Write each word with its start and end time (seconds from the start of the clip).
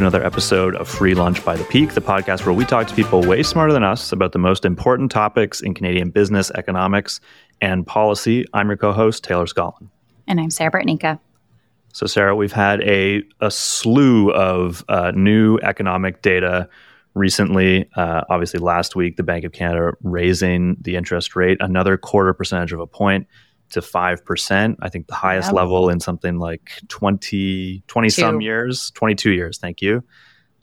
to 0.00 0.06
another 0.06 0.24
episode 0.24 0.74
of 0.76 0.88
Free 0.88 1.12
Lunch 1.12 1.44
by 1.44 1.54
the 1.56 1.64
Peak, 1.64 1.92
the 1.92 2.00
podcast 2.00 2.46
where 2.46 2.54
we 2.54 2.64
talk 2.64 2.86
to 2.86 2.94
people 2.94 3.20
way 3.20 3.42
smarter 3.42 3.74
than 3.74 3.84
us 3.84 4.12
about 4.12 4.32
the 4.32 4.38
most 4.38 4.64
important 4.64 5.10
topics 5.10 5.60
in 5.60 5.74
Canadian 5.74 6.08
business, 6.08 6.50
economics, 6.52 7.20
and 7.60 7.86
policy. 7.86 8.46
I'm 8.54 8.68
your 8.68 8.78
co 8.78 8.92
host, 8.92 9.24
Taylor 9.24 9.46
Scollon. 9.46 9.90
And 10.26 10.40
I'm 10.40 10.48
Sarah 10.48 10.70
Bartnicka. 10.70 11.20
So, 11.92 12.06
Sarah, 12.06 12.34
we've 12.34 12.52
had 12.52 12.80
a, 12.80 13.22
a 13.40 13.50
slew 13.50 14.32
of 14.32 14.82
uh, 14.88 15.12
new 15.14 15.58
economic 15.58 16.22
data 16.22 16.66
recently. 17.12 17.86
Uh, 17.94 18.22
obviously, 18.30 18.58
last 18.58 18.96
week, 18.96 19.18
the 19.18 19.22
Bank 19.22 19.44
of 19.44 19.52
Canada 19.52 19.92
raising 20.02 20.76
the 20.80 20.96
interest 20.96 21.36
rate 21.36 21.58
another 21.60 21.98
quarter 21.98 22.32
percentage 22.32 22.72
of 22.72 22.80
a 22.80 22.86
point 22.86 23.26
to 23.70 23.80
5%. 23.80 24.76
I 24.80 24.88
think 24.88 25.06
the 25.06 25.14
highest 25.14 25.52
level 25.52 25.88
in 25.88 26.00
something 26.00 26.38
like 26.38 26.70
20, 26.88 27.82
20 27.86 28.08
some 28.08 28.40
years, 28.40 28.90
22 28.92 29.32
years. 29.32 29.58
Thank 29.58 29.82
you. 29.82 30.02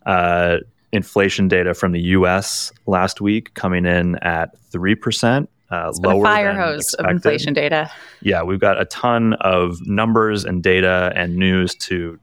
Uh, 0.06 0.58
inflation 0.92 1.48
data 1.48 1.74
from 1.74 1.92
the 1.92 2.02
US 2.02 2.72
last 2.86 3.20
week 3.22 3.54
coming 3.54 3.86
in 3.86 4.16
at 4.18 4.58
3%. 4.72 5.48
Uh, 5.70 5.92
lower 6.02 6.24
fire 6.24 6.54
hose 6.54 6.94
of 6.94 7.10
inflation 7.10 7.54
data. 7.54 7.92
Yeah, 8.22 8.42
we've 8.44 8.60
got 8.60 8.80
a 8.80 8.86
ton 8.86 9.34
of 9.42 9.86
numbers 9.86 10.46
and 10.46 10.64
data 10.64 11.12
and 11.14 11.36
news 11.36 11.76
to 11.76 12.18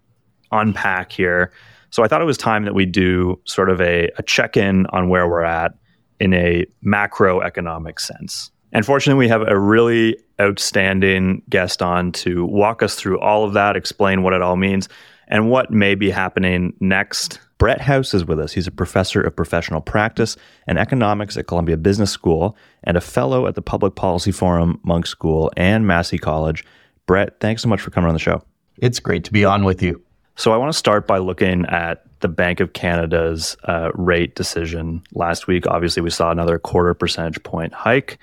unpack 0.51 1.13
here. 1.13 1.53
So 1.91 2.03
I 2.03 2.09
thought 2.09 2.23
it 2.23 2.27
was 2.27 2.39
time 2.39 2.65
that 2.65 2.75
we 2.75 2.87
do 2.87 3.39
sort 3.45 3.69
of 3.69 3.81
a, 3.83 4.11
a 4.17 4.23
check 4.23 4.57
in 4.57 4.87
on 4.87 5.11
where 5.11 5.29
we're 5.29 5.45
at 5.45 5.75
in 6.21 6.33
a 6.33 6.65
macroeconomic 6.85 8.01
sense. 8.01 8.51
And 8.75 8.85
fortunately, 8.85 9.21
we 9.21 9.29
have 9.29 9.47
a 9.47 9.59
really 9.59 10.19
outstanding 10.41 11.43
guest 11.49 11.81
on 11.81 12.11
to 12.13 12.45
walk 12.45 12.83
us 12.83 12.97
through 12.97 13.21
all 13.21 13.45
of 13.45 13.53
that, 13.55 13.77
explain 13.77 14.25
what 14.25 14.33
it 14.33 14.43
all 14.43 14.57
means, 14.57 14.89
and 15.29 15.49
what 15.49 15.71
may 15.71 15.95
be 15.95 16.11
happening 16.11 16.75
next. 16.81 17.39
Brett 17.59 17.81
House 17.81 18.13
is 18.13 18.25
with 18.25 18.41
us. 18.41 18.53
He's 18.53 18.67
a 18.67 18.73
professor 18.73 19.23
of 19.23 19.35
professional 19.37 19.81
practice 19.81 20.37
and 20.67 20.77
economics 20.77 21.37
at 21.37 21.47
Columbia 21.47 21.77
Business 21.77 22.11
School 22.11 22.57
and 22.83 22.97
a 22.97 23.01
fellow 23.01 23.47
at 23.47 23.55
the 23.55 23.63
Public 23.63 23.95
Policy 23.95 24.33
Forum, 24.33 24.81
Munk 24.83 25.07
School, 25.07 25.53
and 25.57 25.87
Massey 25.87 26.19
College. 26.19 26.65
Brett, 27.07 27.39
thanks 27.39 27.63
so 27.63 27.69
much 27.69 27.81
for 27.81 27.91
coming 27.91 28.09
on 28.09 28.15
the 28.15 28.21
show. 28.21 28.43
It's 28.79 28.99
great 28.99 29.23
to 29.25 29.33
be 29.33 29.45
on 29.45 29.65
with 29.65 29.83
you. 29.83 30.03
So, 30.37 30.53
I 30.53 30.57
want 30.57 30.73
to 30.73 30.77
start 30.77 31.07
by 31.07 31.19
looking 31.19 31.65
at 31.67 32.03
the 32.21 32.29
Bank 32.29 32.59
of 32.59 32.73
Canada's 32.73 33.57
uh, 33.69 33.93
rate 33.95 34.35
decision 34.35 35.01
last 35.13 35.47
week. 35.47 35.65
Obviously, 35.69 36.03
we 36.03 36.11
saw 36.11 36.33
another 36.33 36.59
quarter 36.59 36.93
percentage 36.93 37.41
point 37.45 37.73
hike. 37.73 38.19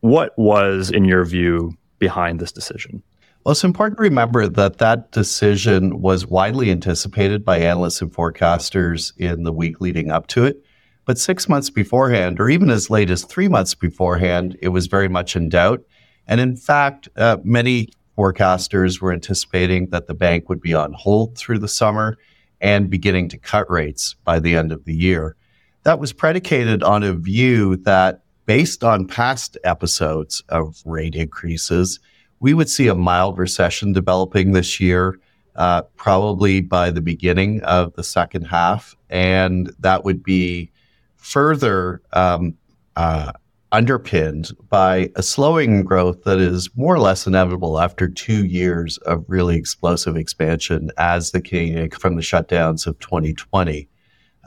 What 0.00 0.38
was, 0.38 0.90
in 0.90 1.04
your 1.04 1.24
view, 1.24 1.76
behind 1.98 2.38
this 2.38 2.52
decision? 2.52 3.02
Well, 3.44 3.52
it's 3.52 3.64
important 3.64 3.98
to 3.98 4.02
remember 4.02 4.46
that 4.46 4.78
that 4.78 5.10
decision 5.10 6.00
was 6.00 6.26
widely 6.26 6.70
anticipated 6.70 7.44
by 7.44 7.58
analysts 7.58 8.02
and 8.02 8.12
forecasters 8.12 9.12
in 9.16 9.44
the 9.44 9.52
week 9.52 9.80
leading 9.80 10.10
up 10.10 10.26
to 10.28 10.44
it. 10.44 10.62
But 11.04 11.18
six 11.18 11.48
months 11.48 11.70
beforehand, 11.70 12.38
or 12.38 12.50
even 12.50 12.68
as 12.68 12.90
late 12.90 13.10
as 13.10 13.24
three 13.24 13.48
months 13.48 13.74
beforehand, 13.74 14.56
it 14.60 14.68
was 14.68 14.86
very 14.86 15.08
much 15.08 15.34
in 15.34 15.48
doubt. 15.48 15.82
And 16.26 16.40
in 16.40 16.56
fact, 16.56 17.08
uh, 17.16 17.38
many 17.42 17.88
forecasters 18.16 19.00
were 19.00 19.12
anticipating 19.12 19.88
that 19.90 20.06
the 20.06 20.14
bank 20.14 20.48
would 20.48 20.60
be 20.60 20.74
on 20.74 20.92
hold 20.92 21.38
through 21.38 21.60
the 21.60 21.68
summer 21.68 22.18
and 22.60 22.90
beginning 22.90 23.28
to 23.30 23.38
cut 23.38 23.70
rates 23.70 24.16
by 24.24 24.38
the 24.38 24.54
end 24.54 24.72
of 24.72 24.84
the 24.84 24.94
year. 24.94 25.36
That 25.84 25.98
was 25.98 26.12
predicated 26.12 26.82
on 26.82 27.02
a 27.02 27.14
view 27.14 27.76
that 27.76 28.22
based 28.48 28.82
on 28.82 29.06
past 29.06 29.58
episodes 29.62 30.42
of 30.48 30.80
rate 30.86 31.14
increases, 31.14 32.00
we 32.40 32.54
would 32.54 32.70
see 32.70 32.88
a 32.88 32.94
mild 32.94 33.36
recession 33.36 33.92
developing 33.92 34.52
this 34.52 34.80
year, 34.80 35.20
uh, 35.56 35.82
probably 35.96 36.62
by 36.62 36.90
the 36.90 37.02
beginning 37.02 37.60
of 37.64 37.92
the 37.92 38.02
second 38.02 38.44
half. 38.44 38.96
And 39.10 39.70
that 39.80 40.02
would 40.02 40.22
be 40.22 40.70
further 41.16 42.00
um, 42.14 42.56
uh, 42.96 43.32
underpinned 43.70 44.50
by 44.70 45.10
a 45.14 45.22
slowing 45.22 45.82
growth 45.82 46.24
that 46.24 46.38
is 46.38 46.70
more 46.74 46.94
or 46.94 47.00
less 47.00 47.26
inevitable 47.26 47.78
after 47.78 48.08
two 48.08 48.46
years 48.46 48.96
of 48.98 49.26
really 49.28 49.58
explosive 49.58 50.16
expansion 50.16 50.90
as 50.96 51.32
the 51.32 51.42
Canadian 51.42 51.90
from 51.90 52.16
the 52.16 52.22
shutdowns 52.22 52.86
of 52.86 52.98
2020. 53.00 53.90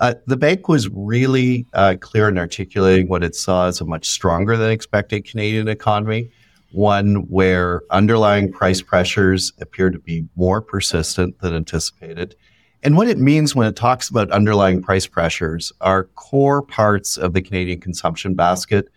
Uh, 0.01 0.15
the 0.25 0.35
bank 0.35 0.67
was 0.67 0.89
really 0.89 1.67
uh, 1.73 1.95
clear 2.01 2.27
in 2.27 2.39
articulating 2.39 3.07
what 3.07 3.23
it 3.23 3.35
saw 3.35 3.67
as 3.67 3.79
a 3.79 3.85
much 3.85 4.09
stronger 4.09 4.57
than 4.57 4.71
expected 4.71 5.25
Canadian 5.25 5.67
economy, 5.67 6.27
one 6.71 7.17
where 7.29 7.83
underlying 7.91 8.51
price 8.51 8.81
pressures 8.81 9.53
appear 9.61 9.91
to 9.91 9.99
be 9.99 10.25
more 10.35 10.59
persistent 10.59 11.37
than 11.39 11.53
anticipated. 11.53 12.35
And 12.81 12.97
what 12.97 13.09
it 13.09 13.19
means 13.19 13.55
when 13.55 13.67
it 13.67 13.75
talks 13.75 14.09
about 14.09 14.31
underlying 14.31 14.81
price 14.81 15.05
pressures 15.05 15.71
are 15.81 16.05
core 16.15 16.63
parts 16.63 17.15
of 17.15 17.33
the 17.33 17.41
Canadian 17.43 17.79
consumption 17.79 18.33
basket 18.33 18.89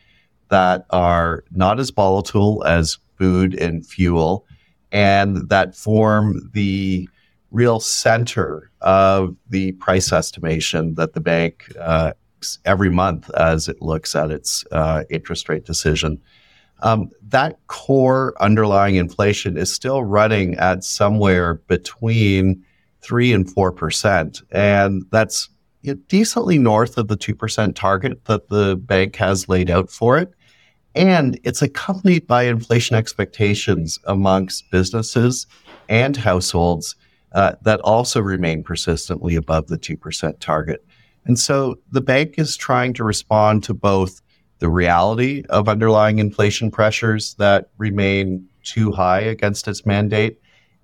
that 0.49 0.87
are 0.89 1.45
not 1.51 1.79
as 1.79 1.91
volatile 1.91 2.65
as 2.65 2.97
food 3.19 3.55
and 3.61 3.87
fuel 3.87 4.47
and 4.91 5.51
that 5.51 5.77
form 5.77 6.51
the 6.55 7.11
real 7.55 7.79
center 7.79 8.71
of 8.81 9.37
the 9.49 9.73
price 9.73 10.13
estimation 10.13 10.95
that 10.97 11.15
the 11.15 11.21
bank 11.21 11.73
uh, 11.81 12.13
every 12.65 12.91
month 12.91 13.31
as 13.35 13.69
it 13.69 13.81
looks 13.81 14.15
at 14.17 14.31
its 14.31 14.65
uh, 14.73 15.05
interest 15.09 15.49
rate 15.49 15.65
decision. 15.65 16.21
Um, 16.81 17.11
that 17.29 17.57
core 17.69 18.35
underlying 18.41 18.97
inflation 18.97 19.57
is 19.57 19.73
still 19.73 20.03
running 20.03 20.57
at 20.57 20.83
somewhere 20.83 21.55
between 21.55 22.63
three 23.01 23.33
and 23.33 23.49
four 23.51 23.71
percent, 23.71 24.43
and 24.51 25.05
that's 25.13 25.49
decently 26.09 26.59
north 26.59 26.99
of 26.99 27.07
the 27.07 27.17
two 27.17 27.37
percent 27.37 27.77
target 27.77 28.25
that 28.25 28.49
the 28.49 28.77
bank 28.77 29.15
has 29.17 29.49
laid 29.49 29.71
out 29.71 29.91
for 29.91 30.19
it. 30.19 30.33
And 30.97 31.39
it's 31.45 31.63
accompanied 31.63 32.27
by 32.27 32.45
inflation 32.45 32.97
expectations 32.97 33.99
amongst 34.07 34.71
businesses 34.71 35.47
and 35.89 36.17
households 36.17 36.97
uh, 37.35 37.55
that 37.63 37.81
also 37.81 38.21
remain 38.21 38.63
persistently 38.63 39.35
above 39.35 39.67
the 39.67 39.79
2% 39.79 40.39
target. 40.39 40.85
And 41.27 41.39
so 41.39 41.77
the 41.91 42.01
bank 42.01 42.35
is 42.39 42.57
trying 42.57 42.95
to 42.95 43.05
respond 43.05 43.65
to 43.65 43.75
both 43.75 44.21
the 44.61 44.69
reality 44.69 45.43
of 45.51 45.69
underlying 45.69 46.19
inflation 46.21 46.71
pressures 46.71 47.35
that 47.35 47.71
remain 47.77 48.47
too 48.63 48.93
high 48.93 49.21
against 49.21 49.69
its 49.69 49.85
mandate 49.85 50.39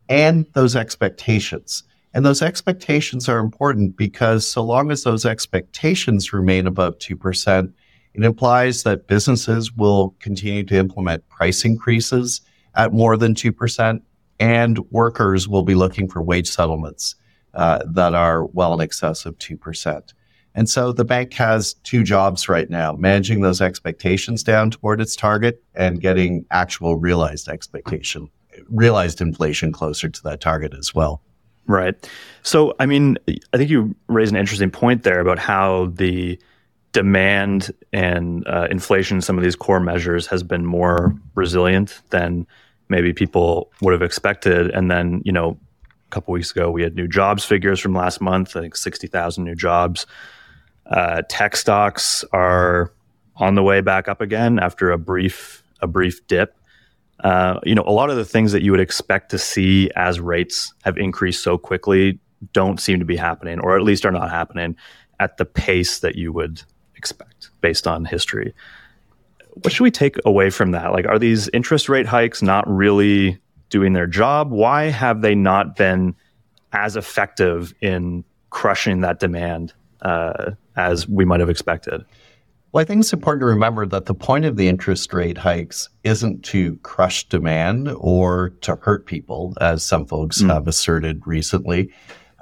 and 0.09 0.47
those 0.55 0.77
expectations. 0.77 1.85
And 2.13 2.27
those 2.27 2.43
expectations 2.43 3.29
are 3.29 3.39
important 3.39 3.97
because 3.97 4.47
so 4.47 4.63
long 4.63 4.91
as 4.91 5.05
those 5.05 5.25
expectations 5.25 6.33
remain 6.33 6.67
above 6.67 6.99
2%, 6.99 7.73
it 8.15 8.25
implies 8.25 8.83
that 8.83 9.07
businesses 9.07 9.73
will 9.73 10.17
continue 10.19 10.65
to 10.65 10.77
implement 10.77 11.29
price 11.29 11.65
increases 11.65 12.41
at 12.75 12.93
more 12.93 13.17
than 13.17 13.35
2% 13.35 14.03
and 14.41 14.79
workers 14.91 15.47
will 15.47 15.63
be 15.63 15.75
looking 15.75 16.09
for 16.09 16.23
wage 16.23 16.49
settlements 16.49 17.15
uh, 17.55 17.81
that 17.87 18.15
are 18.15 18.47
well 18.47 18.75
in 18.75 18.81
excess 18.81 19.27
of 19.27 19.39
2%. 19.39 20.13
And 20.55 20.69
so 20.69 20.93
the 20.93 21.05
bank 21.05 21.33
has 21.35 21.75
two 21.85 22.03
jobs 22.03 22.49
right 22.49 22.69
now 22.69 22.95
managing 22.95 23.43
those 23.43 23.61
expectations 23.61 24.43
down 24.43 24.71
toward 24.73 25.01
its 25.01 25.15
target 25.15 25.63
and 25.75 26.01
getting 26.01 26.45
actual 26.51 26.97
realized 26.97 27.49
expectation, 27.49 28.29
realized 28.69 29.21
inflation 29.21 29.71
closer 29.71 30.09
to 30.09 30.23
that 30.25 30.41
target 30.41 30.75
as 30.77 30.93
well. 30.93 31.23
Right. 31.67 31.95
So, 32.43 32.75
I 32.81 32.87
mean, 32.87 33.17
I 33.29 33.57
think 33.57 33.71
you 33.71 33.95
raise 34.09 34.31
an 34.31 34.37
interesting 34.37 34.71
point 34.71 35.05
there 35.05 35.21
about 35.21 35.39
how 35.39 35.93
the 35.95 36.41
demand 36.93 37.71
and 37.93 38.45
uh, 38.49 38.67
inflation, 38.71 39.21
some 39.21 39.39
of 39.39 39.45
these 39.45 39.55
core 39.55 39.79
measures, 39.79 40.27
has 40.27 40.43
been 40.43 40.67
more 40.67 41.15
resilient 41.37 42.03
than 42.11 42.45
maybe 42.91 43.13
people 43.13 43.71
would 43.81 43.93
have 43.93 44.03
expected. 44.03 44.71
And 44.71 44.91
then, 44.91 45.23
you 45.25 45.33
know, 45.33 45.59
a 46.07 46.11
couple 46.11 46.33
weeks 46.33 46.51
ago, 46.51 46.71
we 46.71 46.83
had 46.83 46.95
new 46.95 47.09
jobs 47.09 47.45
figures 47.45 47.81
from 47.81 47.95
last 47.95 48.21
month. 48.21 48.57
I 48.57 48.61
think 48.61 48.77
sixty 48.77 49.07
thousand 49.07 49.45
new 49.45 49.55
jobs. 49.55 50.07
Uh, 50.87 51.23
tech 51.29 51.57
stocks 51.57 52.25
are 52.33 52.93
on 53.37 53.55
the 53.55 53.63
way 53.63 53.81
back 53.81 54.09
up 54.09 54.21
again 54.21 54.59
after 54.59 54.91
a 54.91 54.99
brief 54.99 55.63
a 55.81 55.87
brief 55.87 56.27
dip. 56.27 56.57
Uh, 57.21 57.61
you 57.65 57.75
know, 57.75 57.85
a 57.87 57.93
lot 57.93 58.11
of 58.11 58.17
the 58.17 58.25
things 58.25 58.53
that 58.53 58.63
you 58.63 58.71
would 58.71 58.81
expect 58.81 59.31
to 59.31 59.39
see 59.39 59.91
as 59.95 60.19
rates 60.19 60.75
have 60.85 60.99
increased 60.99 61.43
so 61.43 61.57
quickly 61.57 62.19
don't 62.53 62.81
seem 62.81 62.99
to 62.99 63.05
be 63.05 63.17
happening, 63.17 63.61
or 63.61 63.77
at 63.77 63.83
least 63.83 64.05
are 64.05 64.11
not 64.11 64.31
happening 64.31 64.75
at 65.21 65.37
the 65.37 65.45
pace 65.45 66.01
that 66.01 66.17
you 66.17 66.33
would 66.33 66.63
expect 66.97 67.51
based 67.61 67.87
on 67.87 68.05
history 68.05 68.55
what 69.55 69.73
should 69.73 69.85
we 69.85 69.91
take 69.91 70.17
away 70.25 70.51
from 70.51 70.71
that? 70.73 70.93
Like, 70.93 71.07
are 71.07 71.19
these 71.19 71.49
interest 71.49 71.89
rate 71.89 72.07
hikes 72.07 72.43
not 72.43 72.69
really 72.69 73.39
doing 73.69 73.93
their 73.93 74.07
job? 74.07 74.51
Why 74.51 74.85
have 74.85 75.23
they 75.23 75.35
not 75.35 75.77
been 75.77 76.15
as 76.73 76.97
effective 76.97 77.75
in 77.81 78.25
crushing 78.51 79.01
that 79.01 79.21
demand 79.21 79.73
uh, 80.03 80.53
as 80.77 81.09
we 81.09 81.25
might 81.25 81.41
have 81.41 81.51
expected? 81.51 82.05
Well, 82.73 82.83
I 82.83 82.85
think 82.85 83.01
it's 83.01 83.13
important 83.13 83.41
to 83.41 83.47
remember 83.47 83.85
that 83.87 84.07
the 84.07 84.15
point 84.15 84.45
of 84.45 84.57
the 84.57 84.69
interest 84.69 85.13
rate 85.13 85.39
hikes 85.39 85.89
isn't 86.05 86.45
to 86.47 86.77
crush 86.77 87.29
demand 87.29 87.89
or 87.97 88.51
to 88.61 88.77
hurt 88.77 89.07
people, 89.07 89.55
as 89.61 89.85
some 89.85 90.07
folks 90.07 90.41
mm. 90.41 90.53
have 90.53 90.69
asserted 90.69 91.27
recently. 91.27 91.93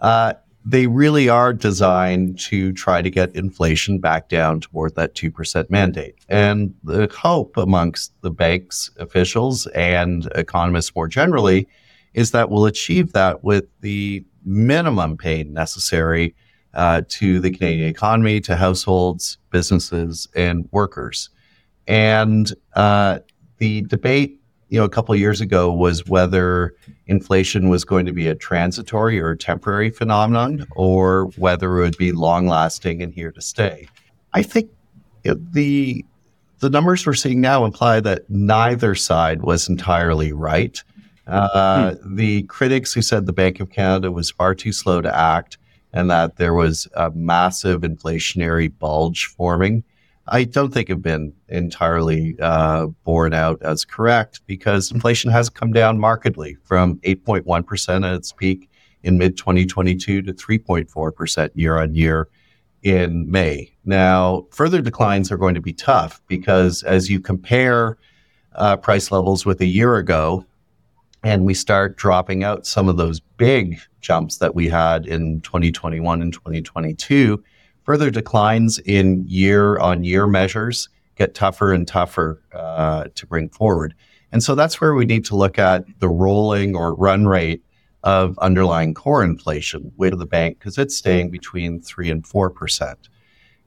Uh, 0.02 0.34
they 0.68 0.86
really 0.86 1.30
are 1.30 1.54
designed 1.54 2.38
to 2.38 2.72
try 2.74 3.00
to 3.00 3.08
get 3.08 3.34
inflation 3.34 3.98
back 3.98 4.28
down 4.28 4.60
toward 4.60 4.94
that 4.96 5.14
2% 5.14 5.70
mandate. 5.70 6.14
And 6.28 6.74
the 6.84 7.08
hope 7.16 7.56
amongst 7.56 8.12
the 8.20 8.30
bank's 8.30 8.90
officials 8.98 9.66
and 9.68 10.30
economists 10.34 10.94
more 10.94 11.08
generally 11.08 11.66
is 12.12 12.32
that 12.32 12.50
we'll 12.50 12.66
achieve 12.66 13.14
that 13.14 13.42
with 13.42 13.64
the 13.80 14.26
minimum 14.44 15.16
pain 15.16 15.54
necessary 15.54 16.34
uh, 16.74 17.00
to 17.08 17.40
the 17.40 17.50
Canadian 17.50 17.88
economy, 17.88 18.38
to 18.42 18.54
households, 18.54 19.38
businesses, 19.50 20.28
and 20.36 20.68
workers. 20.70 21.30
And 21.86 22.52
uh, 22.74 23.20
the 23.56 23.82
debate, 23.82 24.37
you 24.68 24.78
know, 24.78 24.84
a 24.84 24.88
couple 24.88 25.14
years 25.16 25.40
ago 25.40 25.72
was 25.72 26.06
whether 26.06 26.74
inflation 27.06 27.68
was 27.68 27.84
going 27.84 28.06
to 28.06 28.12
be 28.12 28.28
a 28.28 28.34
transitory 28.34 29.18
or 29.18 29.30
a 29.30 29.36
temporary 29.36 29.90
phenomenon, 29.90 30.66
or 30.76 31.26
whether 31.36 31.78
it 31.78 31.80
would 31.80 31.96
be 31.96 32.12
long 32.12 32.46
lasting 32.46 33.02
and 33.02 33.12
here 33.14 33.32
to 33.32 33.40
stay. 33.40 33.88
I 34.34 34.42
think 34.42 34.70
the 35.24 36.04
the 36.60 36.70
numbers 36.70 37.06
we're 37.06 37.14
seeing 37.14 37.40
now 37.40 37.64
imply 37.64 38.00
that 38.00 38.28
neither 38.28 38.94
side 38.94 39.42
was 39.42 39.68
entirely 39.68 40.32
right. 40.32 40.82
Uh, 41.26 41.94
hmm. 41.94 42.16
The 42.16 42.42
critics 42.44 42.92
who 42.92 43.02
said 43.02 43.26
the 43.26 43.32
Bank 43.32 43.60
of 43.60 43.70
Canada 43.70 44.10
was 44.10 44.30
far 44.30 44.54
too 44.54 44.72
slow 44.72 45.00
to 45.00 45.14
act 45.14 45.58
and 45.92 46.10
that 46.10 46.36
there 46.36 46.54
was 46.54 46.88
a 46.94 47.10
massive 47.10 47.82
inflationary 47.82 48.76
bulge 48.78 49.26
forming 49.26 49.84
I 50.30 50.44
don't 50.44 50.72
think 50.72 50.88
have 50.88 51.02
been 51.02 51.32
entirely 51.48 52.36
uh, 52.40 52.86
borne 53.04 53.32
out 53.32 53.62
as 53.62 53.84
correct 53.84 54.42
because 54.46 54.90
inflation 54.92 55.30
has 55.30 55.48
come 55.48 55.72
down 55.72 55.98
markedly 55.98 56.56
from 56.64 56.96
8.1% 56.98 58.06
at 58.06 58.14
its 58.14 58.32
peak 58.32 58.70
in 59.02 59.18
mid 59.18 59.36
2022 59.36 60.22
to 60.22 60.32
3.4% 60.32 61.50
year 61.54 61.78
on 61.78 61.94
year 61.94 62.28
in 62.82 63.30
May. 63.30 63.72
Now, 63.84 64.46
further 64.50 64.80
declines 64.80 65.32
are 65.32 65.36
going 65.36 65.54
to 65.54 65.60
be 65.60 65.72
tough 65.72 66.20
because 66.26 66.82
as 66.82 67.10
you 67.10 67.20
compare 67.20 67.98
uh, 68.54 68.76
price 68.76 69.10
levels 69.10 69.46
with 69.46 69.60
a 69.60 69.66
year 69.66 69.96
ago, 69.96 70.44
and 71.24 71.44
we 71.44 71.54
start 71.54 71.96
dropping 71.96 72.44
out 72.44 72.66
some 72.66 72.88
of 72.88 72.96
those 72.96 73.20
big 73.20 73.80
jumps 74.00 74.38
that 74.38 74.54
we 74.54 74.68
had 74.68 75.06
in 75.06 75.40
2021 75.40 76.22
and 76.22 76.32
2022, 76.32 77.42
further 77.88 78.10
declines 78.10 78.78
in 78.80 79.24
year 79.26 79.78
on 79.78 80.04
year 80.04 80.26
measures 80.26 80.90
get 81.16 81.34
tougher 81.34 81.72
and 81.72 81.88
tougher 81.88 82.38
uh, 82.52 83.04
to 83.14 83.26
bring 83.26 83.48
forward. 83.48 83.94
And 84.30 84.42
so 84.42 84.54
that's 84.54 84.78
where 84.78 84.92
we 84.92 85.06
need 85.06 85.24
to 85.24 85.34
look 85.34 85.58
at 85.58 85.86
the 85.98 86.08
rolling 86.10 86.76
or 86.76 86.94
run 86.94 87.26
rate 87.26 87.62
of 88.02 88.38
underlying 88.40 88.92
core 88.92 89.24
inflation 89.24 89.90
with 89.96 90.18
the 90.18 90.26
bank 90.26 90.58
because 90.58 90.76
it's 90.76 90.94
staying 90.94 91.30
between 91.30 91.80
3 91.80 92.10
and 92.10 92.22
4%. 92.24 92.94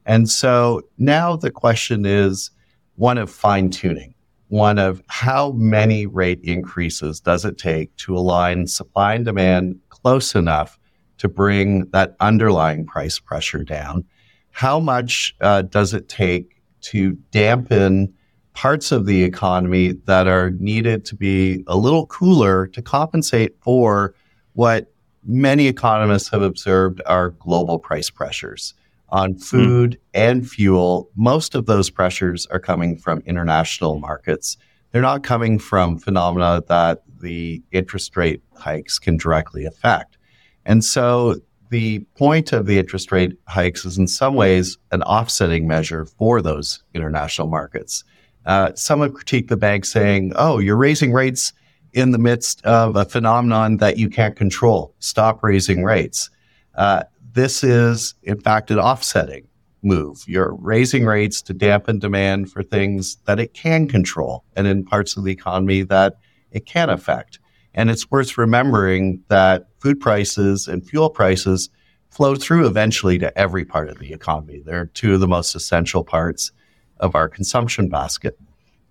And 0.06 0.30
so 0.30 0.84
now 1.00 1.36
the 1.36 1.50
question 1.50 2.06
is 2.06 2.52
one 2.98 3.18
of 3.18 3.28
fine 3.28 3.72
tuning, 3.72 4.14
one 4.50 4.78
of 4.78 5.02
how 5.08 5.54
many 5.54 6.06
rate 6.06 6.42
increases 6.44 7.20
does 7.20 7.44
it 7.44 7.58
take 7.58 7.96
to 7.96 8.16
align 8.16 8.68
supply 8.68 9.16
and 9.16 9.26
demand 9.26 9.80
close 9.90 10.36
enough 10.36 10.78
to 11.22 11.30
bring 11.30 11.86
that 11.92 12.16
underlying 12.20 12.84
price 12.84 13.20
pressure 13.20 13.64
down. 13.64 14.04
How 14.50 14.80
much 14.80 15.36
uh, 15.40 15.62
does 15.62 15.94
it 15.94 16.10
take 16.10 16.60
to 16.82 17.12
dampen 17.30 18.12
parts 18.54 18.92
of 18.92 19.06
the 19.06 19.24
economy 19.24 19.92
that 20.06 20.26
are 20.26 20.50
needed 20.50 21.06
to 21.06 21.16
be 21.16 21.64
a 21.68 21.78
little 21.78 22.08
cooler 22.08 22.66
to 22.66 22.82
compensate 22.82 23.56
for 23.62 24.16
what 24.54 24.92
many 25.24 25.68
economists 25.68 26.30
have 26.30 26.42
observed 26.42 27.04
are 27.06 27.30
global 27.30 27.78
price 27.78 28.10
pressures 28.10 28.74
on 29.10 29.34
hmm. 29.34 29.38
food 29.38 29.92
mm. 29.92 29.98
and 30.16 30.50
fuel. 30.50 31.08
Most 31.16 31.54
of 31.54 31.68
those 31.68 31.92
pressures 31.92 32.48
are 32.48 32.60
coming 32.60 32.98
from 32.98 33.22
international 33.28 34.00
markets. 34.00 34.58
They're 34.90 35.04
not 35.04 35.22
coming 35.22 35.60
from 35.60 36.00
phenomena 36.00 36.64
that 36.68 37.04
the 37.22 37.62
interest 37.72 38.18
rate 38.18 38.42
hikes 38.56 38.98
can 38.98 39.18
directly 39.18 39.66
affect. 39.66 40.18
And 40.66 40.84
so 40.84 41.36
the 41.70 42.00
point 42.16 42.52
of 42.52 42.66
the 42.66 42.78
interest 42.78 43.12
rate 43.12 43.38
hikes 43.48 43.86
is 43.86 43.98
in 43.98 44.08
some 44.08 44.36
ways 44.36 44.78
an 44.92 45.02
offsetting 45.04 45.68
measure 45.68 46.06
for 46.06 46.42
those 46.42 46.84
international 46.94 47.48
markets. 47.48 48.04
Uh, 48.46 48.74
some 48.76 49.02
have 49.02 49.14
critiqued 49.14 49.48
the 49.48 49.58
bank 49.58 49.86
saying, 49.86 50.34
oh, 50.36 50.60
you're 50.60 50.76
raising 50.76 51.14
rates 51.14 51.54
in 51.94 52.12
the 52.12 52.18
midst 52.18 52.64
of 52.66 52.96
a 52.96 53.06
phenomenon 53.06 53.78
that 53.78 53.98
you 53.98 54.10
can't 54.10 54.36
control. 54.36 54.94
Stop 55.00 55.44
raising 55.44 55.84
rates. 55.84 56.30
Uh, 56.76 57.04
this 57.34 57.64
is, 57.64 58.16
in 58.24 58.40
fact, 58.40 58.72
an 58.72 58.80
offsetting 58.80 59.48
move. 59.84 60.24
You're 60.28 60.56
raising 60.56 61.06
rates 61.06 61.42
to 61.44 61.54
dampen 61.54 62.00
demand 62.00 62.52
for 62.52 62.64
things 62.64 63.18
that 63.26 63.40
it 63.40 63.54
can 63.54 63.88
control 63.88 64.44
and 64.56 64.68
in 64.68 64.84
parts 64.84 65.18
of 65.18 65.24
the 65.24 65.32
economy 65.32 65.84
that 65.84 66.18
it 66.52 66.66
can 66.66 66.90
affect. 66.90 67.40
And 67.74 67.90
it's 67.90 68.12
worth 68.12 68.38
remembering 68.38 69.24
that 69.30 69.70
food 69.82 70.00
prices 70.00 70.68
and 70.68 70.88
fuel 70.88 71.10
prices 71.10 71.70
flow 72.10 72.36
through 72.36 72.68
eventually 72.68 73.18
to 73.18 73.38
every 73.38 73.66
part 73.66 73.90
of 73.90 73.98
the 74.00 74.14
economy. 74.14 74.62
They're 74.64 74.88
two 74.88 75.14
of 75.16 75.20
the 75.20 75.28
most 75.28 75.56
essential 75.56 76.04
parts 76.04 76.52
of 77.00 77.16
our 77.16 77.28
consumption 77.28 77.90
basket. 77.90 78.38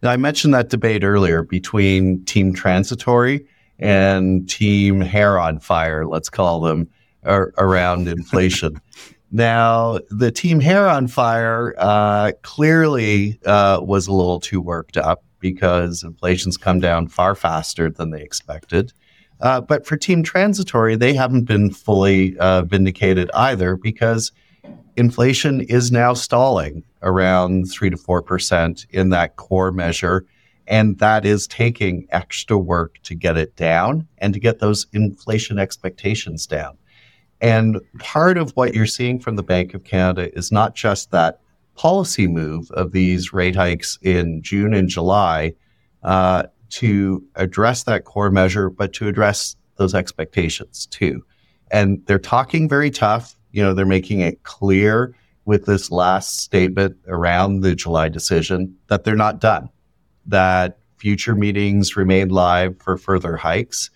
Now, 0.03 0.11
I 0.11 0.17
mentioned 0.17 0.55
that 0.55 0.71
debate 0.71 1.05
earlier 1.05 1.43
between 1.43 2.25
team 2.25 2.55
transitory 2.55 3.47
and 3.79 4.49
team 4.49 5.01
hair 5.01 5.39
on 5.39 5.61
fire, 5.61 6.07
let's 6.07 6.31
call 6.31 6.61
them, 6.61 6.89
around 7.25 8.09
inflation. 8.09 8.81
now, 9.31 9.99
the 10.11 10.31
team 10.31 10.61
hair 10.61 10.89
on 10.89 11.07
fire 11.07 11.75
uh, 11.79 12.33
clearly 12.43 13.39
uh, 13.45 13.81
was 13.83 14.07
a 14.07 14.13
little 14.13 14.41
too 14.41 14.61
worked 14.61 14.97
up 14.97 15.23
because 15.39 16.03
inflation's 16.03 16.57
come 16.57 16.81
down 16.81 17.09
far 17.09 17.35
faster 17.35 17.91
than 17.91 18.11
they 18.11 18.23
expected. 18.23 18.93
Uh, 19.41 19.61
but 19.61 19.87
for 19.87 19.97
Team 19.97 20.23
Transitory, 20.23 20.97
they 20.97 21.15
haven't 21.15 21.45
been 21.45 21.71
fully 21.71 22.37
uh, 22.39 22.63
vindicated 22.63 23.31
either 23.35 23.77
because 23.77 24.33
inflation 24.97 25.63
is 25.63 25.91
now 25.91 26.13
stalling 26.13 26.83
around 27.03 27.71
3 27.71 27.91
to 27.91 27.97
4% 27.97 28.87
in 28.91 29.09
that 29.11 29.37
core 29.37 29.73
measure. 29.73 30.27
And 30.67 30.99
that 30.99 31.25
is 31.25 31.47
taking 31.47 32.07
extra 32.11 32.59
work 32.59 32.99
to 33.05 33.15
get 33.15 33.37
it 33.37 33.57
down 33.57 34.07
and 34.19 34.35
to 34.35 34.41
get 34.41 34.59
those 34.59 34.87
inflation 34.93 35.59
expectations 35.59 36.47
down. 36.47 36.77
And 37.41 37.81
part 37.99 38.37
of 38.37 38.51
what 38.51 38.75
you're 38.75 38.87
seeing 38.87 39.19
from 39.19 39.37
the 39.37 39.43
Bank 39.43 39.73
of 39.73 39.85
Canada 39.85 40.37
is 40.37 40.53
not 40.53 40.75
just 40.75 41.11
that 41.11 41.41
policy 41.75 42.27
move 42.27 42.71
of 42.73 42.93
these 42.93 43.33
rate 43.33 43.57
hikes 43.57 43.99
in 44.03 44.43
June 44.43 44.75
and 44.75 44.89
July 44.89 45.55
uh, 46.03 46.45
to 46.71 47.25
address 47.35 47.85
that 47.85 48.05
core 48.05 48.31
measure, 48.31 48.71
but 48.71 48.93
to 48.95 49.09
address 49.09 49.57
those 49.77 49.95
expectations 49.95 50.87
too. 50.87 51.25
And 51.71 52.05
they're 52.07 52.19
talking 52.19 52.69
very 52.69 52.91
tough. 52.91 53.35
You 53.53 53.63
know, 53.63 53.75
they're 53.75 53.87
making 53.87 54.21
it 54.21 54.43
clear 54.43 55.15
with 55.45 55.67
this 55.67 55.91
last 55.91 56.41
statement 56.41 56.97
around 57.09 57.61
the 57.61 57.75
July 57.75 58.09
decision 58.09 58.77
that 58.89 59.05
they're 59.05 59.17
not 59.17 59.41
done, 59.41 59.69
that 60.27 60.79
future 60.97 61.35
meetings 61.35 61.97
remain 61.97 62.29
live 62.29 62.81
for 62.81 62.97
further 62.97 63.37
hikes. 63.37 63.91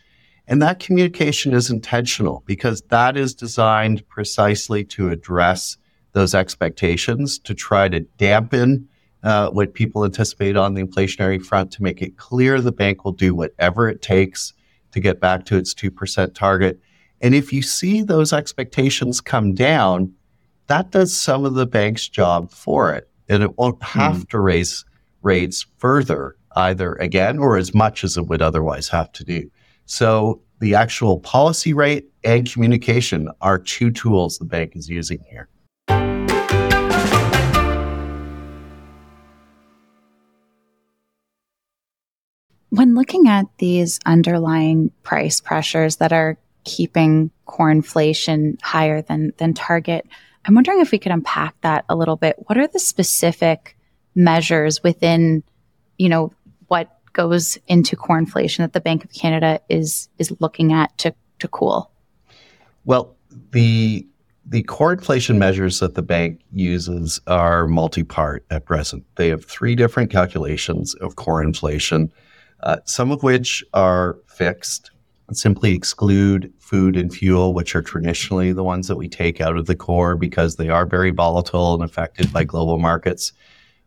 And 0.46 0.60
that 0.62 0.80
communication 0.80 1.52
is 1.52 1.70
intentional 1.70 2.42
because 2.46 2.82
that 2.88 3.16
is 3.16 3.34
designed 3.34 4.06
precisely 4.08 4.84
to 4.86 5.10
address 5.10 5.76
those 6.12 6.34
expectations 6.34 7.38
to 7.40 7.54
try 7.54 7.88
to 7.88 8.00
dampen 8.00 8.88
uh, 9.24 9.48
what 9.50 9.74
people 9.74 10.04
anticipate 10.04 10.56
on 10.56 10.74
the 10.74 10.82
inflationary 10.82 11.42
front 11.42 11.72
to 11.72 11.82
make 11.82 12.02
it 12.02 12.16
clear 12.18 12.60
the 12.60 12.70
bank 12.70 13.04
will 13.04 13.12
do 13.12 13.34
whatever 13.34 13.88
it 13.88 14.02
takes 14.02 14.52
to 14.92 15.00
get 15.00 15.18
back 15.18 15.44
to 15.46 15.56
its 15.56 15.74
2% 15.74 16.34
target. 16.34 16.78
And 17.20 17.34
if 17.34 17.52
you 17.52 17.62
see 17.62 18.02
those 18.02 18.32
expectations 18.32 19.20
come 19.20 19.54
down, 19.54 20.12
that 20.66 20.90
does 20.90 21.18
some 21.18 21.44
of 21.44 21.54
the 21.54 21.66
bank's 21.66 22.08
job 22.08 22.50
for 22.50 22.92
it. 22.92 23.08
And 23.28 23.42
it 23.42 23.56
won't 23.56 23.82
have 23.82 24.16
mm. 24.16 24.28
to 24.28 24.38
raise 24.38 24.84
rates 25.22 25.66
further 25.78 26.36
either 26.56 26.92
again 26.94 27.38
or 27.38 27.56
as 27.56 27.74
much 27.74 28.04
as 28.04 28.16
it 28.16 28.26
would 28.26 28.42
otherwise 28.42 28.88
have 28.88 29.10
to 29.12 29.24
do. 29.24 29.50
So 29.86 30.42
the 30.60 30.74
actual 30.74 31.18
policy 31.20 31.72
rate 31.72 32.10
and 32.22 32.50
communication 32.50 33.30
are 33.40 33.58
two 33.58 33.90
tools 33.90 34.38
the 34.38 34.44
bank 34.44 34.76
is 34.76 34.88
using 34.88 35.24
here. 35.28 35.48
When 42.74 42.96
looking 42.96 43.28
at 43.28 43.46
these 43.58 44.00
underlying 44.04 44.90
price 45.04 45.40
pressures 45.40 45.96
that 45.96 46.12
are 46.12 46.36
keeping 46.64 47.30
core 47.46 47.70
inflation 47.70 48.58
higher 48.62 49.00
than, 49.00 49.32
than 49.36 49.54
target, 49.54 50.04
I'm 50.44 50.56
wondering 50.56 50.80
if 50.80 50.90
we 50.90 50.98
could 50.98 51.12
unpack 51.12 51.54
that 51.60 51.84
a 51.88 51.94
little 51.94 52.16
bit. 52.16 52.34
What 52.48 52.58
are 52.58 52.66
the 52.66 52.80
specific 52.80 53.76
measures 54.16 54.82
within, 54.82 55.44
you 55.98 56.08
know, 56.08 56.32
what 56.66 56.90
goes 57.12 57.56
into 57.68 57.94
core 57.94 58.18
inflation 58.18 58.64
that 58.64 58.72
the 58.72 58.80
Bank 58.80 59.04
of 59.04 59.12
Canada 59.12 59.60
is 59.68 60.08
is 60.18 60.34
looking 60.40 60.72
at 60.72 60.98
to 60.98 61.14
to 61.38 61.46
cool? 61.46 61.92
Well, 62.84 63.14
the 63.52 64.04
the 64.44 64.64
core 64.64 64.94
inflation 64.94 65.38
measures 65.38 65.78
that 65.78 65.94
the 65.94 66.02
bank 66.02 66.40
uses 66.52 67.20
are 67.28 67.68
multi-part 67.68 68.44
at 68.50 68.64
present. 68.64 69.04
They 69.14 69.28
have 69.28 69.44
three 69.44 69.76
different 69.76 70.10
calculations 70.10 70.94
of 70.94 71.14
core 71.14 71.40
inflation, 71.40 72.12
uh, 72.64 72.76
some 72.84 73.10
of 73.10 73.22
which 73.22 73.64
are 73.72 74.18
fixed 74.26 74.90
and 75.28 75.36
simply 75.38 75.72
exclude 75.72 76.52
food 76.58 76.96
and 76.96 77.14
fuel, 77.14 77.54
which 77.54 77.74
are 77.74 77.82
traditionally 77.82 78.52
the 78.52 78.64
ones 78.64 78.88
that 78.88 78.96
we 78.96 79.08
take 79.08 79.40
out 79.40 79.56
of 79.56 79.66
the 79.66 79.76
core 79.76 80.16
because 80.16 80.56
they 80.56 80.68
are 80.68 80.84
very 80.84 81.10
volatile 81.10 81.74
and 81.74 81.82
affected 81.82 82.30
by 82.32 82.44
global 82.44 82.78
markets. 82.78 83.32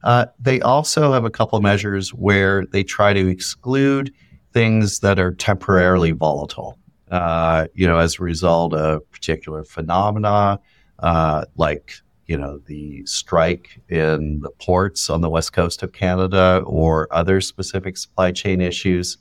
Uh, 0.04 0.26
they 0.40 0.62
also 0.62 1.12
have 1.12 1.26
a 1.26 1.30
couple 1.30 1.60
measures 1.60 2.14
where 2.14 2.66
they 2.68 2.84
try 2.84 3.14
to 3.14 3.28
exclude 3.28 4.14
things 4.54 5.00
that 5.00 5.20
are 5.20 5.34
temporarily 5.34 6.12
volatile 6.12 6.78
uh, 7.12 7.68
you 7.74 7.88
know, 7.88 7.98
as 7.98 8.20
a 8.20 8.24
result 8.24 8.74
of 8.74 9.10
particular 9.12 9.64
phenomena, 9.64 10.60
uh, 11.00 11.46
like 11.56 11.94
you 12.28 12.38
know 12.38 12.60
the 12.66 13.06
strike 13.06 13.80
in 13.90 14.42
the 14.42 14.52
ports 14.60 15.10
on 15.10 15.22
the 15.22 15.30
west 15.30 15.54
coast 15.54 15.82
of 15.82 15.94
Canada 15.94 16.62
or 16.66 17.08
other 17.12 17.42
specific 17.42 17.98
supply 17.98 18.32
chain 18.32 18.62
issues. 18.62 19.18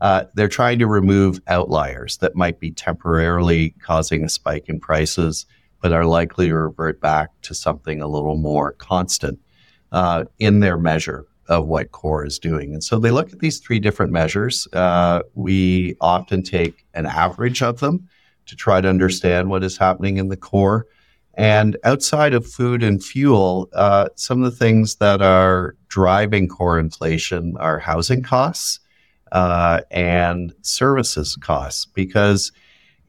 Uh, 0.00 0.24
they're 0.34 0.48
trying 0.48 0.78
to 0.78 0.86
remove 0.86 1.40
outliers 1.46 2.18
that 2.18 2.34
might 2.34 2.60
be 2.60 2.70
temporarily 2.70 3.70
causing 3.82 4.24
a 4.24 4.28
spike 4.28 4.68
in 4.68 4.78
prices, 4.78 5.46
but 5.80 5.92
are 5.92 6.04
likely 6.04 6.48
to 6.48 6.54
revert 6.54 7.00
back 7.00 7.30
to 7.42 7.54
something 7.54 8.02
a 8.02 8.06
little 8.06 8.36
more 8.36 8.72
constant 8.72 9.38
uh, 9.92 10.24
in 10.38 10.60
their 10.60 10.76
measure 10.76 11.26
of 11.48 11.66
what 11.66 11.92
core 11.92 12.26
is 12.26 12.38
doing. 12.38 12.74
And 12.74 12.82
so 12.82 12.98
they 12.98 13.10
look 13.10 13.32
at 13.32 13.38
these 13.38 13.58
three 13.58 13.78
different 13.78 14.12
measures. 14.12 14.66
Uh, 14.72 15.22
we 15.34 15.96
often 16.00 16.42
take 16.42 16.84
an 16.94 17.06
average 17.06 17.62
of 17.62 17.80
them 17.80 18.08
to 18.46 18.56
try 18.56 18.80
to 18.80 18.88
understand 18.88 19.48
what 19.48 19.62
is 19.62 19.78
happening 19.78 20.16
in 20.16 20.28
the 20.28 20.36
core. 20.36 20.86
And 21.36 21.76
outside 21.84 22.32
of 22.32 22.46
food 22.46 22.82
and 22.82 23.02
fuel, 23.02 23.68
uh, 23.74 24.08
some 24.16 24.42
of 24.42 24.50
the 24.50 24.56
things 24.56 24.96
that 24.96 25.20
are 25.20 25.76
driving 25.88 26.48
core 26.48 26.78
inflation 26.78 27.56
are 27.58 27.78
housing 27.78 28.22
costs 28.22 28.80
uh, 29.32 29.82
and 29.90 30.54
services 30.62 31.36
costs. 31.36 31.84
Because 31.84 32.52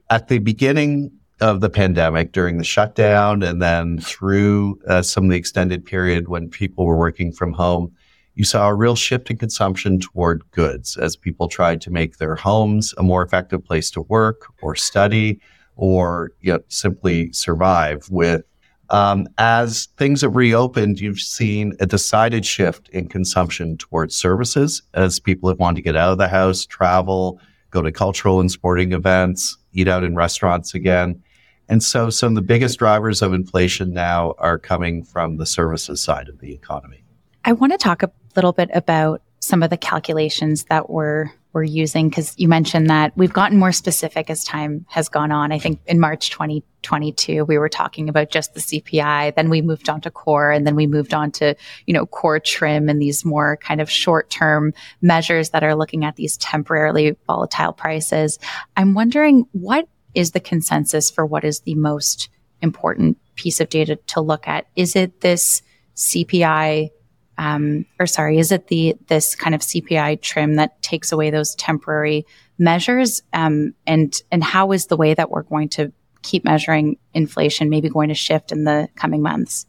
at 0.09 0.27
the 0.27 0.39
beginning 0.39 1.11
of 1.39 1.61
the 1.61 1.69
pandemic, 1.69 2.33
during 2.33 2.57
the 2.57 2.63
shutdown, 2.63 3.43
and 3.43 3.61
then 3.61 3.99
through 3.99 4.79
uh, 4.87 5.01
some 5.01 5.25
of 5.25 5.29
the 5.29 5.37
extended 5.37 5.85
period 5.85 6.27
when 6.27 6.49
people 6.49 6.85
were 6.85 6.97
working 6.97 7.31
from 7.31 7.53
home, 7.53 7.93
you 8.35 8.43
saw 8.43 8.67
a 8.67 8.75
real 8.75 8.95
shift 8.95 9.31
in 9.31 9.37
consumption 9.37 9.99
toward 9.99 10.43
goods 10.51 10.97
as 10.97 11.15
people 11.15 11.47
tried 11.47 11.81
to 11.81 11.91
make 11.91 12.17
their 12.17 12.35
homes 12.35 12.93
a 12.97 13.03
more 13.03 13.23
effective 13.23 13.63
place 13.63 13.89
to 13.91 14.01
work 14.01 14.47
or 14.61 14.75
study 14.75 15.39
or 15.77 16.31
you 16.41 16.53
know, 16.53 16.59
simply 16.67 17.31
survive 17.31 18.07
with. 18.09 18.43
Um, 18.89 19.27
as 19.37 19.87
things 19.97 20.21
have 20.21 20.35
reopened, 20.35 20.99
you've 20.99 21.19
seen 21.19 21.73
a 21.79 21.85
decided 21.85 22.45
shift 22.45 22.87
in 22.89 23.09
consumption 23.09 23.77
towards 23.77 24.15
services 24.15 24.81
as 24.93 25.19
people 25.19 25.49
have 25.49 25.59
wanted 25.59 25.75
to 25.75 25.81
get 25.81 25.97
out 25.97 26.11
of 26.11 26.17
the 26.17 26.27
house, 26.27 26.65
travel, 26.65 27.39
go 27.69 27.81
to 27.81 27.91
cultural 27.91 28.39
and 28.39 28.49
sporting 28.49 28.93
events, 28.93 29.57
eat 29.73 29.87
out 29.87 30.03
in 30.03 30.15
restaurants 30.15 30.73
again. 30.73 31.21
And 31.69 31.83
so 31.83 32.09
some 32.09 32.29
of 32.29 32.35
the 32.35 32.41
biggest 32.41 32.79
drivers 32.79 33.21
of 33.21 33.33
inflation 33.33 33.93
now 33.93 34.35
are 34.37 34.57
coming 34.57 35.03
from 35.03 35.35
the 35.35 35.45
services 35.45 35.99
side 35.99 36.29
of 36.29 36.39
the 36.39 36.53
economy. 36.53 37.03
I 37.43 37.51
want 37.51 37.73
to 37.73 37.77
talk 37.77 38.03
a 38.03 38.11
little 38.35 38.53
bit 38.53 38.69
about 38.73 39.21
some 39.39 39.63
of 39.63 39.69
the 39.69 39.77
calculations 39.77 40.65
that 40.65 40.89
we're 40.89 41.31
we're 41.53 41.63
using 41.63 42.07
because 42.07 42.35
you 42.37 42.47
mentioned 42.47 42.87
that 42.87 43.11
we've 43.17 43.33
gotten 43.33 43.57
more 43.57 43.71
specific 43.71 44.29
as 44.29 44.43
time 44.43 44.85
has 44.89 45.09
gone 45.09 45.31
on. 45.31 45.51
I 45.51 45.57
think 45.57 45.79
in 45.87 45.99
March 45.99 46.29
2022 46.29 47.45
we 47.45 47.57
were 47.57 47.69
talking 47.69 48.09
about 48.09 48.29
just 48.29 48.53
the 48.53 48.59
CPI, 48.59 49.33
then 49.33 49.49
we 49.49 49.63
moved 49.63 49.89
on 49.89 49.99
to 50.01 50.11
core, 50.11 50.51
and 50.51 50.67
then 50.67 50.75
we 50.75 50.85
moved 50.85 51.15
on 51.15 51.31
to 51.31 51.55
you 51.87 51.93
know 51.93 52.05
core 52.05 52.39
trim 52.39 52.89
and 52.89 53.01
these 53.01 53.25
more 53.25 53.57
kind 53.57 53.81
of 53.81 53.89
short 53.89 54.29
term 54.29 54.71
measures 55.01 55.49
that 55.49 55.63
are 55.63 55.75
looking 55.75 56.05
at 56.05 56.15
these 56.15 56.37
temporarily 56.37 57.17
volatile 57.25 57.73
prices. 57.73 58.37
I'm 58.75 58.93
wondering 58.93 59.47
what 59.53 59.87
is 60.13 60.31
the 60.31 60.39
consensus 60.39 61.09
for 61.09 61.25
what 61.25 61.43
is 61.43 61.61
the 61.61 61.75
most 61.75 62.29
important 62.61 63.17
piece 63.35 63.59
of 63.59 63.69
data 63.69 63.97
to 64.07 64.21
look 64.21 64.47
at? 64.47 64.67
Is 64.75 64.95
it 64.95 65.21
this 65.21 65.61
CPI 65.95 66.89
um, 67.37 67.85
or 67.99 68.07
sorry, 68.07 68.39
is 68.39 68.51
it 68.51 68.67
the 68.67 68.95
this 69.07 69.35
kind 69.35 69.53
of 69.53 69.61
CPI 69.61 70.21
trim 70.21 70.55
that 70.55 70.81
takes 70.81 71.11
away 71.11 71.29
those 71.29 71.55
temporary 71.55 72.25
measures? 72.57 73.21
Um, 73.33 73.73
and 73.85 74.19
and 74.31 74.43
how 74.43 74.71
is 74.71 74.87
the 74.87 74.97
way 74.97 75.13
that 75.13 75.29
we're 75.29 75.43
going 75.43 75.69
to 75.69 75.91
keep 76.23 76.43
measuring 76.43 76.97
inflation 77.13 77.69
maybe 77.69 77.89
going 77.89 78.09
to 78.09 78.15
shift 78.15 78.51
in 78.51 78.63
the 78.63 78.87
coming 78.95 79.21
months? 79.21 79.65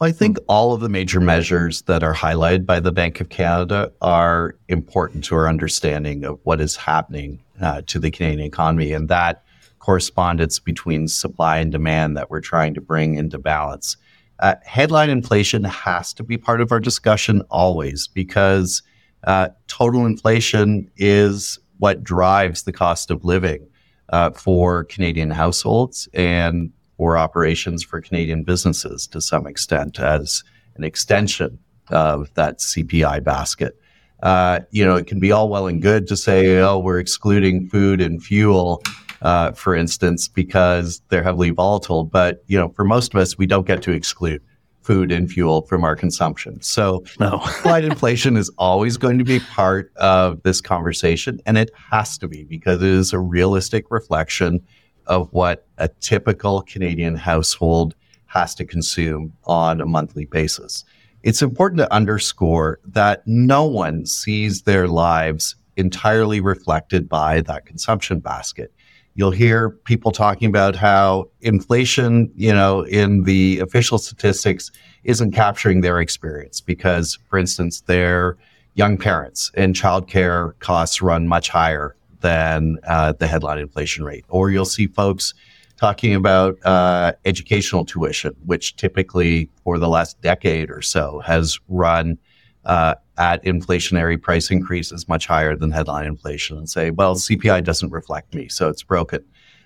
I 0.00 0.12
think 0.12 0.38
all 0.48 0.72
of 0.72 0.80
the 0.80 0.88
major 0.88 1.20
measures 1.20 1.82
that 1.82 2.02
are 2.02 2.14
highlighted 2.14 2.66
by 2.66 2.80
the 2.80 2.92
Bank 2.92 3.20
of 3.20 3.28
Canada 3.28 3.92
are 4.02 4.56
important 4.68 5.24
to 5.24 5.36
our 5.36 5.48
understanding 5.48 6.24
of 6.24 6.40
what 6.42 6.60
is 6.60 6.76
happening 6.76 7.40
uh, 7.60 7.82
to 7.86 7.98
the 7.98 8.10
Canadian 8.10 8.46
economy, 8.46 8.92
and 8.92 9.08
that 9.08 9.44
correspondence 9.78 10.58
between 10.58 11.06
supply 11.06 11.58
and 11.58 11.70
demand 11.70 12.16
that 12.16 12.30
we're 12.30 12.40
trying 12.40 12.74
to 12.74 12.80
bring 12.80 13.14
into 13.14 13.38
balance. 13.38 13.96
Uh, 14.40 14.54
headline 14.64 15.10
inflation 15.10 15.64
has 15.64 16.12
to 16.12 16.22
be 16.22 16.36
part 16.36 16.60
of 16.60 16.72
our 16.72 16.80
discussion 16.80 17.42
always 17.50 18.08
because 18.08 18.82
uh, 19.24 19.48
total 19.68 20.06
inflation 20.06 20.90
is 20.96 21.58
what 21.78 22.02
drives 22.02 22.62
the 22.64 22.72
cost 22.72 23.10
of 23.10 23.24
living 23.24 23.66
uh, 24.10 24.30
for 24.30 24.84
Canadian 24.84 25.30
households 25.30 26.08
and 26.14 26.72
for 26.96 27.16
operations 27.16 27.82
for 27.82 28.00
Canadian 28.00 28.44
businesses 28.44 29.06
to 29.06 29.20
some 29.20 29.46
extent 29.46 29.98
as 29.98 30.42
an 30.76 30.84
extension 30.84 31.58
of 31.90 32.32
that 32.34 32.58
CPI 32.58 33.22
basket. 33.22 33.78
Uh, 34.22 34.60
you 34.70 34.84
know, 34.84 34.96
it 34.96 35.06
can 35.06 35.20
be 35.20 35.32
all 35.32 35.48
well 35.48 35.66
and 35.66 35.82
good 35.82 36.06
to 36.08 36.16
say, 36.16 36.58
oh, 36.58 36.78
we're 36.78 36.98
excluding 36.98 37.68
food 37.68 38.00
and 38.00 38.22
fuel 38.22 38.82
uh, 39.24 39.52
for 39.52 39.74
instance, 39.74 40.28
because 40.28 41.02
they're 41.08 41.22
heavily 41.22 41.50
volatile. 41.50 42.04
But 42.04 42.44
you 42.46 42.58
know, 42.58 42.68
for 42.68 42.84
most 42.84 43.14
of 43.14 43.20
us, 43.20 43.36
we 43.36 43.46
don't 43.46 43.66
get 43.66 43.82
to 43.82 43.90
exclude 43.90 44.42
food 44.82 45.10
and 45.10 45.30
fuel 45.32 45.62
from 45.62 45.82
our 45.82 45.96
consumption. 45.96 46.60
So, 46.60 47.04
no. 47.18 47.42
inflation 47.64 48.36
is 48.36 48.50
always 48.58 48.98
going 48.98 49.16
to 49.18 49.24
be 49.24 49.40
part 49.40 49.90
of 49.96 50.42
this 50.42 50.60
conversation, 50.60 51.40
and 51.46 51.56
it 51.56 51.70
has 51.90 52.18
to 52.18 52.28
be 52.28 52.44
because 52.44 52.82
it 52.82 52.90
is 52.90 53.12
a 53.14 53.18
realistic 53.18 53.90
reflection 53.90 54.60
of 55.06 55.32
what 55.32 55.66
a 55.78 55.88
typical 55.88 56.62
Canadian 56.62 57.16
household 57.16 57.94
has 58.26 58.54
to 58.56 58.64
consume 58.64 59.32
on 59.44 59.80
a 59.80 59.86
monthly 59.86 60.26
basis. 60.26 60.84
It's 61.22 61.40
important 61.40 61.78
to 61.78 61.92
underscore 61.92 62.80
that 62.84 63.22
no 63.26 63.64
one 63.64 64.04
sees 64.04 64.62
their 64.62 64.86
lives 64.86 65.56
entirely 65.76 66.40
reflected 66.40 67.08
by 67.08 67.40
that 67.42 67.64
consumption 67.64 68.20
basket. 68.20 68.72
You'll 69.16 69.30
hear 69.30 69.70
people 69.70 70.10
talking 70.10 70.48
about 70.48 70.74
how 70.74 71.28
inflation, 71.40 72.32
you 72.34 72.52
know, 72.52 72.82
in 72.82 73.22
the 73.22 73.60
official 73.60 73.98
statistics 73.98 74.72
isn't 75.04 75.32
capturing 75.32 75.82
their 75.82 76.00
experience 76.00 76.60
because, 76.60 77.18
for 77.30 77.38
instance, 77.38 77.82
their 77.82 78.36
young 78.74 78.98
parents 78.98 79.52
and 79.54 79.74
childcare 79.74 80.58
costs 80.58 81.00
run 81.00 81.28
much 81.28 81.48
higher 81.48 81.94
than 82.22 82.78
uh, 82.88 83.12
the 83.12 83.28
headline 83.28 83.58
inflation 83.58 84.04
rate. 84.04 84.24
Or 84.28 84.50
you'll 84.50 84.64
see 84.64 84.88
folks 84.88 85.32
talking 85.76 86.14
about 86.14 86.56
uh, 86.64 87.12
educational 87.24 87.84
tuition, 87.84 88.34
which 88.44 88.74
typically 88.74 89.48
for 89.62 89.78
the 89.78 89.88
last 89.88 90.20
decade 90.22 90.70
or 90.70 90.82
so 90.82 91.20
has 91.20 91.58
run 91.68 92.18
uh, 92.64 92.94
at 93.18 93.44
inflationary 93.44 94.20
price 94.20 94.50
increases 94.50 95.08
much 95.08 95.26
higher 95.26 95.56
than 95.56 95.70
headline 95.70 96.06
inflation 96.06 96.56
and 96.56 96.68
say, 96.68 96.90
well, 96.90 97.14
CPI 97.14 97.62
doesn't 97.64 97.90
reflect 97.90 98.34
me, 98.34 98.48
so 98.48 98.68
it's 98.68 98.82
broken. 98.82 99.24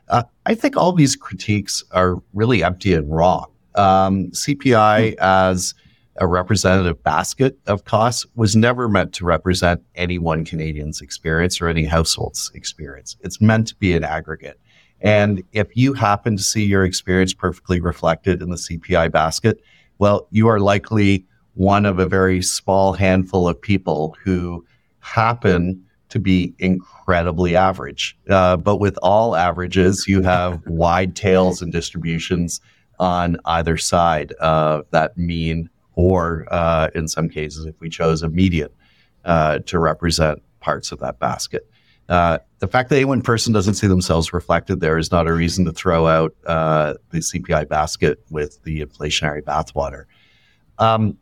Uh, 0.09 0.23
I 0.47 0.55
think 0.55 0.77
all 0.77 0.93
these 0.93 1.17
critiques 1.17 1.85
are 1.93 2.17
really 2.33 2.63
empty 2.63 2.95
and 2.95 3.11
wrong. 3.11 3.47
Um, 3.75 4.31
CPI 4.31 5.15
as 5.17 5.75
a 6.17 6.27
representative 6.27 7.03
basket 7.03 7.59
of 7.67 7.85
costs 7.85 8.27
was 8.35 8.57
never 8.57 8.89
meant 8.89 9.13
to 9.15 9.25
represent 9.25 9.83
any 9.95 10.19
one 10.19 10.45
Canadian's 10.45 11.01
experience 11.01 11.61
or 11.61 11.69
any 11.69 11.85
household's 11.85 12.51
experience. 12.55 13.17
It's 13.21 13.41
meant 13.41 13.69
to 13.69 13.77
be 13.77 13.95
an 13.95 14.05
aggregate. 14.05 14.61
And 15.01 15.45
if 15.53 15.77
you 15.77 15.93
happen 15.93 16.37
to 16.37 16.43
see 16.43 16.65
your 16.65 16.85
experience 16.85 17.33
perfectly 17.33 17.81
reflected 17.81 18.43
in 18.43 18.51
the 18.51 18.57
CPI 18.57 19.13
basket, 19.13 19.61
well, 19.99 20.27
you 20.31 20.49
are 20.49 20.59
likely 20.59 21.25
one 21.59 21.85
of 21.85 21.99
a 21.99 22.07
very 22.07 22.41
small 22.41 22.93
handful 22.93 23.49
of 23.49 23.61
people 23.61 24.17
who 24.23 24.65
happen 25.01 25.85
to 26.09 26.21
be 26.21 26.55
incredibly 26.61 27.57
average. 27.57 28.17
Uh, 28.31 28.57
but 28.57 28.77
with 28.77 28.97
all 29.03 29.35
averages, 29.35 30.07
you 30.07 30.23
have 30.23 30.63
wide 30.67 31.17
tails 31.17 31.61
and 31.61 31.73
distributions 31.73 32.61
on 33.01 33.37
either 33.45 33.77
side 33.77 34.31
of 34.35 34.87
that 34.93 35.19
mean, 35.19 35.69
or 35.97 36.47
uh, 36.53 36.91
in 36.95 37.09
some 37.09 37.29
cases, 37.29 37.67
if 37.67 37.75
we 37.81 37.89
chose 37.89 38.23
a 38.23 38.29
median 38.29 38.71
uh, 39.25 39.59
to 39.67 39.81
represent 39.81 40.41
parts 40.61 40.93
of 40.93 41.01
that 41.01 41.19
basket. 41.19 41.69
Uh, 42.09 42.39
the 42.61 42.69
fact 42.69 42.89
that 42.89 42.97
any 42.97 43.05
one 43.05 43.21
person 43.21 43.53
doesn't 43.53 43.75
see 43.75 43.89
themselves 43.89 44.33
reflected 44.33 44.79
there 44.79 44.97
is 44.97 45.11
not 45.11 45.27
a 45.27 45.33
reason 45.33 45.65
to 45.65 45.73
throw 45.73 46.07
out 46.07 46.37
uh, 46.47 46.95
the 47.11 47.19
CPI 47.19 47.69
basket 47.69 48.23
with 48.31 48.63
the 48.63 48.81
inflationary 48.81 49.43
bathwater. 49.43 50.05
Um, 50.79 51.19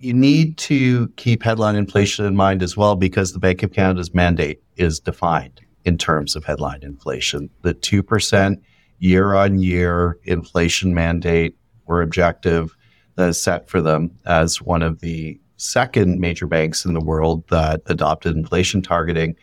you 0.00 0.14
need 0.14 0.56
to 0.58 1.08
keep 1.16 1.42
headline 1.42 1.76
inflation 1.76 2.24
in 2.24 2.36
mind 2.36 2.62
as 2.62 2.76
well 2.76 2.96
because 2.96 3.32
the 3.32 3.38
Bank 3.38 3.62
of 3.62 3.72
Canada's 3.72 4.14
mandate 4.14 4.62
is 4.76 5.00
defined 5.00 5.60
in 5.84 5.98
terms 5.98 6.36
of 6.36 6.44
headline 6.44 6.82
inflation. 6.82 7.50
The 7.62 7.74
2% 7.74 8.56
year 8.98 9.34
on 9.34 9.58
year 9.58 10.18
inflation 10.24 10.94
mandate 10.94 11.56
or 11.86 12.02
objective 12.02 12.76
that 13.16 13.30
is 13.30 13.40
set 13.40 13.68
for 13.68 13.80
them 13.80 14.10
as 14.26 14.62
one 14.62 14.82
of 14.82 15.00
the 15.00 15.40
second 15.56 16.20
major 16.20 16.46
banks 16.46 16.84
in 16.84 16.94
the 16.94 17.00
world 17.00 17.42
that 17.48 17.82
adopted 17.86 18.36
inflation 18.36 18.80
targeting 18.80 19.34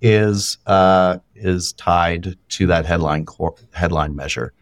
is 0.00 0.56
uh, 0.66 1.18
is 1.34 1.74
tied 1.74 2.34
to 2.48 2.66
that 2.66 2.86
headline 2.86 3.26
headline 3.72 4.16
measure. 4.16 4.54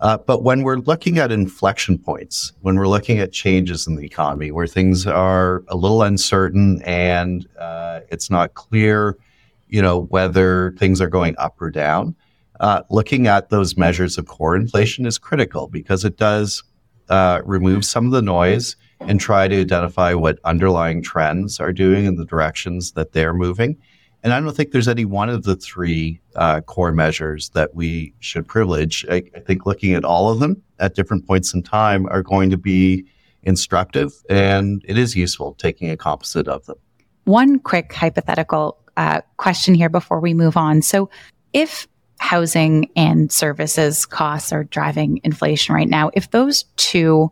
Uh, 0.00 0.18
but 0.18 0.42
when 0.42 0.62
we're 0.62 0.78
looking 0.78 1.18
at 1.18 1.30
inflection 1.30 1.98
points, 1.98 2.52
when 2.60 2.76
we're 2.76 2.88
looking 2.88 3.18
at 3.18 3.32
changes 3.32 3.86
in 3.86 3.96
the 3.96 4.04
economy 4.04 4.50
where 4.50 4.66
things 4.66 5.06
are 5.06 5.62
a 5.68 5.76
little 5.76 6.02
uncertain 6.02 6.82
and 6.82 7.46
uh, 7.58 8.00
it's 8.10 8.28
not 8.28 8.54
clear, 8.54 9.16
you 9.68 9.80
know, 9.80 10.02
whether 10.02 10.74
things 10.78 11.00
are 11.00 11.08
going 11.08 11.34
up 11.38 11.60
or 11.60 11.70
down, 11.70 12.14
uh, 12.60 12.82
looking 12.90 13.26
at 13.26 13.50
those 13.50 13.76
measures 13.76 14.18
of 14.18 14.26
core 14.26 14.56
inflation 14.56 15.06
is 15.06 15.18
critical 15.18 15.68
because 15.68 16.04
it 16.04 16.16
does 16.16 16.62
uh, 17.08 17.40
remove 17.44 17.84
some 17.84 18.06
of 18.06 18.12
the 18.12 18.22
noise 18.22 18.76
and 19.00 19.20
try 19.20 19.48
to 19.48 19.60
identify 19.60 20.14
what 20.14 20.38
underlying 20.44 21.02
trends 21.02 21.60
are 21.60 21.72
doing 21.72 22.04
in 22.04 22.16
the 22.16 22.24
directions 22.24 22.92
that 22.92 23.12
they're 23.12 23.34
moving. 23.34 23.76
And 24.24 24.32
I 24.32 24.40
don't 24.40 24.56
think 24.56 24.72
there's 24.72 24.88
any 24.88 25.04
one 25.04 25.28
of 25.28 25.42
the 25.42 25.54
three 25.54 26.18
uh, 26.34 26.62
core 26.62 26.92
measures 26.92 27.50
that 27.50 27.74
we 27.74 28.14
should 28.20 28.48
privilege. 28.48 29.04
I, 29.10 29.22
I, 29.36 29.40
think 29.40 29.66
looking 29.66 29.92
at 29.92 30.02
all 30.02 30.30
of 30.30 30.40
them 30.40 30.62
at 30.78 30.94
different 30.94 31.26
points 31.26 31.52
in 31.52 31.62
time 31.62 32.06
are 32.06 32.22
going 32.22 32.48
to 32.48 32.56
be 32.56 33.04
instructive, 33.42 34.12
and 34.30 34.82
it 34.88 34.96
is 34.96 35.14
useful 35.14 35.52
taking 35.54 35.90
a 35.90 35.96
composite 35.98 36.48
of 36.48 36.64
them. 36.64 36.76
One 37.24 37.58
quick 37.58 37.92
hypothetical 37.92 38.78
uh, 38.96 39.20
question 39.36 39.74
here 39.74 39.90
before 39.90 40.20
we 40.20 40.32
move 40.32 40.56
on. 40.56 40.80
So, 40.80 41.10
if 41.52 41.86
housing 42.18 42.90
and 42.96 43.30
services 43.30 44.06
costs 44.06 44.52
are 44.52 44.64
driving 44.64 45.20
inflation 45.22 45.74
right 45.74 45.88
now, 45.88 46.10
if 46.14 46.30
those 46.30 46.64
two 46.76 47.30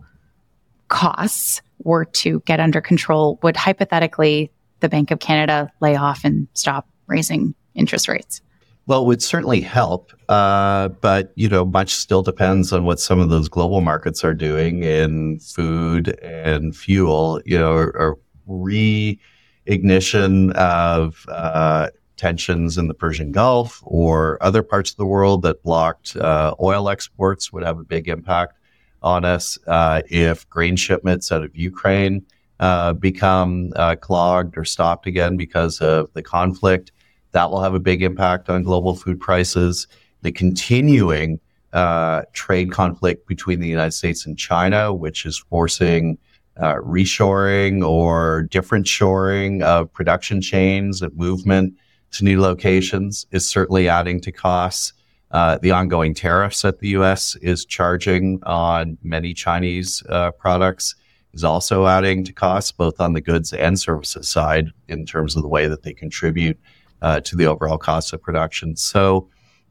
costs 0.88 1.62
were 1.84 2.04
to 2.04 2.40
get 2.40 2.60
under 2.60 2.82
control, 2.82 3.38
would 3.42 3.56
hypothetically 3.56 4.52
the 4.82 4.90
Bank 4.90 5.10
of 5.10 5.20
Canada 5.20 5.72
lay 5.80 5.96
off 5.96 6.24
and 6.24 6.46
stop 6.52 6.86
raising 7.06 7.54
interest 7.74 8.08
rates? 8.08 8.42
Well, 8.86 9.02
it 9.02 9.06
would 9.06 9.22
certainly 9.22 9.60
help, 9.60 10.12
uh, 10.28 10.88
but 10.88 11.32
you 11.36 11.48
know, 11.48 11.64
much 11.64 11.94
still 11.94 12.22
depends 12.22 12.72
on 12.72 12.84
what 12.84 13.00
some 13.00 13.20
of 13.20 13.30
those 13.30 13.48
global 13.48 13.80
markets 13.80 14.24
are 14.24 14.34
doing 14.34 14.82
in 14.82 15.38
food 15.38 16.18
and 16.20 16.76
fuel. 16.76 17.40
You 17.46 17.58
know, 17.58 17.72
or, 17.72 18.18
reignition 18.48 20.52
of 20.54 21.24
uh, 21.28 21.88
tensions 22.16 22.76
in 22.76 22.88
the 22.88 22.94
Persian 22.94 23.30
Gulf 23.30 23.80
or 23.84 24.36
other 24.40 24.62
parts 24.62 24.90
of 24.90 24.96
the 24.96 25.06
world 25.06 25.42
that 25.42 25.62
blocked 25.62 26.16
uh, 26.16 26.54
oil 26.60 26.88
exports 26.88 27.52
would 27.52 27.62
have 27.62 27.78
a 27.78 27.84
big 27.84 28.08
impact 28.08 28.58
on 29.00 29.24
us. 29.24 29.58
Uh, 29.66 30.02
if 30.10 30.48
grain 30.50 30.76
shipments 30.76 31.30
out 31.30 31.44
of 31.44 31.56
Ukraine 31.56 32.26
uh, 32.60 32.92
become 32.92 33.72
uh, 33.76 33.96
clogged 33.96 34.56
or 34.56 34.64
stopped 34.64 35.06
again 35.06 35.36
because 35.36 35.80
of 35.80 36.12
the 36.12 36.22
conflict. 36.22 36.92
That 37.32 37.50
will 37.50 37.62
have 37.62 37.74
a 37.74 37.80
big 37.80 38.02
impact 38.02 38.48
on 38.48 38.62
global 38.62 38.94
food 38.94 39.18
prices. 39.18 39.88
The 40.22 40.32
continuing 40.32 41.40
uh, 41.72 42.22
trade 42.34 42.70
conflict 42.70 43.26
between 43.26 43.60
the 43.60 43.68
United 43.68 43.92
States 43.92 44.26
and 44.26 44.38
China, 44.38 44.92
which 44.92 45.26
is 45.26 45.38
forcing 45.38 46.18
uh, 46.58 46.74
reshoring 46.74 47.84
or 47.84 48.42
different 48.50 48.86
shoring 48.86 49.62
of 49.62 49.92
production 49.92 50.40
chains 50.42 51.00
and 51.00 51.16
movement 51.16 51.74
to 52.12 52.24
new 52.24 52.40
locations, 52.40 53.26
is 53.32 53.48
certainly 53.48 53.88
adding 53.88 54.20
to 54.20 54.30
costs. 54.30 54.92
Uh, 55.30 55.56
the 55.62 55.70
ongoing 55.70 56.12
tariffs 56.12 56.60
that 56.60 56.80
the 56.80 56.88
U.S. 56.90 57.36
is 57.36 57.64
charging 57.64 58.38
on 58.44 58.98
many 59.02 59.32
Chinese 59.32 60.02
products 60.38 60.94
is 61.34 61.44
also 61.44 61.86
adding 61.86 62.24
to 62.24 62.32
costs, 62.32 62.72
both 62.72 63.00
on 63.00 63.12
the 63.12 63.20
goods 63.20 63.52
and 63.52 63.78
services 63.78 64.28
side, 64.28 64.68
in 64.88 65.06
terms 65.06 65.36
of 65.36 65.42
the 65.42 65.48
way 65.48 65.66
that 65.66 65.82
they 65.82 65.92
contribute 65.92 66.58
uh, 67.00 67.20
to 67.20 67.36
the 67.36 67.46
overall 67.46 67.78
cost 67.78 68.12
of 68.12 68.22
production. 68.22 68.76
So, 68.76 69.28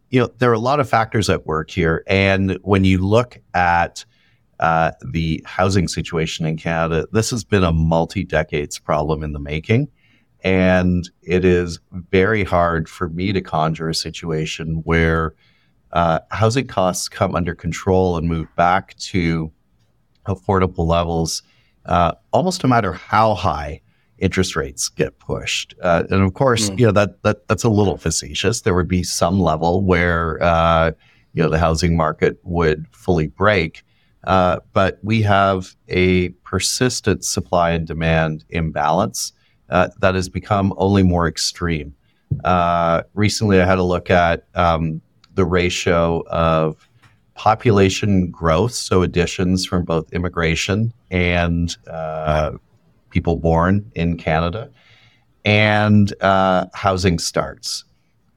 you 0.10 0.20
know, 0.20 0.30
there 0.40 0.50
are 0.50 0.54
a 0.54 0.60
lot 0.60 0.80
of 0.80 0.90
factors 0.90 1.30
at 1.30 1.46
work 1.46 1.70
here. 1.70 2.04
And 2.08 2.58
when 2.64 2.84
you 2.84 2.98
look 2.98 3.40
at 3.54 4.04
uh, 4.60 4.92
the 5.12 5.42
housing 5.46 5.88
situation 5.88 6.46
in 6.46 6.58
Canada, 6.58 7.08
this 7.12 7.32
has 7.32 7.44
been 7.44 7.64
a 7.64 7.72
multi 7.72 8.24
decades 8.24 8.78
problem 8.78 9.24
in 9.24 9.34
the 9.34 9.40
making. 9.40 9.88
And 10.44 11.10
it 11.22 11.46
is 11.46 11.80
very 11.92 12.44
hard 12.44 12.90
for 12.90 13.10
me 13.10 13.32
to 13.32 13.42
conjure 13.42 13.90
a 13.90 13.96
situation 13.96 14.82
where 14.86 15.36
uh, 15.94 16.20
housing 16.32 16.68
costs 16.68 17.08
come 17.10 17.36
under 17.36 17.54
control 17.54 18.18
and 18.18 18.28
move 18.28 18.48
back 18.56 18.96
to 18.96 19.52
affordable 20.36 20.86
levels 20.88 21.44
uh, 21.86 22.14
almost 22.32 22.64
no 22.64 22.70
matter 22.70 22.94
how 22.94 23.34
high 23.34 23.82
interest 24.20 24.56
rates 24.56 24.88
get 24.88 25.18
pushed. 25.20 25.74
Uh, 25.82 26.04
and 26.10 26.22
of 26.22 26.34
course, 26.34 26.70
mm. 26.70 26.80
you 26.80 26.86
know 26.86 26.92
that 26.92 27.22
that 27.24 27.48
that's 27.48 27.64
a 27.64 27.70
little 27.70 27.98
facetious. 27.98 28.62
There 28.62 28.74
would 28.74 28.88
be 28.88 29.04
some 29.04 29.40
level 29.40 29.84
where 29.84 30.42
uh, 30.42 30.92
you 31.34 31.44
know 31.44 31.50
the 31.50 31.60
housing 31.60 31.98
market 31.98 32.40
would 32.44 32.86
fully 32.92 33.28
break, 33.28 33.84
uh, 34.26 34.60
but 34.74 35.00
we 35.04 35.22
have 35.24 35.76
a 35.88 36.30
persistent 36.44 37.26
supply 37.26 37.72
and 37.72 37.88
demand 37.88 38.46
imbalance 38.50 39.34
uh, 39.70 39.90
that 40.00 40.16
has 40.16 40.30
become 40.30 40.74
only 40.78 41.04
more 41.04 41.28
extreme. 41.28 41.96
Uh, 42.46 43.04
recently, 43.14 43.60
I 43.60 43.66
had 43.66 43.80
a 43.80 43.84
look 43.84 44.10
at 44.10 44.46
um, 44.56 45.02
the 45.34 45.46
ratio 45.46 46.24
of 46.28 46.88
population 47.42 48.30
growth, 48.30 48.72
so 48.72 49.02
additions 49.02 49.66
from 49.66 49.84
both 49.84 50.14
immigration 50.14 50.94
and 51.10 51.76
uh, 51.90 52.52
people 53.10 53.36
born 53.36 53.92
in 53.96 54.16
Canada, 54.16 54.70
and 55.44 56.14
uh, 56.22 56.68
housing 56.76 57.18
starts 57.18 57.84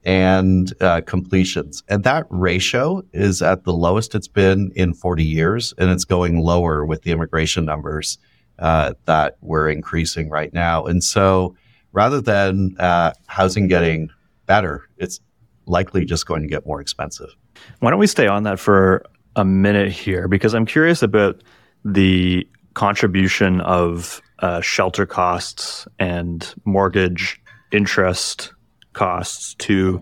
and 0.05 0.73
uh, 0.81 1.01
completions. 1.01 1.83
And 1.87 2.03
that 2.03 2.25
ratio 2.31 3.03
is 3.13 3.43
at 3.43 3.63
the 3.63 3.73
lowest 3.73 4.15
it's 4.15 4.27
been 4.27 4.71
in 4.75 4.95
40 4.95 5.23
years, 5.23 5.71
and 5.77 5.91
it's 5.91 6.03
going 6.03 6.39
lower 6.39 6.83
with 6.83 7.03
the 7.03 7.11
immigration 7.11 7.63
numbers 7.63 8.17
uh, 8.57 8.95
that 9.05 9.37
we're 9.41 9.69
increasing 9.69 10.31
right 10.31 10.51
now. 10.51 10.83
And 10.83 11.03
so 11.03 11.55
rather 11.91 12.21
than 12.21 12.75
uh, 12.79 13.13
housing 13.27 13.67
getting 13.67 14.09
better, 14.47 14.89
it's 14.97 15.19
likely 15.67 16.05
just 16.05 16.25
going 16.25 16.41
to 16.41 16.47
get 16.47 16.65
more 16.65 16.81
expensive. 16.81 17.35
Why 17.79 17.91
don't 17.91 17.99
we 17.99 18.07
stay 18.07 18.27
on 18.27 18.43
that 18.43 18.59
for 18.59 19.05
a 19.35 19.45
minute 19.45 19.91
here? 19.91 20.27
Because 20.27 20.53
I'm 20.53 20.65
curious 20.65 21.03
about 21.03 21.41
the 21.83 22.47
contribution 22.73 23.61
of 23.61 24.21
uh, 24.39 24.61
shelter 24.61 25.05
costs 25.05 25.87
and 25.99 26.53
mortgage 26.65 27.41
interest 27.71 28.53
costs 28.93 29.53
to 29.55 30.01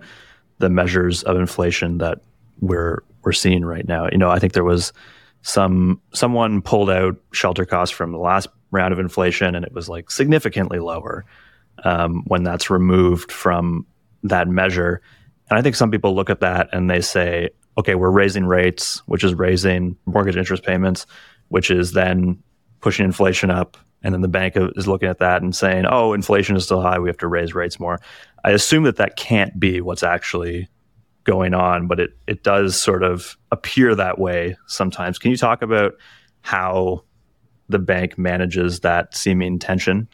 the 0.60 0.70
measures 0.70 1.24
of 1.24 1.38
inflation 1.38 1.98
that 1.98 2.20
we're 2.60 3.04
we're 3.24 3.32
seeing 3.32 3.64
right 3.66 3.88
now. 3.88 4.08
You 4.12 4.18
know, 4.18 4.30
I 4.30 4.40
think 4.40 4.54
there 4.54 4.64
was 4.64 4.94
some 5.42 6.02
someone 6.14 6.62
pulled 6.62 6.90
out 6.90 7.16
shelter 7.32 7.66
costs 7.66 7.96
from 7.96 8.12
the 8.12 8.18
last 8.18 8.48
round 8.72 8.94
of 8.94 9.00
inflation, 9.00 9.56
and 9.56 9.66
it 9.66 9.74
was 9.74 9.90
like 9.90 10.10
significantly 10.10 10.80
lower 10.80 11.26
um, 11.84 12.24
when 12.28 12.44
that's 12.44 12.70
removed 12.70 13.32
from 13.32 13.86
that 14.24 14.48
measure. 14.48 15.02
And 15.50 15.60
I 15.60 15.62
think 15.62 15.76
some 15.76 15.92
people 15.92 16.16
look 16.16 16.30
at 16.30 16.40
that 16.40 16.70
and 16.72 16.90
they 16.90 17.02
say, 17.02 17.50
okay, 17.78 17.96
we're 17.96 18.10
raising 18.10 18.46
rates, 18.46 19.02
which 19.06 19.24
is 19.24 19.34
raising 19.34 19.98
mortgage 20.06 20.38
interest 20.38 20.64
payments, 20.64 21.06
which 21.50 21.72
is 21.72 21.92
then 21.92 22.42
pushing 22.82 23.06
inflation 23.06 23.50
up. 23.50 23.78
And 24.04 24.14
then 24.14 24.22
the 24.22 24.28
bank 24.28 24.56
is 24.56 24.88
looking 24.88 25.08
at 25.08 25.20
that 25.20 25.42
and 25.42 25.56
saying, 25.56 25.86
oh, 25.90 26.14
inflation 26.14 26.56
is 26.56 26.66
still 26.66 26.82
high. 26.82 27.00
We 27.00 27.08
have 27.08 27.18
to 27.20 27.28
raise 27.28 27.56
rates 27.56 27.80
more. 27.80 28.00
I 28.44 28.52
assume 28.52 28.84
that 28.84 28.98
that 28.98 29.16
can't 29.16 29.58
be 29.58 29.80
what's 29.80 30.04
actually 30.04 30.68
going 31.24 31.54
on, 31.54 31.88
but 31.88 32.02
it, 32.02 32.12
it 32.28 32.44
does 32.44 32.80
sort 32.80 33.02
of 33.02 33.38
appear 33.52 33.96
that 33.96 34.20
way 34.20 34.58
sometimes. 34.68 35.18
Can 35.18 35.32
you 35.32 35.38
talk 35.38 35.62
about 35.62 35.94
how 36.42 37.06
the 37.70 37.80
bank 37.80 38.18
manages 38.18 38.82
that 38.82 39.16
seeming 39.16 39.58
tension? 39.58 40.10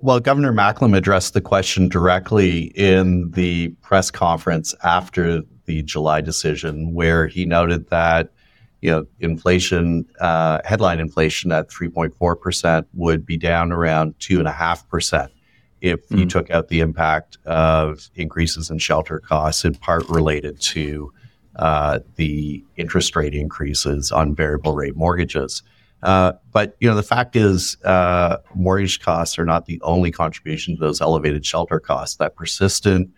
Well, 0.00 0.20
Governor 0.20 0.52
Macklem 0.52 0.96
addressed 0.96 1.34
the 1.34 1.40
question 1.40 1.88
directly 1.88 2.66
in 2.76 3.32
the 3.32 3.68
press 3.82 4.10
conference 4.12 4.74
after 4.84 5.42
the 5.64 5.82
July 5.82 6.20
decision, 6.20 6.94
where 6.94 7.26
he 7.26 7.44
noted 7.44 7.90
that 7.90 8.30
you 8.80 8.90
know 8.90 9.06
inflation, 9.18 10.06
uh, 10.20 10.60
headline 10.64 11.00
inflation 11.00 11.50
at 11.50 11.68
3.4 11.68 12.40
percent 12.40 12.86
would 12.94 13.26
be 13.26 13.36
down 13.36 13.72
around 13.72 14.14
two 14.20 14.38
and 14.38 14.46
a 14.46 14.52
half 14.52 14.88
percent 14.88 15.32
if 15.80 16.00
you 16.10 16.26
took 16.26 16.50
out 16.50 16.68
the 16.68 16.80
impact 16.80 17.38
of 17.44 18.10
increases 18.14 18.70
in 18.70 18.78
shelter 18.78 19.20
costs, 19.20 19.64
in 19.64 19.74
part 19.74 20.08
related 20.08 20.60
to 20.60 21.12
uh, 21.56 22.00
the 22.16 22.64
interest 22.76 23.14
rate 23.16 23.34
increases 23.34 24.10
on 24.12 24.34
variable 24.34 24.74
rate 24.74 24.96
mortgages. 24.96 25.62
Uh, 26.02 26.32
but 26.52 26.76
you 26.80 26.88
know, 26.88 26.94
the 26.94 27.02
fact 27.02 27.34
is, 27.34 27.76
uh, 27.84 28.38
mortgage 28.54 29.00
costs 29.00 29.38
are 29.38 29.44
not 29.44 29.66
the 29.66 29.80
only 29.82 30.10
contribution 30.10 30.76
to 30.76 30.80
those 30.80 31.00
elevated 31.00 31.44
shelter 31.44 31.80
costs. 31.80 32.16
That 32.16 32.36
persistent 32.36 33.10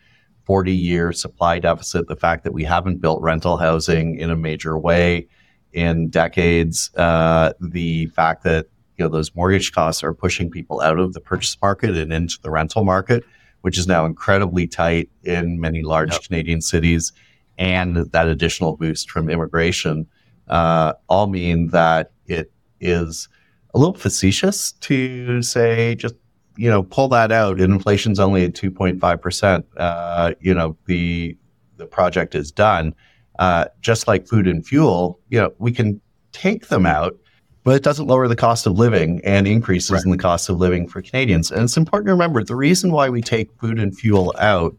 40-year 0.48 1.12
supply 1.12 1.58
deficit, 1.58 2.08
the 2.08 2.16
fact 2.16 2.44
that 2.44 2.52
we 2.52 2.64
haven't 2.64 3.00
built 3.00 3.20
rental 3.22 3.58
housing 3.58 4.18
in 4.18 4.30
a 4.30 4.36
major 4.36 4.78
way 4.78 5.28
in 5.72 6.08
decades, 6.08 6.90
uh, 6.96 7.52
the 7.60 8.06
fact 8.06 8.44
that 8.44 8.66
you 8.96 9.04
know 9.04 9.10
those 9.10 9.34
mortgage 9.34 9.72
costs 9.72 10.02
are 10.02 10.14
pushing 10.14 10.50
people 10.50 10.80
out 10.80 10.98
of 10.98 11.12
the 11.12 11.20
purchase 11.20 11.56
market 11.60 11.96
and 11.96 12.12
into 12.12 12.38
the 12.42 12.50
rental 12.50 12.84
market, 12.84 13.24
which 13.60 13.78
is 13.78 13.86
now 13.86 14.06
incredibly 14.06 14.66
tight 14.66 15.10
in 15.22 15.60
many 15.60 15.82
large 15.82 16.12
yep. 16.12 16.22
Canadian 16.22 16.62
cities, 16.62 17.12
and 17.58 17.96
that 17.96 18.26
additional 18.26 18.76
boost 18.76 19.10
from 19.10 19.28
immigration 19.28 20.06
uh, 20.50 20.94
all 21.08 21.28
mean 21.28 21.68
that 21.68 22.10
is 22.80 23.28
a 23.74 23.78
little 23.78 23.94
facetious 23.94 24.72
to 24.72 25.42
say 25.42 25.94
just 25.94 26.14
you 26.56 26.68
know 26.68 26.82
pull 26.82 27.08
that 27.08 27.30
out 27.30 27.60
inflation's 27.60 28.18
only 28.18 28.44
at 28.44 28.52
2.5 28.52 29.20
percent 29.20 29.66
uh, 29.76 30.32
you 30.40 30.54
know 30.54 30.76
the 30.86 31.36
the 31.76 31.86
project 31.86 32.34
is 32.34 32.50
done 32.50 32.94
uh, 33.38 33.64
just 33.80 34.06
like 34.08 34.26
food 34.26 34.46
and 34.46 34.66
fuel 34.66 35.18
you 35.28 35.38
know 35.38 35.52
we 35.58 35.72
can 35.72 36.00
take 36.32 36.68
them 36.68 36.86
out 36.86 37.16
but 37.62 37.76
it 37.76 37.82
doesn't 37.82 38.06
lower 38.06 38.26
the 38.26 38.36
cost 38.36 38.66
of 38.66 38.78
living 38.78 39.20
and 39.24 39.46
increases 39.46 39.90
right. 39.90 40.04
in 40.04 40.10
the 40.10 40.16
cost 40.16 40.48
of 40.48 40.58
living 40.58 40.88
for 40.88 41.02
Canadians. 41.02 41.50
And 41.50 41.62
it's 41.62 41.76
important 41.76 42.08
to 42.08 42.12
remember 42.12 42.42
the 42.42 42.56
reason 42.56 42.90
why 42.90 43.08
we 43.10 43.20
take 43.20 43.52
food 43.60 43.78
and 43.78 43.96
fuel 43.96 44.34
out 44.38 44.74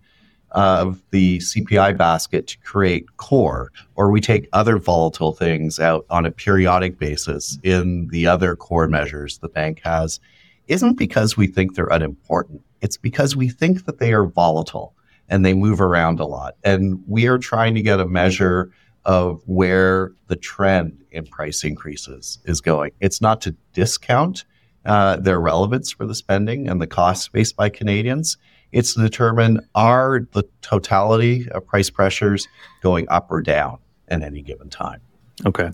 of 0.52 1.02
the 1.12 1.40
CPI 1.40 1.98
basket 1.98 2.48
to 2.48 2.58
create 2.60 3.18
core, 3.18 3.72
or 3.96 4.12
we 4.12 4.22
take 4.22 4.50
other 4.54 4.78
volatile 4.78 5.32
things 5.32 5.80
out 5.80 6.06
on 6.10 6.26
a 6.26 6.32
periodic 6.32 6.98
basis 7.00 7.58
in 7.64 8.08
the 8.10 8.28
other 8.28 8.56
core 8.56 8.88
measures 8.88 9.38
the 9.38 9.50
bank 9.50 9.82
has, 9.84 10.20
isn't 10.68 10.98
because 10.98 11.38
we 11.38 11.48
think 11.48 11.76
they're 11.76 11.88
unimportant. 11.88 12.62
It's 12.82 12.98
because 12.98 13.36
we 13.36 13.50
think 13.50 13.86
that 13.86 14.00
they 14.00 14.14
are 14.14 14.26
volatile 14.26 14.94
and 15.30 15.46
they 15.46 15.54
move 15.54 15.80
around 15.80 16.20
a 16.20 16.26
lot. 16.26 16.56
And 16.64 17.02
we 17.08 17.28
are 17.28 17.38
trying 17.38 17.76
to 17.76 17.82
get 17.82 18.00
a 18.00 18.08
measure 18.08 18.72
of 19.06 19.42
where 19.46 20.12
the 20.28 20.36
trend 20.36 21.04
in 21.12 21.26
price 21.26 21.64
increases 21.64 22.40
is 22.46 22.62
going. 22.62 22.92
It's 23.00 23.22
not 23.22 23.42
to 23.42 23.56
discount 23.74 24.46
uh, 24.86 25.18
their 25.18 25.40
relevance 25.40 25.92
for 25.92 26.06
the 26.06 26.16
spending 26.16 26.68
and 26.68 26.82
the 26.82 26.88
costs 26.88 27.28
faced 27.28 27.56
by 27.56 27.70
Canadians. 27.70 28.38
It's 28.72 28.94
to 28.94 29.02
determine 29.02 29.60
are 29.76 30.28
the 30.32 30.44
totality 30.62 31.50
of 31.52 31.66
price 31.66 31.90
pressures 31.90 32.48
going 32.82 33.08
up 33.10 33.32
or 33.32 33.42
down 33.42 33.80
at 34.08 34.22
any 34.22 34.42
given 34.42 34.70
time. 34.70 35.02
Okay. 35.46 35.72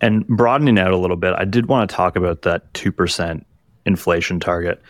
And 0.00 0.26
broadening 0.26 0.78
out 0.78 0.92
a 0.92 0.96
little 0.96 1.16
bit, 1.16 1.34
I 1.36 1.44
did 1.44 1.66
want 1.66 1.88
to 1.88 1.96
talk 1.96 2.16
about 2.16 2.42
that 2.42 2.72
2% 2.74 3.44
inflation 3.86 4.40
target. 4.40 4.80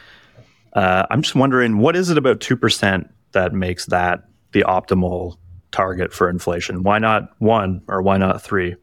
Uh, 0.75 1.07
I'm 1.11 1.23
just 1.23 1.35
wondering, 1.35 1.79
what 1.79 1.97
is 1.97 2.11
it 2.11 2.19
about 2.19 2.41
2% 2.41 3.09
that 3.33 3.53
makes 3.53 3.87
that 3.87 4.25
the 4.53 4.65
optimal 4.65 5.37
target 5.71 6.13
for 6.13 6.29
inflation? 6.29 6.83
Why 6.83 6.99
not 6.99 7.31
one 7.39 7.83
or 7.89 8.03
why 8.03 8.19
not 8.19 8.43
three? 8.43 8.77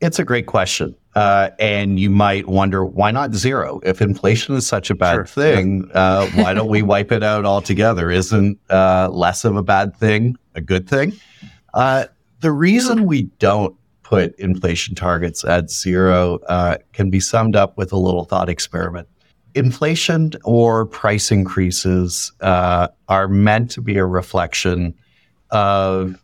It's 0.00 0.18
a 0.18 0.24
great 0.24 0.46
question. 0.46 0.94
Uh, 1.14 1.50
and 1.58 1.98
you 1.98 2.10
might 2.10 2.46
wonder 2.46 2.84
why 2.84 3.10
not 3.10 3.34
zero? 3.34 3.80
If 3.82 4.00
inflation 4.00 4.54
is 4.54 4.64
such 4.64 4.90
a 4.90 4.94
bad 4.94 5.14
sure. 5.14 5.26
thing, 5.26 5.90
uh, 5.92 6.28
why 6.34 6.54
don't 6.54 6.68
we 6.68 6.82
wipe 6.82 7.10
it 7.10 7.24
out 7.24 7.44
altogether? 7.44 8.08
Isn't 8.08 8.60
uh, 8.70 9.08
less 9.10 9.44
of 9.44 9.56
a 9.56 9.62
bad 9.62 9.96
thing 9.96 10.36
a 10.54 10.60
good 10.60 10.88
thing? 10.88 11.14
Uh, 11.74 12.04
the 12.40 12.52
reason 12.52 13.06
we 13.06 13.22
don't 13.40 13.74
put 14.04 14.38
inflation 14.38 14.94
targets 14.94 15.44
at 15.44 15.70
zero 15.70 16.38
uh, 16.48 16.76
can 16.92 17.10
be 17.10 17.18
summed 17.18 17.56
up 17.56 17.76
with 17.76 17.90
a 17.90 17.98
little 17.98 18.24
thought 18.24 18.48
experiment. 18.48 19.08
Inflation 19.56 20.30
or 20.44 20.86
price 20.86 21.32
increases 21.32 22.30
uh, 22.42 22.86
are 23.08 23.26
meant 23.26 23.72
to 23.72 23.80
be 23.80 23.96
a 23.96 24.06
reflection 24.06 24.94
of 25.50 26.16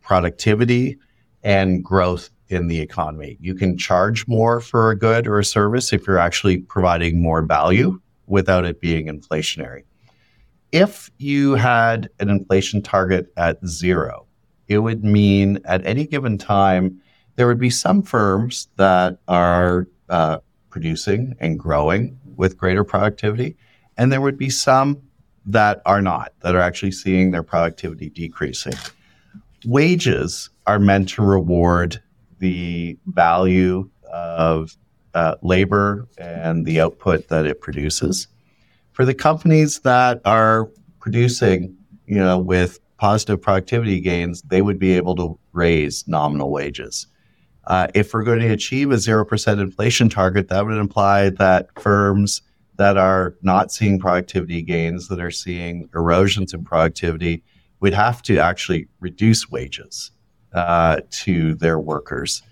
productivity 0.00 0.98
and 1.44 1.84
growth 1.84 2.30
in 2.52 2.68
the 2.68 2.80
economy. 2.80 3.38
You 3.40 3.54
can 3.54 3.76
charge 3.76 4.26
more 4.28 4.60
for 4.60 4.90
a 4.90 4.98
good 4.98 5.26
or 5.26 5.38
a 5.38 5.44
service 5.44 5.92
if 5.92 6.06
you're 6.06 6.18
actually 6.18 6.58
providing 6.58 7.22
more 7.22 7.42
value 7.42 8.00
without 8.26 8.64
it 8.64 8.80
being 8.80 9.06
inflationary. 9.06 9.84
If 10.70 11.10
you 11.18 11.54
had 11.54 12.08
an 12.20 12.30
inflation 12.30 12.82
target 12.82 13.32
at 13.36 13.64
zero, 13.66 14.26
it 14.68 14.78
would 14.78 15.04
mean 15.04 15.58
at 15.64 15.84
any 15.86 16.06
given 16.06 16.38
time, 16.38 17.00
there 17.36 17.46
would 17.46 17.58
be 17.58 17.70
some 17.70 18.02
firms 18.02 18.68
that 18.76 19.18
are 19.28 19.88
uh, 20.08 20.38
producing 20.70 21.34
and 21.40 21.58
growing 21.58 22.18
with 22.36 22.56
greater 22.56 22.84
productivity, 22.84 23.56
and 23.96 24.10
there 24.10 24.20
would 24.20 24.38
be 24.38 24.50
some 24.50 25.00
that 25.44 25.82
are 25.84 26.00
not, 26.00 26.32
that 26.40 26.54
are 26.54 26.60
actually 26.60 26.92
seeing 26.92 27.30
their 27.30 27.42
productivity 27.42 28.08
decreasing. 28.08 28.74
Wages 29.66 30.50
are 30.66 30.78
meant 30.78 31.08
to 31.10 31.22
reward 31.22 32.02
the 32.42 32.98
value 33.06 33.88
of 34.12 34.76
uh, 35.14 35.36
labor 35.42 36.08
and 36.18 36.66
the 36.66 36.80
output 36.80 37.28
that 37.28 37.46
it 37.46 37.60
produces. 37.60 38.26
For 38.92 39.04
the 39.04 39.14
companies 39.14 39.78
that 39.80 40.20
are 40.24 40.68
producing, 41.00 41.74
you 42.06 42.16
know, 42.16 42.38
with 42.38 42.80
positive 42.98 43.40
productivity 43.40 44.00
gains, 44.00 44.42
they 44.42 44.60
would 44.60 44.78
be 44.78 44.92
able 44.96 45.14
to 45.16 45.38
raise 45.52 46.06
nominal 46.08 46.50
wages. 46.50 47.06
Uh, 47.68 47.86
if 47.94 48.12
we're 48.12 48.24
going 48.24 48.40
to 48.40 48.48
achieve 48.48 48.90
a 48.90 48.96
0% 48.96 49.60
inflation 49.60 50.08
target, 50.08 50.48
that 50.48 50.66
would 50.66 50.76
imply 50.76 51.30
that 51.30 51.68
firms 51.80 52.42
that 52.76 52.96
are 52.96 53.36
not 53.42 53.70
seeing 53.70 54.00
productivity 54.00 54.62
gains, 54.62 55.06
that 55.06 55.20
are 55.20 55.30
seeing 55.30 55.88
erosions 55.94 56.52
in 56.52 56.64
productivity, 56.64 57.44
would 57.78 57.94
have 57.94 58.20
to 58.22 58.38
actually 58.38 58.88
reduce 58.98 59.48
wages 59.48 60.10
uh, 60.54 61.00
to 61.10 61.54
their 61.54 61.78
workers. 61.78 62.42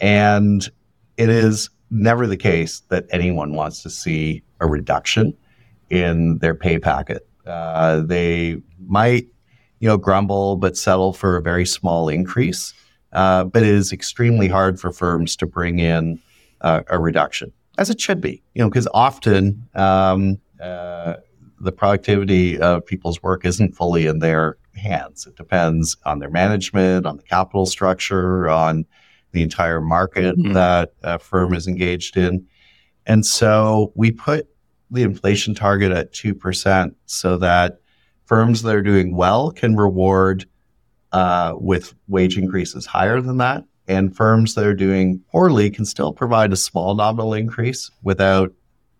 And 0.00 0.68
it 1.16 1.28
is 1.28 1.70
never 1.90 2.26
the 2.26 2.36
case 2.36 2.80
that 2.88 3.06
anyone 3.10 3.54
wants 3.54 3.82
to 3.82 3.90
see 3.90 4.42
a 4.60 4.66
reduction 4.66 5.36
in 5.90 6.38
their 6.38 6.54
pay 6.54 6.78
packet. 6.78 7.26
Uh, 7.46 8.00
they 8.00 8.60
might, 8.86 9.26
you 9.78 9.88
know, 9.88 9.96
grumble 9.96 10.56
but 10.56 10.76
settle 10.76 11.12
for 11.12 11.36
a 11.36 11.42
very 11.42 11.64
small 11.64 12.08
increase. 12.08 12.74
Uh, 13.12 13.44
but 13.44 13.62
it 13.62 13.68
is 13.68 13.92
extremely 13.92 14.48
hard 14.48 14.78
for 14.78 14.92
firms 14.92 15.36
to 15.36 15.46
bring 15.46 15.78
in 15.78 16.20
uh, 16.60 16.82
a 16.88 16.98
reduction, 16.98 17.52
as 17.78 17.88
it 17.88 18.00
should 18.00 18.20
be. 18.20 18.42
You 18.54 18.62
know, 18.62 18.68
because 18.68 18.88
often 18.92 19.66
um, 19.74 20.38
uh, 20.60 21.14
the 21.60 21.72
productivity 21.72 22.58
of 22.58 22.84
people's 22.84 23.22
work 23.22 23.44
isn't 23.46 23.74
fully 23.74 24.06
in 24.06 24.18
their 24.18 24.58
hands. 24.76 25.26
It 25.26 25.36
depends 25.36 25.96
on 26.04 26.18
their 26.18 26.30
management, 26.30 27.06
on 27.06 27.16
the 27.16 27.22
capital 27.22 27.66
structure, 27.66 28.48
on 28.48 28.84
the 29.32 29.42
entire 29.42 29.80
market 29.80 30.36
mm-hmm. 30.36 30.52
that 30.52 30.94
a 31.02 31.18
firm 31.18 31.54
is 31.54 31.66
engaged 31.66 32.16
in. 32.16 32.46
And 33.06 33.24
so 33.24 33.92
we 33.94 34.10
put 34.10 34.48
the 34.90 35.02
inflation 35.02 35.54
target 35.54 35.92
at 35.92 36.12
2% 36.12 36.94
so 37.06 37.36
that 37.38 37.80
firms 38.24 38.62
that 38.62 38.74
are 38.74 38.82
doing 38.82 39.14
well 39.16 39.50
can 39.50 39.76
reward 39.76 40.46
uh, 41.12 41.54
with 41.56 41.94
wage 42.08 42.36
increases 42.36 42.86
higher 42.86 43.20
than 43.20 43.38
that. 43.38 43.64
And 43.88 44.14
firms 44.16 44.54
that 44.54 44.64
are 44.66 44.74
doing 44.74 45.20
poorly 45.30 45.70
can 45.70 45.84
still 45.84 46.12
provide 46.12 46.52
a 46.52 46.56
small 46.56 46.94
nominal 46.94 47.34
increase 47.34 47.90
without 48.02 48.52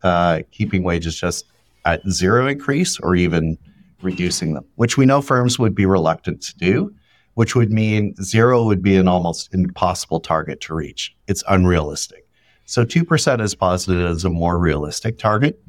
uh, 0.02 0.42
keeping 0.52 0.84
wages 0.84 1.18
just 1.18 1.46
at 1.84 2.08
zero 2.08 2.46
increase 2.46 2.98
or 3.00 3.16
even 3.16 3.58
reducing 4.02 4.54
them, 4.54 4.64
which 4.76 4.96
we 4.96 5.06
know 5.06 5.22
firms 5.22 5.58
would 5.58 5.74
be 5.74 5.86
reluctant 5.86 6.42
to 6.42 6.56
do, 6.56 6.94
which 7.34 7.54
would 7.54 7.70
mean 7.70 8.14
zero 8.22 8.64
would 8.64 8.82
be 8.82 8.96
an 8.96 9.08
almost 9.08 9.52
impossible 9.52 10.20
target 10.20 10.60
to 10.62 10.74
reach. 10.74 11.14
It's 11.26 11.44
unrealistic. 11.48 12.26
So 12.64 12.84
2% 12.84 13.40
is 13.40 13.54
posited 13.54 14.04
as 14.04 14.24
a 14.24 14.30
more 14.30 14.58
realistic 14.58 15.18
target. 15.18 15.60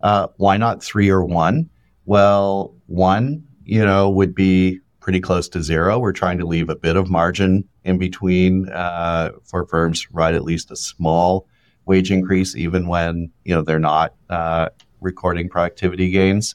Uh, 0.00 0.28
why 0.36 0.56
not 0.56 0.82
three 0.82 1.08
or 1.08 1.24
one? 1.24 1.68
Well, 2.06 2.74
one, 2.86 3.44
you 3.64 3.84
know, 3.84 4.08
would 4.08 4.34
be 4.34 4.80
pretty 5.00 5.20
close 5.20 5.48
to 5.48 5.62
zero. 5.62 5.98
We're 5.98 6.12
trying 6.12 6.38
to 6.38 6.46
leave 6.46 6.68
a 6.68 6.76
bit 6.76 6.96
of 6.96 7.10
margin 7.10 7.64
in 7.84 7.98
between 7.98 8.68
uh, 8.68 9.30
for 9.44 9.66
firms 9.66 10.06
to 10.06 10.20
at 10.20 10.44
least 10.44 10.70
a 10.70 10.76
small 10.76 11.46
wage 11.86 12.10
increase, 12.10 12.54
even 12.54 12.86
when 12.86 13.30
you 13.44 13.54
know 13.54 13.62
they're 13.62 13.78
not 13.78 14.14
uh, 14.28 14.68
recording 15.00 15.48
productivity 15.48 16.10
gains. 16.10 16.54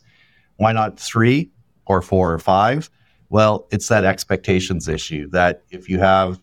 Why 0.64 0.72
not 0.72 0.98
three 0.98 1.52
or 1.86 2.02
four 2.02 2.34
or 2.34 2.40
five? 2.40 2.90
Well, 3.30 3.68
it's 3.70 3.90
that 3.90 4.06
expectations 4.06 4.88
issue 4.88 5.30
that 5.32 5.64
if 5.72 5.90
you 5.90 6.00
have 6.00 6.40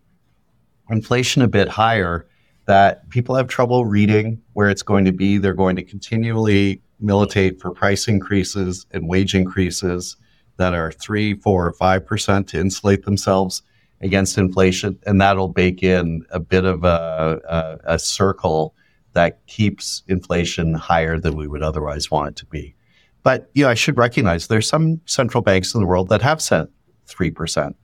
inflation 0.90 1.40
a 1.40 1.48
bit 1.48 1.68
higher, 1.68 2.26
that 2.66 3.08
people 3.08 3.34
have 3.34 3.48
trouble 3.48 3.86
reading 3.86 4.42
where 4.52 4.68
it's 4.68 4.82
going 4.82 5.06
to 5.06 5.12
be. 5.12 5.38
They're 5.38 5.54
going 5.54 5.76
to 5.76 5.82
continually 5.82 6.82
militate 7.00 7.60
for 7.60 7.70
price 7.70 8.08
increases 8.08 8.84
and 8.90 9.08
wage 9.08 9.34
increases 9.34 10.18
that 10.58 10.74
are 10.74 10.92
three, 10.92 11.34
four, 11.34 11.66
or 11.66 11.72
five 11.72 12.04
percent 12.04 12.46
to 12.48 12.60
insulate 12.60 13.06
themselves 13.06 13.62
against 14.02 14.36
inflation, 14.36 14.98
and 15.06 15.18
that'll 15.20 15.48
bake 15.48 15.82
in 15.82 16.26
a 16.30 16.40
bit 16.40 16.66
of 16.66 16.84
a, 16.84 17.40
a, 17.48 17.94
a 17.94 17.98
circle 17.98 18.74
that 19.14 19.46
keeps 19.46 20.02
inflation 20.08 20.74
higher 20.74 21.18
than 21.18 21.36
we 21.36 21.48
would 21.48 21.62
otherwise 21.62 22.10
want 22.10 22.28
it 22.28 22.36
to 22.36 22.46
be. 22.46 22.74
But 23.22 23.50
you 23.54 23.64
know, 23.64 23.70
I 23.70 23.74
should 23.74 23.96
recognize 23.96 24.46
there's 24.46 24.68
some 24.68 25.00
central 25.04 25.42
banks 25.42 25.74
in 25.74 25.80
the 25.80 25.86
world 25.86 26.08
that 26.08 26.22
have 26.22 26.40
set 26.40 26.68
three 27.06 27.30
percent 27.30 27.76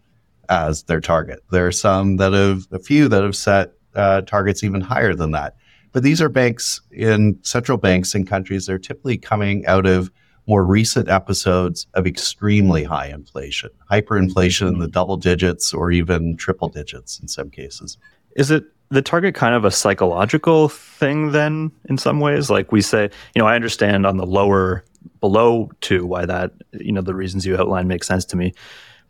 as 0.48 0.84
their 0.84 1.00
target. 1.00 1.40
There 1.50 1.66
are 1.66 1.72
some 1.72 2.16
that 2.16 2.32
have 2.32 2.66
a 2.72 2.78
few 2.78 3.08
that 3.08 3.22
have 3.22 3.36
set 3.36 3.72
uh, 3.94 4.22
targets 4.22 4.62
even 4.62 4.80
higher 4.80 5.14
than 5.14 5.32
that. 5.32 5.56
But 5.92 6.02
these 6.02 6.20
are 6.20 6.28
banks 6.28 6.80
in 6.92 7.38
central 7.42 7.78
banks 7.78 8.14
in 8.14 8.26
countries 8.26 8.66
that 8.66 8.74
are 8.74 8.78
typically 8.78 9.16
coming 9.16 9.64
out 9.66 9.86
of 9.86 10.10
more 10.46 10.64
recent 10.64 11.08
episodes 11.08 11.86
of 11.94 12.06
extremely 12.06 12.84
high 12.84 13.06
inflation, 13.06 13.70
hyperinflation 13.90 14.68
in 14.68 14.78
the 14.78 14.88
double 14.88 15.16
digits 15.16 15.74
or 15.74 15.90
even 15.90 16.36
triple 16.36 16.68
digits 16.68 17.18
in 17.18 17.28
some 17.28 17.50
cases. 17.50 17.98
Is 18.36 18.50
it 18.50 18.64
the 18.90 19.02
target 19.02 19.34
kind 19.34 19.54
of 19.54 19.64
a 19.64 19.70
psychological 19.70 20.68
thing 20.68 21.32
then 21.32 21.72
in 21.88 21.98
some 21.98 22.20
ways? 22.20 22.50
Like 22.50 22.70
we 22.70 22.80
say, 22.80 23.10
you 23.34 23.42
know, 23.42 23.48
I 23.48 23.56
understand 23.56 24.06
on 24.06 24.18
the 24.18 24.26
lower 24.26 24.84
below 25.20 25.70
two 25.80 26.06
why 26.06 26.26
that, 26.26 26.52
you 26.72 26.92
know, 26.92 27.00
the 27.00 27.14
reasons 27.14 27.46
you 27.46 27.56
outlined 27.56 27.88
make 27.88 28.04
sense 28.04 28.24
to 28.26 28.36
me. 28.36 28.52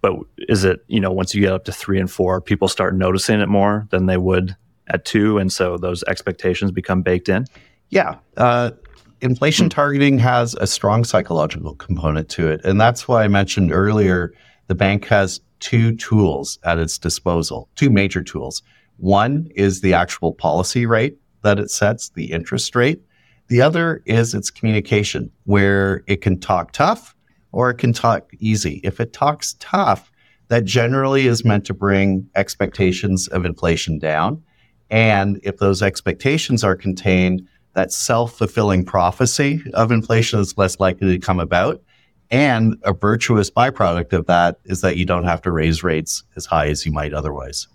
But 0.01 0.15
is 0.39 0.65
it, 0.65 0.85
you 0.89 1.01
know, 1.01 1.11
once 1.11 1.35
you 1.35 1.41
get 1.41 1.53
up 1.53 1.65
to 1.65 1.73
three 1.73 1.99
and 1.99 2.11
four, 2.11 2.41
people 2.41 2.69
start 2.69 2.95
noticing 2.95 3.41
it 3.41 3.49
more 3.49 3.87
than 3.91 4.07
they 4.07 4.17
would 4.17 4.57
at 4.89 5.05
two? 5.05 5.39
And 5.39 5.53
so 5.53 5.77
those 5.79 6.03
expectations 6.05 6.71
become 6.71 7.03
baked 7.03 7.29
in? 7.29 7.47
Yeah. 7.89 8.17
Uh, 8.37 8.73
inflation 9.21 9.69
targeting 9.69 10.19
has 10.19 10.55
a 10.55 10.67
strong 10.67 11.05
psychological 11.05 11.75
component 11.75 12.29
to 12.31 12.49
it. 12.49 12.65
And 12.65 12.81
that's 12.81 13.09
why 13.09 13.25
I 13.25 13.29
mentioned 13.29 13.73
earlier 13.73 14.33
the 14.67 14.75
bank 14.75 15.07
has 15.07 15.41
two 15.61 15.97
tools 15.97 16.59
at 16.65 16.79
its 16.79 16.99
disposal, 16.99 17.69
two 17.77 17.91
major 17.91 18.23
tools. 18.23 18.63
One 18.99 19.49
is 19.55 19.81
the 19.81 19.95
actual 19.95 20.33
policy 20.33 20.87
rate 20.87 21.17
that 21.43 21.59
it 21.59 21.71
sets, 21.71 22.11
the 22.11 22.33
interest 22.33 22.75
rate. 22.75 23.03
The 23.49 23.63
other 23.63 24.03
is 24.07 24.35
its 24.35 24.51
communication, 24.51 25.31
where 25.45 26.03
it 26.07 26.21
can 26.21 26.41
talk 26.41 26.73
tough 26.73 27.15
or 27.53 27.71
it 27.71 27.79
can 27.79 27.93
talk 27.93 28.31
easy. 28.39 28.81
If 28.83 29.01
it 29.01 29.13
talks 29.13 29.55
tough, 29.61 30.11
that 30.49 30.65
generally 30.65 31.27
is 31.27 31.45
meant 31.45 31.65
to 31.67 31.75
bring 31.75 32.29
expectations 32.35 33.29
of 33.29 33.45
inflation 33.45 33.99
down. 33.99 34.43
And 34.91 35.41
if 35.43 35.59
those 35.59 35.83
expectations 35.83 36.63
are 36.63 36.77
contained, 36.77 37.47
that 37.75 37.93
self 37.93 38.39
fulfilling 38.39 38.85
prophecy 38.85 39.63
of 39.75 39.93
inflation 39.93 40.41
is 40.41 40.57
less 40.57 40.81
likely 40.81 41.19
to 41.19 41.25
come 41.25 41.41
about. 41.41 41.83
And 42.31 42.77
a 42.83 42.93
virtuous 42.93 43.51
byproduct 43.51 44.13
of 44.13 44.27
that 44.27 44.59
is 44.65 44.81
that 44.81 44.97
you 44.97 45.05
don't 45.05 45.25
have 45.25 45.43
to 45.43 45.53
raise 45.53 45.85
rates 45.85 46.25
as 46.37 46.47
high 46.47 46.69
as 46.69 46.85
you 46.85 46.93
might 46.93 47.13
otherwise. 47.13 47.69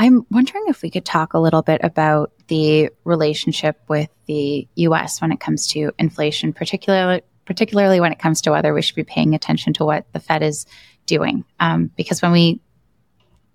I'm 0.00 0.24
wondering 0.30 0.64
if 0.68 0.80
we 0.80 0.90
could 0.90 1.04
talk 1.04 1.34
a 1.34 1.40
little 1.40 1.62
bit 1.62 1.80
about 1.82 2.32
the 2.46 2.90
relationship 3.02 3.80
with 3.88 4.08
the 4.26 4.68
US 4.76 5.20
when 5.20 5.32
it 5.32 5.40
comes 5.40 5.66
to 5.68 5.90
inflation, 5.98 6.52
particularly 6.52 7.22
particularly 7.44 7.98
when 7.98 8.12
it 8.12 8.18
comes 8.18 8.42
to 8.42 8.50
whether 8.50 8.72
we 8.72 8.82
should 8.82 8.94
be 8.94 9.04
paying 9.04 9.34
attention 9.34 9.72
to 9.72 9.84
what 9.84 10.06
the 10.12 10.20
Fed 10.20 10.42
is 10.42 10.66
doing. 11.06 11.44
Um, 11.58 11.90
because 11.96 12.22
when 12.22 12.30
we 12.30 12.60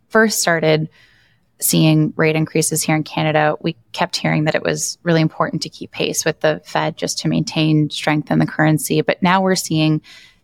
first 0.09 0.39
started 0.39 0.89
seeing 1.61 2.11
rate 2.17 2.35
increases 2.35 2.81
here 2.81 2.95
in 2.95 3.03
Canada, 3.03 3.55
we 3.61 3.77
kept 3.91 4.15
hearing 4.17 4.45
that 4.45 4.55
it 4.55 4.63
was 4.63 4.97
really 5.03 5.21
important 5.21 5.61
to 5.61 5.69
keep 5.69 5.91
pace 5.91 6.25
with 6.25 6.41
the 6.41 6.61
Fed 6.65 6.97
just 6.97 7.19
to 7.19 7.27
maintain 7.27 7.89
strength 7.89 8.31
in 8.31 8.39
the 8.39 8.47
currency. 8.47 9.01
But 9.01 9.21
now 9.21 9.41
we're 9.41 9.55
seeing 9.55 10.01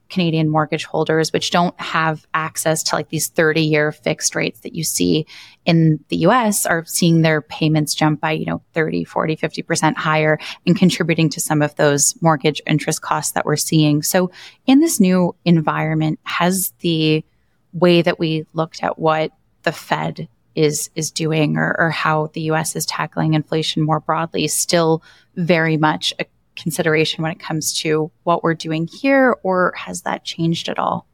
Canadian 0.10 0.50
mortgage 0.50 0.86
holders, 0.86 1.32
which 1.32 1.52
don't 1.52 1.80
have 1.80 2.26
access 2.34 2.84
to 2.84 2.96
like 2.96 3.10
these 3.10 3.28
30 3.28 3.62
year 3.62 3.92
fixed 3.92 4.36
rates 4.36 4.62
that 4.62 4.76
you 4.76 4.84
see 4.84 5.26
in 5.66 6.04
the 6.10 6.18
US, 6.18 6.66
are 6.66 6.84
seeing 6.86 7.22
their 7.22 7.42
payments 7.42 7.94
jump 7.94 8.20
by, 8.20 8.32
you 8.32 8.46
know, 8.46 8.62
30, 8.74 9.04
40, 9.04 9.36
50% 9.38 9.96
higher 9.96 10.40
and 10.66 10.78
contributing 10.78 11.30
to 11.30 11.40
some 11.40 11.62
of 11.62 11.76
those 11.76 12.16
mortgage 12.22 12.62
interest 12.66 13.02
costs 13.02 13.34
that 13.34 13.46
we're 13.46 13.56
seeing. 13.56 14.02
So 14.02 14.32
in 14.66 14.80
this 14.80 15.00
new 15.00 15.36
environment, 15.46 16.20
has 16.24 16.74
the 16.80 17.24
way 17.74 18.02
that 18.02 18.20
we 18.20 18.46
looked 18.54 18.84
at 18.84 18.98
what 18.98 19.32
the 19.64 19.72
Fed 19.72 20.28
is 20.56 20.90
is 20.96 21.12
doing 21.12 21.58
or, 21.58 21.76
or 21.78 21.90
how 21.90 22.28
the 22.34 22.42
US 22.52 22.76
is 22.76 22.86
tackling 22.86 23.34
inflation 23.34 23.84
more 23.84 24.00
broadly 24.00 24.48
still 24.48 25.04
very 25.36 25.78
much 25.78 26.14
a 26.20 26.26
consideration 26.62 27.24
when 27.24 27.32
it 27.32 27.40
comes 27.40 27.74
to 27.82 28.12
what 28.24 28.44
we're 28.44 28.54
doing 28.54 28.88
here, 28.88 29.36
or 29.44 29.74
has 29.76 30.02
that 30.04 30.24
changed 30.24 30.70
at 30.70 30.80
all? 30.80 31.08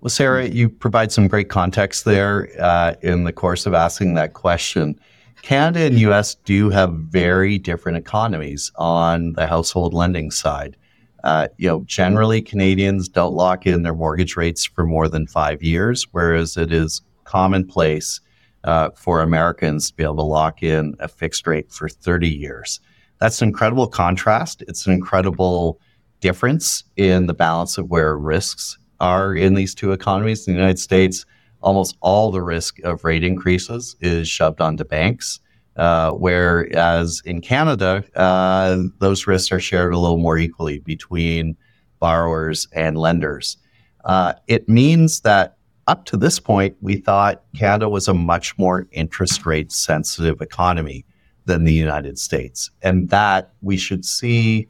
Well, 0.00 0.10
Sarah, 0.10 0.48
you 0.48 0.68
provide 0.68 1.12
some 1.12 1.28
great 1.28 1.48
context 1.48 2.04
there 2.04 2.48
uh, 2.60 2.94
in 3.02 3.24
the 3.24 3.32
course 3.32 3.66
of 3.66 3.74
asking 3.74 4.14
that 4.14 4.32
question. 4.32 4.98
Canada 5.42 5.86
and 5.86 5.98
US 6.00 6.34
do 6.34 6.70
have 6.70 6.92
very 6.92 7.58
different 7.58 7.98
economies 7.98 8.72
on 8.76 9.32
the 9.34 9.46
household 9.46 9.94
lending 9.94 10.30
side. 10.30 10.76
Uh, 11.24 11.48
you 11.56 11.68
know, 11.68 11.82
generally 11.86 12.42
Canadians 12.42 13.08
don't 13.08 13.34
lock 13.34 13.66
in 13.66 13.82
their 13.82 13.94
mortgage 13.94 14.36
rates 14.36 14.64
for 14.64 14.84
more 14.84 15.08
than 15.08 15.26
five 15.26 15.62
years, 15.62 16.06
whereas 16.12 16.56
it 16.56 16.72
is 16.72 17.00
commonplace 17.24 18.20
uh, 18.64 18.90
for 18.96 19.20
Americans 19.20 19.90
to 19.90 19.96
be 19.96 20.02
able 20.02 20.16
to 20.16 20.22
lock 20.22 20.62
in 20.62 20.94
a 20.98 21.08
fixed 21.08 21.46
rate 21.46 21.70
for 21.70 21.88
30 21.88 22.28
years. 22.28 22.80
That's 23.22 23.40
an 23.40 23.46
incredible 23.46 23.86
contrast. 23.86 24.64
It's 24.66 24.84
an 24.84 24.92
incredible 24.92 25.80
difference 26.18 26.82
in 26.96 27.26
the 27.26 27.34
balance 27.34 27.78
of 27.78 27.88
where 27.88 28.18
risks 28.18 28.76
are 28.98 29.32
in 29.32 29.54
these 29.54 29.76
two 29.76 29.92
economies. 29.92 30.48
In 30.48 30.54
the 30.54 30.58
United 30.58 30.80
States, 30.80 31.24
almost 31.60 31.96
all 32.00 32.32
the 32.32 32.42
risk 32.42 32.80
of 32.80 33.04
rate 33.04 33.22
increases 33.22 33.94
is 34.00 34.26
shoved 34.26 34.60
onto 34.60 34.82
banks. 34.82 35.38
Uh, 35.76 36.10
whereas 36.10 37.22
in 37.24 37.40
Canada, 37.40 38.02
uh, 38.16 38.78
those 38.98 39.28
risks 39.28 39.52
are 39.52 39.60
shared 39.60 39.94
a 39.94 39.98
little 40.00 40.18
more 40.18 40.36
equally 40.36 40.80
between 40.80 41.56
borrowers 42.00 42.66
and 42.72 42.98
lenders. 42.98 43.56
Uh, 44.04 44.32
it 44.48 44.68
means 44.68 45.20
that 45.20 45.58
up 45.86 46.06
to 46.06 46.16
this 46.16 46.40
point, 46.40 46.76
we 46.80 46.96
thought 46.96 47.44
Canada 47.56 47.88
was 47.88 48.08
a 48.08 48.14
much 48.14 48.58
more 48.58 48.88
interest 48.90 49.46
rate 49.46 49.70
sensitive 49.70 50.40
economy 50.40 51.04
than 51.44 51.64
the 51.64 51.72
United 51.72 52.18
States, 52.18 52.70
and 52.82 53.08
that 53.10 53.52
we 53.62 53.76
should 53.76 54.04
see 54.04 54.68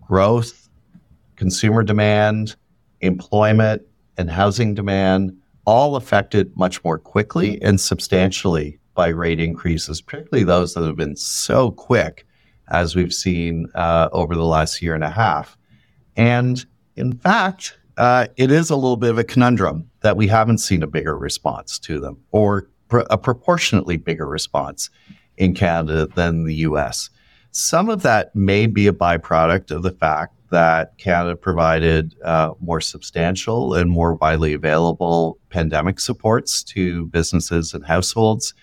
growth, 0.00 0.68
consumer 1.36 1.82
demand, 1.82 2.56
employment, 3.00 3.82
and 4.16 4.30
housing 4.30 4.74
demand 4.74 5.36
all 5.64 5.96
affected 5.96 6.56
much 6.56 6.82
more 6.82 6.98
quickly 6.98 7.60
and 7.62 7.80
substantially 7.80 8.78
by 8.94 9.08
rate 9.08 9.38
increases, 9.38 10.00
particularly 10.00 10.44
those 10.44 10.74
that 10.74 10.82
have 10.82 10.96
been 10.96 11.14
so 11.14 11.70
quick 11.70 12.26
as 12.68 12.96
we've 12.96 13.14
seen 13.14 13.68
uh, 13.74 14.08
over 14.12 14.34
the 14.34 14.44
last 14.44 14.82
year 14.82 14.94
and 14.94 15.04
a 15.04 15.10
half. 15.10 15.56
And 16.16 16.64
in 16.96 17.16
fact, 17.16 17.78
uh, 17.96 18.26
it 18.36 18.50
is 18.50 18.70
a 18.70 18.76
little 18.76 18.96
bit 18.96 19.10
of 19.10 19.18
a 19.18 19.24
conundrum 19.24 19.88
that 20.00 20.16
we 20.16 20.26
haven't 20.26 20.58
seen 20.58 20.82
a 20.82 20.86
bigger 20.86 21.16
response 21.16 21.78
to 21.80 22.00
them 22.00 22.18
or 22.32 22.68
pr- 22.88 23.00
a 23.10 23.18
proportionately 23.18 23.96
bigger 23.96 24.26
response 24.26 24.90
in 25.38 25.54
Canada 25.54 26.06
than 26.14 26.44
the 26.44 26.54
US. 26.56 27.08
Some 27.52 27.88
of 27.88 28.02
that 28.02 28.34
may 28.36 28.66
be 28.66 28.86
a 28.86 28.92
byproduct 28.92 29.70
of 29.70 29.82
the 29.82 29.92
fact 29.92 30.34
that 30.50 30.96
Canada 30.98 31.36
provided 31.36 32.14
uh, 32.24 32.52
more 32.60 32.80
substantial 32.80 33.74
and 33.74 33.90
more 33.90 34.14
widely 34.14 34.52
available 34.52 35.38
pandemic 35.50 36.00
supports 36.00 36.62
to 36.62 37.06
businesses 37.06 37.74
and 37.74 37.84
households. 37.84 38.54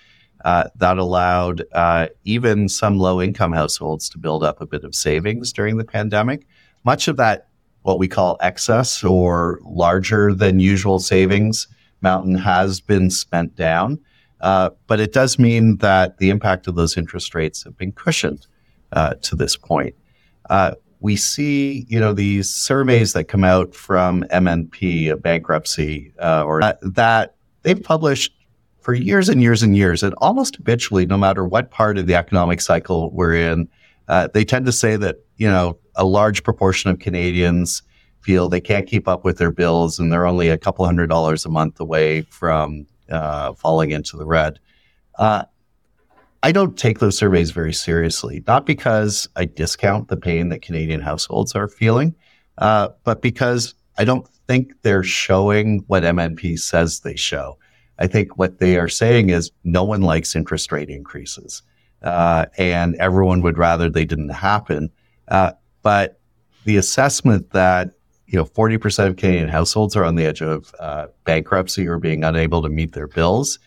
Uh, 0.43 0.69
that 0.75 0.97
allowed 0.97 1.63
uh, 1.73 2.07
even 2.23 2.69
some 2.69 2.99
low 2.99 3.19
income 3.19 3.51
households 3.51 4.07
to 4.09 4.19
build 4.19 4.43
up 4.43 4.61
a 4.61 4.65
bit 4.65 4.83
of 4.83 4.93
savings 4.93 5.51
during 5.51 5.77
the 5.77 5.83
pandemic. 5.83 6.45
Much 6.83 7.07
of 7.07 7.17
that, 7.17 7.47
what 7.81 7.97
we 7.97 8.07
call 8.07 8.37
excess 8.41 9.03
or 9.03 9.59
larger 9.63 10.33
than 10.33 10.59
usual 10.59 10.99
savings 10.99 11.67
mountain, 12.01 12.35
has 12.35 12.79
been 12.79 13.09
spent 13.09 13.55
down. 13.55 13.99
Uh, 14.41 14.69
but 14.87 14.99
it 14.99 15.13
does 15.13 15.39
mean 15.39 15.77
that 15.77 16.17
the 16.17 16.29
impact 16.29 16.67
of 16.67 16.75
those 16.75 16.97
interest 16.97 17.33
rates 17.33 17.63
have 17.63 17.77
been 17.77 17.91
cushioned 17.91 18.47
uh, 18.91 19.15
to 19.21 19.35
this 19.35 19.55
point. 19.55 19.95
Uh, 20.49 20.71
we 20.99 21.15
see, 21.15 21.85
you 21.87 21.99
know, 21.99 22.13
these 22.13 22.49
surveys 22.53 23.13
that 23.13 23.25
come 23.25 23.43
out 23.43 23.75
from 23.75 24.23
MNP, 24.31 25.11
a 25.11 25.17
bankruptcy, 25.17 26.13
uh, 26.21 26.43
or 26.43 26.61
that 26.81 27.35
they've 27.61 27.81
published 27.81 28.33
for 28.81 28.93
years 28.93 29.29
and 29.29 29.41
years 29.41 29.63
and 29.63 29.75
years, 29.75 30.03
and 30.03 30.13
almost 30.17 30.55
habitually, 30.55 31.05
no 31.05 31.17
matter 31.17 31.45
what 31.45 31.71
part 31.71 31.97
of 31.97 32.07
the 32.07 32.15
economic 32.15 32.61
cycle 32.61 33.11
we're 33.11 33.35
in, 33.35 33.67
uh, 34.07 34.27
they 34.33 34.45
tend 34.45 34.65
to 34.65 34.71
say 34.71 34.95
that 34.95 35.17
you 35.37 35.47
know 35.47 35.77
a 35.95 36.05
large 36.05 36.43
proportion 36.43 36.89
of 36.89 36.99
Canadians 36.99 37.81
feel 38.21 38.49
they 38.49 38.61
can't 38.61 38.87
keep 38.87 39.07
up 39.07 39.23
with 39.23 39.37
their 39.37 39.51
bills, 39.51 39.99
and 39.99 40.11
they're 40.11 40.25
only 40.25 40.49
a 40.49 40.57
couple 40.57 40.85
hundred 40.85 41.07
dollars 41.07 41.45
a 41.45 41.49
month 41.49 41.79
away 41.79 42.21
from 42.23 42.85
uh, 43.09 43.53
falling 43.53 43.91
into 43.91 44.17
the 44.17 44.25
red. 44.25 44.59
Uh, 45.17 45.45
I 46.43 46.51
don't 46.51 46.77
take 46.77 46.99
those 46.99 47.17
surveys 47.17 47.51
very 47.51 47.73
seriously, 47.73 48.43
not 48.45 48.67
because 48.67 49.27
I 49.35 49.45
discount 49.45 50.09
the 50.09 50.17
pain 50.17 50.49
that 50.49 50.61
Canadian 50.61 51.01
households 51.01 51.55
are 51.55 51.67
feeling, 51.67 52.13
uh, 52.59 52.89
but 53.03 53.21
because 53.21 53.73
I 53.97 54.03
don't 54.03 54.27
think 54.47 54.73
they're 54.83 55.03
showing 55.03 55.83
what 55.87 56.03
MNP 56.03 56.59
says 56.59 56.99
they 56.99 57.15
show. 57.15 57.57
I 57.97 58.05
think 58.05 58.37
what 58.37 58.59
they 58.59 58.77
are 58.77 58.87
saying 58.87 59.29
is 59.29 59.51
no 59.63 59.83
one 59.83 60.01
likes 60.01 60.35
interest 60.35 60.71
rate 60.71 60.89
increases, 60.89 61.63
uh, 62.03 62.45
and 62.59 62.93
everyone 62.97 63.41
would 63.41 63.57
rather 63.57 63.89
they 63.89 64.05
didn't 64.05 64.29
happen. 64.29 64.91
Uh, 65.29 65.53
but 65.81 66.19
the 66.65 66.77
assessment 66.77 67.51
that 67.51 67.94
you 68.27 68.37
know 68.37 68.45
40% 68.45 69.07
of 69.07 69.15
Canadian 69.17 69.49
households 69.49 69.95
are 69.95 70.03
on 70.03 70.15
the 70.15 70.25
edge 70.25 70.41
of 70.41 70.73
uh, 70.79 71.07
bankruptcy 71.25 71.87
or 71.87 71.99
being 71.99 72.23
unable 72.23 72.61
to 72.61 72.69
meet 72.69 72.93
their 72.93 73.07
bills 73.07 73.59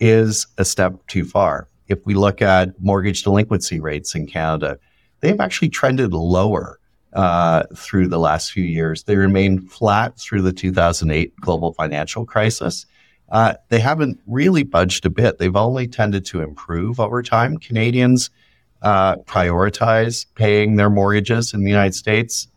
is 0.00 0.46
a 0.58 0.64
step 0.64 0.94
too 1.06 1.24
far. 1.24 1.68
If 1.88 2.04
we 2.04 2.14
look 2.14 2.42
at 2.42 2.80
mortgage 2.80 3.22
delinquency 3.22 3.80
rates 3.80 4.14
in 4.14 4.26
Canada, 4.26 4.78
they've 5.20 5.40
actually 5.40 5.68
trended 5.68 6.12
lower 6.12 6.78
uh, 7.12 7.64
through 7.76 8.08
the 8.08 8.18
last 8.18 8.52
few 8.52 8.64
years. 8.64 9.04
They 9.04 9.16
remained 9.16 9.70
flat 9.70 10.18
through 10.18 10.42
the 10.42 10.52
2008 10.52 11.36
global 11.40 11.72
financial 11.72 12.26
crisis. 12.26 12.86
Uh, 13.30 13.54
they 13.68 13.80
haven't 13.80 14.20
really 14.26 14.64
budged 14.64 15.06
a 15.06 15.10
bit. 15.10 15.38
They've 15.38 15.56
only 15.56 15.86
tended 15.86 16.24
to 16.26 16.40
improve 16.40 17.00
over 17.00 17.22
time. 17.22 17.58
Canadians 17.58 18.30
uh, 18.82 19.16
prioritize 19.16 20.26
paying 20.34 20.76
their 20.76 20.90
mortgages 20.90 21.54
in 21.54 21.64
the 21.64 21.70
United 21.70 21.94
States. 21.94 22.48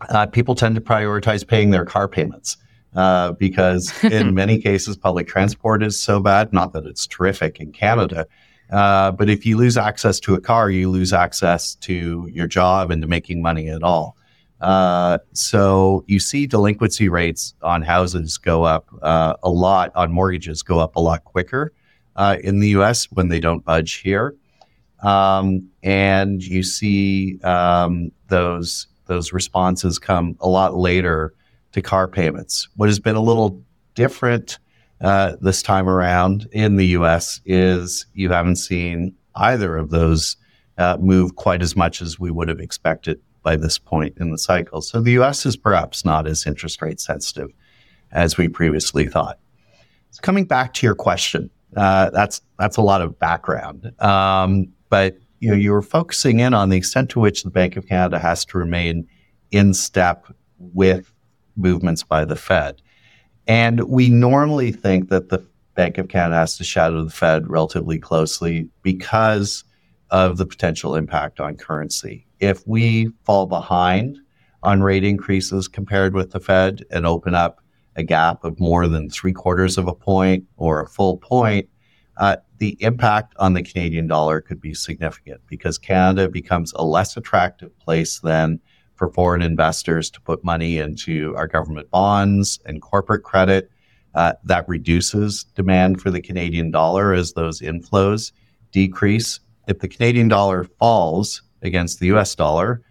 Uh, 0.00 0.26
people 0.26 0.54
tend 0.54 0.74
to 0.74 0.80
prioritize 0.80 1.46
paying 1.46 1.70
their 1.70 1.84
car 1.84 2.08
payments 2.08 2.56
uh, 2.94 3.32
because, 3.32 3.92
in 4.04 4.34
many 4.34 4.58
cases, 4.58 4.96
public 4.96 5.26
transport 5.26 5.82
is 5.82 5.98
so 5.98 6.20
bad. 6.20 6.52
Not 6.52 6.72
that 6.72 6.86
it's 6.86 7.06
terrific 7.06 7.60
in 7.60 7.72
Canada, 7.72 8.26
uh, 8.70 9.12
but 9.12 9.28
if 9.28 9.46
you 9.46 9.56
lose 9.56 9.76
access 9.76 10.20
to 10.20 10.34
a 10.34 10.40
car, 10.40 10.70
you 10.70 10.90
lose 10.90 11.12
access 11.12 11.74
to 11.76 12.28
your 12.32 12.46
job 12.46 12.90
and 12.90 13.02
to 13.02 13.08
making 13.08 13.42
money 13.42 13.68
at 13.68 13.82
all. 13.82 14.16
Uh, 14.60 15.18
so 15.32 16.02
you 16.06 16.18
see 16.18 16.46
delinquency 16.46 17.08
rates 17.08 17.54
on 17.62 17.82
houses 17.82 18.38
go 18.38 18.64
up 18.64 18.88
uh, 19.02 19.34
a 19.42 19.50
lot, 19.50 19.92
on 19.94 20.10
mortgages 20.10 20.62
go 20.62 20.78
up 20.78 20.96
a 20.96 21.00
lot 21.00 21.24
quicker 21.24 21.72
uh, 22.16 22.36
in 22.42 22.60
the 22.60 22.68
U.S. 22.68 23.10
when 23.12 23.28
they 23.28 23.38
don't 23.38 23.64
budge 23.64 23.94
here, 23.94 24.34
um, 25.02 25.68
and 25.82 26.42
you 26.42 26.62
see 26.62 27.38
um, 27.42 28.10
those 28.28 28.86
those 29.06 29.32
responses 29.32 29.98
come 29.98 30.36
a 30.40 30.48
lot 30.48 30.76
later 30.76 31.34
to 31.72 31.82
car 31.82 32.08
payments. 32.08 32.68
What 32.76 32.88
has 32.88 32.98
been 32.98 33.16
a 33.16 33.22
little 33.22 33.62
different 33.94 34.58
uh, 35.00 35.36
this 35.40 35.62
time 35.62 35.88
around 35.88 36.48
in 36.52 36.76
the 36.76 36.86
U.S. 36.88 37.40
is 37.44 38.06
you 38.14 38.30
haven't 38.30 38.56
seen 38.56 39.14
either 39.34 39.76
of 39.76 39.90
those 39.90 40.36
uh, 40.78 40.96
move 41.00 41.36
quite 41.36 41.62
as 41.62 41.76
much 41.76 42.00
as 42.00 42.18
we 42.18 42.30
would 42.30 42.48
have 42.48 42.60
expected 42.60 43.20
by 43.42 43.56
this 43.56 43.78
point 43.78 44.16
in 44.18 44.30
the 44.30 44.38
cycle. 44.38 44.80
So 44.80 45.00
the 45.00 45.12
U.S. 45.12 45.46
is 45.46 45.56
perhaps 45.56 46.04
not 46.04 46.26
as 46.26 46.46
interest 46.46 46.82
rate 46.82 47.00
sensitive 47.00 47.50
as 48.12 48.36
we 48.36 48.48
previously 48.48 49.06
thought. 49.06 49.38
So 50.10 50.20
coming 50.22 50.44
back 50.44 50.72
to 50.74 50.86
your 50.86 50.94
question, 50.94 51.50
uh, 51.76 52.10
that's 52.10 52.40
that's 52.58 52.76
a 52.76 52.82
lot 52.82 53.02
of 53.02 53.18
background, 53.18 53.92
um, 54.00 54.72
but 54.88 55.18
you 55.40 55.50
know 55.50 55.56
you 55.56 55.72
were 55.72 55.82
focusing 55.82 56.40
in 56.40 56.54
on 56.54 56.68
the 56.68 56.76
extent 56.76 57.10
to 57.10 57.20
which 57.20 57.42
the 57.42 57.50
Bank 57.50 57.76
of 57.76 57.86
Canada 57.86 58.18
has 58.18 58.44
to 58.46 58.58
remain 58.58 59.06
in 59.50 59.74
step 59.74 60.26
with 60.58 61.12
movements 61.56 62.02
by 62.02 62.24
the 62.24 62.36
Fed. 62.36 62.80
And 63.46 63.80
we 63.88 64.08
normally 64.08 64.72
think 64.72 65.08
that 65.10 65.28
the 65.28 65.46
Bank 65.74 65.98
of 65.98 66.08
Canada 66.08 66.36
has 66.36 66.56
to 66.56 66.64
shadow 66.64 67.04
the 67.04 67.10
Fed 67.10 67.48
relatively 67.48 67.98
closely 67.98 68.68
because 68.82 69.64
of 70.10 70.38
the 70.38 70.46
potential 70.46 70.94
impact 70.94 71.40
on 71.40 71.56
currency. 71.56 72.26
If 72.40 72.66
we 72.66 73.10
fall 73.24 73.46
behind 73.46 74.18
on 74.62 74.82
rate 74.82 75.04
increases 75.04 75.68
compared 75.68 76.14
with 76.14 76.32
the 76.32 76.40
Fed 76.40 76.84
and 76.90 77.06
open 77.06 77.34
up 77.34 77.60
a 77.96 78.02
gap 78.02 78.44
of 78.44 78.58
more 78.58 78.86
than 78.86 79.08
three 79.08 79.32
quarters 79.32 79.78
of 79.78 79.88
a 79.88 79.94
point 79.94 80.44
or 80.56 80.80
a 80.80 80.88
full 80.88 81.18
point, 81.18 81.68
uh, 82.16 82.36
the 82.58 82.76
impact 82.80 83.34
on 83.38 83.52
the 83.52 83.62
Canadian 83.62 84.06
dollar 84.06 84.40
could 84.40 84.60
be 84.60 84.74
significant 84.74 85.40
because 85.46 85.78
Canada 85.78 86.28
becomes 86.28 86.72
a 86.74 86.84
less 86.84 87.16
attractive 87.16 87.76
place 87.78 88.20
than 88.20 88.60
for 88.94 89.12
foreign 89.12 89.42
investors 89.42 90.10
to 90.10 90.20
put 90.22 90.42
money 90.42 90.78
into 90.78 91.34
our 91.36 91.46
government 91.46 91.90
bonds 91.90 92.58
and 92.64 92.80
corporate 92.80 93.22
credit. 93.22 93.70
Uh, 94.14 94.32
that 94.44 94.66
reduces 94.66 95.44
demand 95.54 96.00
for 96.00 96.10
the 96.10 96.22
Canadian 96.22 96.70
dollar 96.70 97.12
as 97.12 97.34
those 97.34 97.60
inflows 97.60 98.32
decrease. 98.72 99.40
If 99.68 99.80
the 99.80 99.88
Canadian 99.88 100.28
dollar 100.28 100.64
falls 100.64 101.42
against 101.60 102.00
the 102.00 102.06
US 102.14 102.34
dollar, 102.34 102.82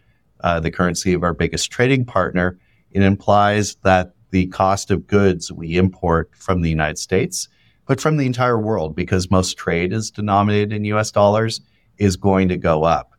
uh, 0.41 0.59
the 0.59 0.69
currency 0.69 1.13
of 1.13 1.23
our 1.23 1.33
biggest 1.33 1.71
trading 1.71 2.05
partner, 2.05 2.59
it 2.91 3.01
implies 3.01 3.75
that 3.83 4.13
the 4.29 4.45
cost 4.47 4.91
of 4.91 5.07
goods 5.07 5.51
we 5.51 5.77
import 5.77 6.29
from 6.35 6.61
the 6.61 6.69
United 6.69 6.99
States, 6.99 7.47
but 7.87 8.01
from 8.01 8.17
the 8.17 8.25
entire 8.25 8.59
world, 8.59 8.95
because 8.95 9.31
most 9.31 9.57
trade 9.57 9.93
is 9.93 10.11
denominated 10.11 10.73
in 10.73 10.85
US 10.85 11.11
dollars, 11.11 11.61
is 11.97 12.15
going 12.15 12.49
to 12.49 12.57
go 12.57 12.83
up. 12.83 13.11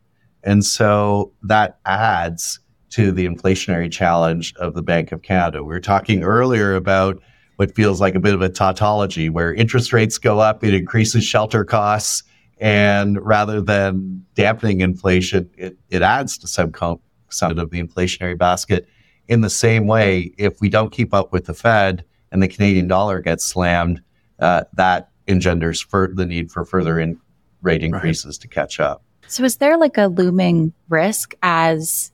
And 0.43 0.65
so 0.65 1.33
that 1.43 1.79
adds 1.85 2.59
to 2.91 3.11
the 3.11 3.27
inflationary 3.27 3.91
challenge 3.91 4.53
of 4.55 4.73
the 4.73 4.81
Bank 4.81 5.11
of 5.11 5.21
Canada. 5.21 5.63
We 5.63 5.69
were 5.69 5.79
talking 5.79 6.23
earlier 6.23 6.75
about 6.75 7.21
what 7.57 7.75
feels 7.75 7.99
like 7.99 8.15
a 8.15 8.19
bit 8.19 8.33
of 8.33 8.41
a 8.41 8.49
tautology 8.49 9.29
where 9.29 9.53
interest 9.53 9.91
rates 9.91 10.17
go 10.17 10.39
up, 10.39 10.63
it 10.63 10.73
increases 10.73 11.23
shelter 11.23 11.65
costs. 11.65 12.23
And 12.59 13.23
rather 13.25 13.61
than 13.61 14.25
dampening 14.35 14.81
inflation, 14.81 15.49
it, 15.57 15.77
it 15.89 16.01
adds 16.01 16.37
to 16.39 16.47
some 16.47 16.71
component 16.71 17.59
of 17.59 17.69
the 17.71 17.83
inflationary 17.83 18.37
basket. 18.37 18.87
In 19.27 19.41
the 19.41 19.49
same 19.49 19.85
way, 19.85 20.31
if 20.37 20.61
we 20.61 20.69
don't 20.69 20.91
keep 20.91 21.13
up 21.13 21.33
with 21.33 21.45
the 21.45 21.53
Fed 21.53 22.05
and 22.31 22.41
the 22.41 22.47
Canadian 22.47 22.87
dollar 22.87 23.21
gets 23.21 23.45
slammed, 23.45 24.01
uh, 24.39 24.63
that 24.73 25.09
engenders 25.27 25.81
for 25.81 26.09
the 26.13 26.25
need 26.25 26.51
for 26.51 26.65
further 26.65 26.99
in 26.99 27.19
rate 27.61 27.83
increases 27.83 28.37
right. 28.37 28.41
to 28.41 28.47
catch 28.47 28.79
up. 28.79 29.03
So, 29.27 29.43
is 29.43 29.57
there 29.57 29.77
like 29.77 29.97
a 29.97 30.07
looming 30.07 30.73
risk 30.89 31.35
as 31.43 32.11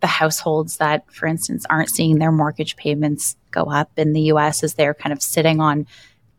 the 0.00 0.06
households 0.06 0.78
that, 0.78 1.10
for 1.12 1.26
instance, 1.26 1.64
aren't 1.70 1.90
seeing 1.90 2.18
their 2.18 2.32
mortgage 2.32 2.76
payments 2.76 3.36
go 3.50 3.64
up 3.64 3.90
in 3.96 4.12
the 4.12 4.22
US 4.22 4.62
as 4.62 4.74
they're 4.74 4.94
kind 4.94 5.12
of 5.12 5.22
sitting 5.22 5.60
on 5.60 5.86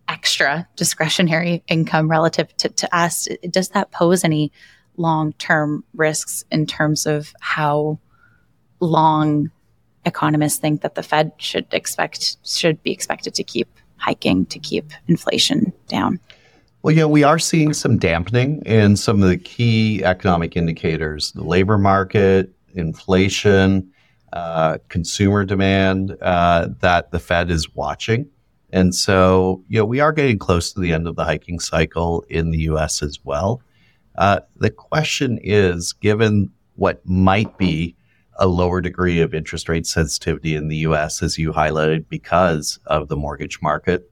extra 0.07 0.67
discretionary 0.75 1.63
income 1.67 2.09
relative 2.09 2.55
to, 2.57 2.69
to 2.69 2.95
us, 2.95 3.27
does 3.49 3.69
that 3.69 3.91
pose 3.91 4.23
any 4.23 4.51
long 4.97 5.33
term 5.33 5.83
risks 5.93 6.43
in 6.51 6.65
terms 6.65 7.05
of 7.05 7.33
how 7.39 7.99
long 8.79 9.51
economists 10.05 10.57
think 10.57 10.81
that 10.81 10.95
the 10.95 11.03
Fed 11.03 11.31
should 11.37 11.67
expect 11.71 12.37
should 12.45 12.81
be 12.81 12.91
expected 12.91 13.35
to 13.35 13.43
keep 13.43 13.69
hiking 13.99 14.45
to 14.47 14.59
keep 14.59 14.91
inflation 15.07 15.73
down? 15.87 16.19
Well, 16.81 16.95
yeah, 16.95 17.05
we 17.05 17.23
are 17.23 17.39
seeing 17.39 17.73
some 17.73 17.97
dampening 17.97 18.61
in 18.65 18.95
some 18.95 19.21
of 19.21 19.27
the 19.27 19.37
key 19.37 20.03
economic 20.03 20.55
indicators, 20.55 21.33
the 21.33 21.43
labor 21.43 21.77
market, 21.77 22.53
inflation, 22.73 23.91
uh, 24.31 24.77
consumer 24.87 25.43
demand 25.43 26.15
uh, 26.21 26.69
that 26.79 27.11
the 27.11 27.19
Fed 27.19 27.51
is 27.51 27.75
watching. 27.75 28.29
And 28.71 28.93
so, 28.93 29.63
you 29.67 29.79
know, 29.79 29.85
we 29.85 29.99
are 29.99 30.13
getting 30.13 30.37
close 30.37 30.71
to 30.73 30.79
the 30.79 30.93
end 30.93 31.07
of 31.07 31.15
the 31.15 31.25
hiking 31.25 31.59
cycle 31.59 32.23
in 32.29 32.51
the 32.51 32.59
US 32.59 33.01
as 33.01 33.19
well. 33.23 33.61
Uh, 34.15 34.41
the 34.57 34.69
question 34.69 35.39
is 35.41 35.93
given 35.93 36.51
what 36.75 37.05
might 37.05 37.57
be 37.57 37.95
a 38.39 38.47
lower 38.47 38.79
degree 38.79 39.19
of 39.19 39.33
interest 39.33 39.67
rate 39.69 39.85
sensitivity 39.85 40.55
in 40.55 40.69
the 40.69 40.77
US, 40.77 41.21
as 41.21 41.37
you 41.37 41.51
highlighted, 41.51 42.07
because 42.07 42.79
of 42.87 43.09
the 43.09 43.17
mortgage 43.17 43.61
market, 43.61 44.09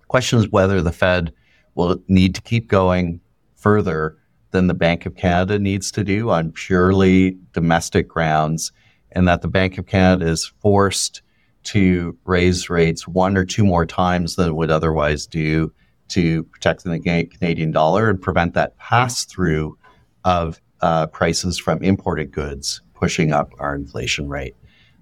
the 0.00 0.06
question 0.06 0.38
is 0.38 0.50
whether 0.50 0.82
the 0.82 0.92
Fed 0.92 1.32
will 1.74 2.02
need 2.08 2.34
to 2.34 2.42
keep 2.42 2.68
going 2.68 3.20
further 3.54 4.18
than 4.50 4.66
the 4.66 4.74
Bank 4.74 5.06
of 5.06 5.14
Canada 5.14 5.58
needs 5.58 5.90
to 5.92 6.04
do 6.04 6.28
on 6.28 6.52
purely 6.52 7.38
domestic 7.52 8.08
grounds, 8.08 8.72
and 9.12 9.26
that 9.28 9.42
the 9.42 9.48
Bank 9.48 9.78
of 9.78 9.86
Canada 9.86 10.26
is 10.26 10.52
forced 10.60 11.22
to 11.62 12.18
raise 12.24 12.68
rates 12.68 13.06
one 13.06 13.36
or 13.36 13.44
two 13.44 13.64
more 13.64 13.86
times 13.86 14.34
than 14.34 14.48
it 14.48 14.56
would 14.56 14.72
otherwise 14.72 15.24
do 15.26 15.72
to 16.08 16.42
protect 16.44 16.82
the 16.82 16.98
Canadian 16.98 17.70
dollar 17.70 18.10
and 18.10 18.20
prevent 18.20 18.54
that 18.54 18.76
pass 18.76 19.24
through 19.24 19.78
of 20.24 20.60
uh, 20.80 21.06
prices 21.06 21.58
from 21.58 21.80
imported 21.82 22.32
goods 22.32 22.80
pushing 23.02 23.32
up 23.32 23.52
our 23.58 23.74
inflation 23.74 24.28
rate. 24.28 24.54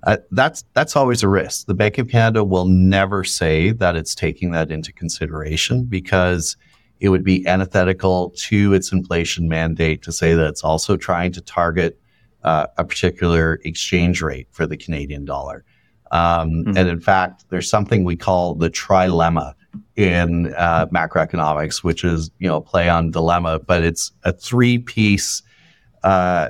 Uh, 0.05 0.17
that's 0.31 0.65
that's 0.73 0.97
always 0.97 1.23
a 1.23 1.29
risk. 1.29 1.67
The 1.67 1.75
Bank 1.75 1.99
of 1.99 2.09
Canada 2.09 2.43
will 2.43 2.65
never 2.65 3.25
say 3.25 3.73
that 3.73 3.95
it's 3.95 4.15
taking 4.15 4.53
that 4.53 4.71
into 4.71 4.91
consideration 4.91 5.85
because 5.85 6.57
it 7.01 7.11
would 7.11 7.23
be 7.23 7.47
antithetical 7.47 8.31
to 8.49 8.73
its 8.73 8.91
inflation 8.91 9.51
mandate 9.51 10.01
to 10.05 10.13
say 10.13 10.33
that 10.33 10.47
it's 10.47 10.65
also 10.65 10.97
trying 10.97 11.33
to 11.33 11.43
target 11.43 12.01
uh, 12.43 12.69
a 12.79 12.85
particular 12.85 13.61
exchange 13.67 14.23
rate 14.23 14.49
for 14.51 14.67
the 14.67 14.79
Canadian 14.79 15.27
dollar. 15.27 15.63
Um, 16.11 16.51
mm-hmm. 16.51 16.79
And 16.79 16.89
in 16.89 17.01
fact, 17.01 17.45
there's 17.51 17.69
something 17.69 18.05
we 18.05 18.17
call 18.17 18.55
the 18.55 18.71
trilemma 18.71 19.53
in 19.97 20.55
uh, 20.55 20.87
macroeconomics, 20.87 21.85
which 21.85 22.03
is 22.03 22.31
you 22.39 22.49
know 22.49 22.63
play 22.63 22.89
on 22.89 23.11
dilemma, 23.11 23.59
but 23.59 23.85
it's 23.85 24.11
a 24.25 24.33
three 24.33 24.79
piece 24.79 25.43
uh, 26.03 26.49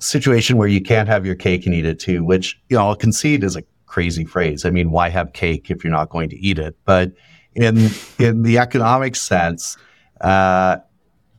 situation 0.00 0.56
where 0.56 0.68
you 0.68 0.80
can't 0.80 1.08
have 1.08 1.24
your 1.24 1.34
cake 1.34 1.66
and 1.66 1.74
eat 1.74 1.86
it 1.86 1.98
too. 1.98 2.24
Which 2.24 2.60
you 2.68 2.76
know 2.76 2.88
I'll 2.88 2.96
concede 2.96 3.44
is 3.44 3.56
a 3.56 3.62
crazy 3.86 4.24
phrase. 4.24 4.64
I 4.64 4.70
mean, 4.70 4.90
why 4.90 5.08
have 5.08 5.32
cake 5.32 5.70
if 5.70 5.84
you're 5.84 5.92
not 5.92 6.10
going 6.10 6.30
to 6.30 6.36
eat 6.36 6.58
it? 6.58 6.76
But 6.84 7.12
in 7.54 7.90
in 8.18 8.42
the 8.42 8.58
economic 8.58 9.16
sense, 9.16 9.76
uh, 10.20 10.78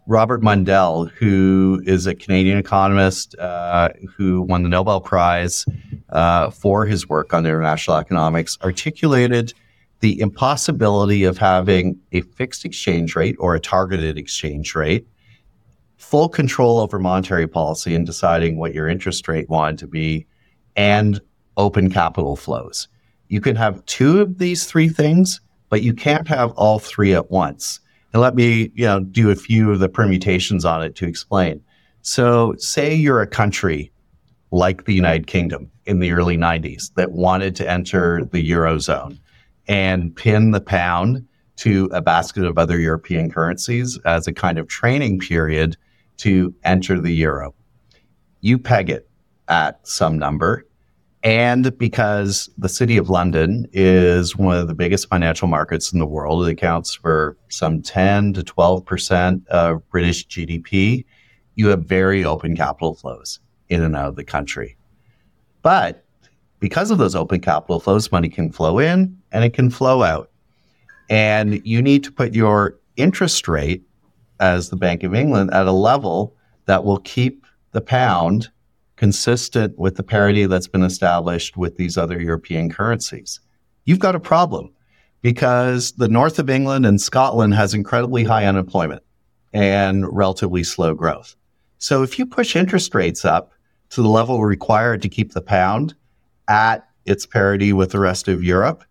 Robert 0.08 0.42
Mundell, 0.42 1.10
who 1.12 1.82
is 1.86 2.06
a 2.06 2.16
Canadian 2.16 2.58
economist 2.58 3.36
uh, 3.38 3.90
who 4.16 4.42
won 4.42 4.64
the 4.64 4.70
Nobel 4.70 5.02
Prize 5.02 5.66
uh, 6.10 6.50
for 6.50 6.86
his 6.86 7.08
work 7.08 7.34
on 7.34 7.46
international 7.46 7.98
economics, 7.98 8.58
articulated 8.64 9.54
the 10.02 10.20
impossibility 10.20 11.24
of 11.24 11.38
having 11.38 11.98
a 12.12 12.22
fixed 12.22 12.66
exchange 12.66 13.16
rate 13.16 13.36
or 13.40 13.56
a 13.56 13.60
targeted 13.60 14.18
exchange 14.18 14.76
rate, 14.76 15.08
full 16.02 16.28
control 16.28 16.80
over 16.80 17.00
monetary 17.00 17.48
policy 17.48 17.94
and 17.94 18.06
deciding 18.06 18.58
what 18.58 18.74
your 18.74 18.88
interest 18.88 19.28
rate 19.28 19.48
wanted 19.50 19.78
to 19.78 19.88
be, 19.88 20.26
and 20.76 21.22
open 21.58 21.92
capital 21.92 22.36
flows. 22.36 22.88
You 23.28 23.40
can 23.40 23.56
have 23.56 23.86
two 23.86 24.20
of 24.20 24.40
these 24.40 24.66
three 24.66 24.90
things, 24.90 25.40
but 25.70 25.84
you 25.84 25.94
can't 25.94 26.28
have 26.28 26.52
all 26.54 26.80
three 26.80 27.14
at 27.14 27.30
once. 27.30 27.80
And 28.14 28.22
let 28.22 28.36
me, 28.36 28.72
you 28.74 28.86
know, 28.86 29.00
do 29.00 29.30
a 29.30 29.36
few 29.36 29.72
of 29.72 29.80
the 29.80 29.88
permutations 29.88 30.66
on 30.66 30.84
it 30.84 30.96
to 30.96 31.08
explain. 31.08 31.62
So, 32.02 32.56
say 32.58 32.94
you're 32.94 33.22
a 33.22 33.28
country 33.28 33.92
like 34.50 34.86
the 34.86 34.94
United 34.94 35.28
Kingdom 35.28 35.70
in 35.86 36.00
the 36.00 36.12
early 36.12 36.36
90s 36.36 36.94
that 36.96 37.12
wanted 37.12 37.56
to 37.58 37.70
enter 37.70 38.26
the 38.26 38.50
Eurozone 38.50 39.20
and 39.68 40.14
pin 40.16 40.52
the 40.52 40.62
pound 40.62 41.26
to 41.58 41.90
a 41.94 42.02
basket 42.02 42.44
of 42.44 42.58
other 42.58 42.80
European 42.80 43.32
currencies 43.32 44.00
as 44.04 44.28
a 44.28 44.34
kind 44.34 44.58
of 44.58 44.68
training 44.68 45.20
period 45.20 45.78
to 46.22 46.54
enter 46.64 47.00
the 47.00 47.14
euro. 47.14 47.54
You 48.42 48.58
peg 48.58 48.90
it 48.90 49.10
at 49.48 49.86
some 49.88 50.18
number 50.18 50.66
and 51.24 51.78
because 51.78 52.50
the 52.58 52.70
city 52.70 52.98
of 52.98 53.10
London 53.10 53.68
is 53.74 54.36
one 54.36 54.58
of 54.58 54.68
the 54.68 54.74
biggest 54.74 55.08
financial 55.08 55.48
markets 55.48 55.94
in 55.94 56.00
the 56.00 56.08
world, 56.08 56.48
it 56.48 56.52
accounts 56.52 56.96
for 56.96 57.38
some 57.50 57.82
10 57.82 58.34
to 58.34 58.42
12% 58.42 59.48
of 59.48 59.88
British 59.90 60.28
GDP, 60.28 61.06
you 61.56 61.68
have 61.68 61.86
very 61.86 62.26
open 62.26 62.56
capital 62.56 62.96
flows 62.96 63.40
in 63.70 63.84
and 63.84 63.96
out 63.96 64.08
of 64.08 64.16
the 64.16 64.24
country. 64.24 64.76
But 65.62 66.04
because 66.60 66.90
of 66.90 66.98
those 66.98 67.16
open 67.16 67.40
capital 67.40 67.80
flows, 67.80 68.12
money 68.12 68.30
can 68.30 68.52
flow 68.52 68.80
in 68.80 69.16
and 69.32 69.44
it 69.44 69.54
can 69.54 69.70
flow 69.70 70.02
out. 70.02 70.32
And 71.08 71.64
you 71.66 71.84
need 71.84 72.04
to 72.06 72.12
put 72.12 72.34
your 72.34 72.80
interest 72.96 73.48
rate 73.48 73.84
as 74.42 74.70
the 74.70 74.76
Bank 74.76 75.04
of 75.04 75.16
England 75.16 75.54
at 75.54 75.68
a 75.68 75.72
level 75.72 76.36
that 76.66 76.84
will 76.84 77.00
keep 77.00 77.46
the 77.72 77.82
pound 77.82 78.50
consistent 78.98 79.78
with 79.80 79.96
the 79.96 80.04
parity 80.04 80.46
that's 80.46 80.68
been 80.68 80.84
established 80.84 81.56
with 81.56 81.78
these 81.78 81.98
other 81.98 82.22
European 82.22 82.70
currencies. 82.70 83.40
You've 83.86 84.00
got 84.00 84.16
a 84.16 84.20
problem 84.20 84.74
because 85.22 85.94
the 85.94 86.08
north 86.08 86.40
of 86.40 86.50
England 86.50 86.86
and 86.86 87.00
Scotland 87.00 87.54
has 87.54 87.74
incredibly 87.74 88.24
high 88.24 88.46
unemployment 88.46 89.04
and 89.54 90.06
relatively 90.12 90.64
slow 90.64 90.94
growth. 90.94 91.36
So 91.78 92.04
if 92.04 92.20
you 92.20 92.26
push 92.26 92.56
interest 92.56 92.94
rates 92.94 93.26
up 93.26 93.54
to 93.90 94.02
the 94.02 94.08
level 94.08 94.44
required 94.44 95.02
to 95.02 95.10
keep 95.10 95.34
the 95.34 95.42
pound 95.42 95.96
at 96.48 96.88
its 97.06 97.26
parity 97.26 97.74
with 97.74 97.92
the 97.92 98.00
rest 98.00 98.28
of 98.28 98.44
Europe, 98.44 98.84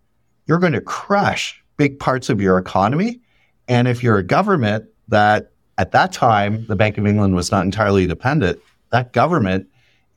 you're 0.46 0.59
going 0.59 0.72
to 0.72 0.80
crush 0.80 1.62
big 1.76 1.98
parts 1.98 2.28
of 2.28 2.40
your 2.40 2.59
economy. 2.59 3.20
And 3.68 3.86
if 3.86 4.03
you're 4.03 4.18
a 4.18 4.24
government 4.24 4.86
that 5.11 5.52
at 5.78 5.92
that 5.92 6.12
time 6.12 6.66
the 6.66 6.76
Bank 6.76 6.98
of 6.98 7.06
England 7.06 7.34
was 7.36 7.50
not 7.50 7.64
entirely 7.64 8.06
dependent, 8.06 8.58
that 8.90 9.12
government 9.12 9.68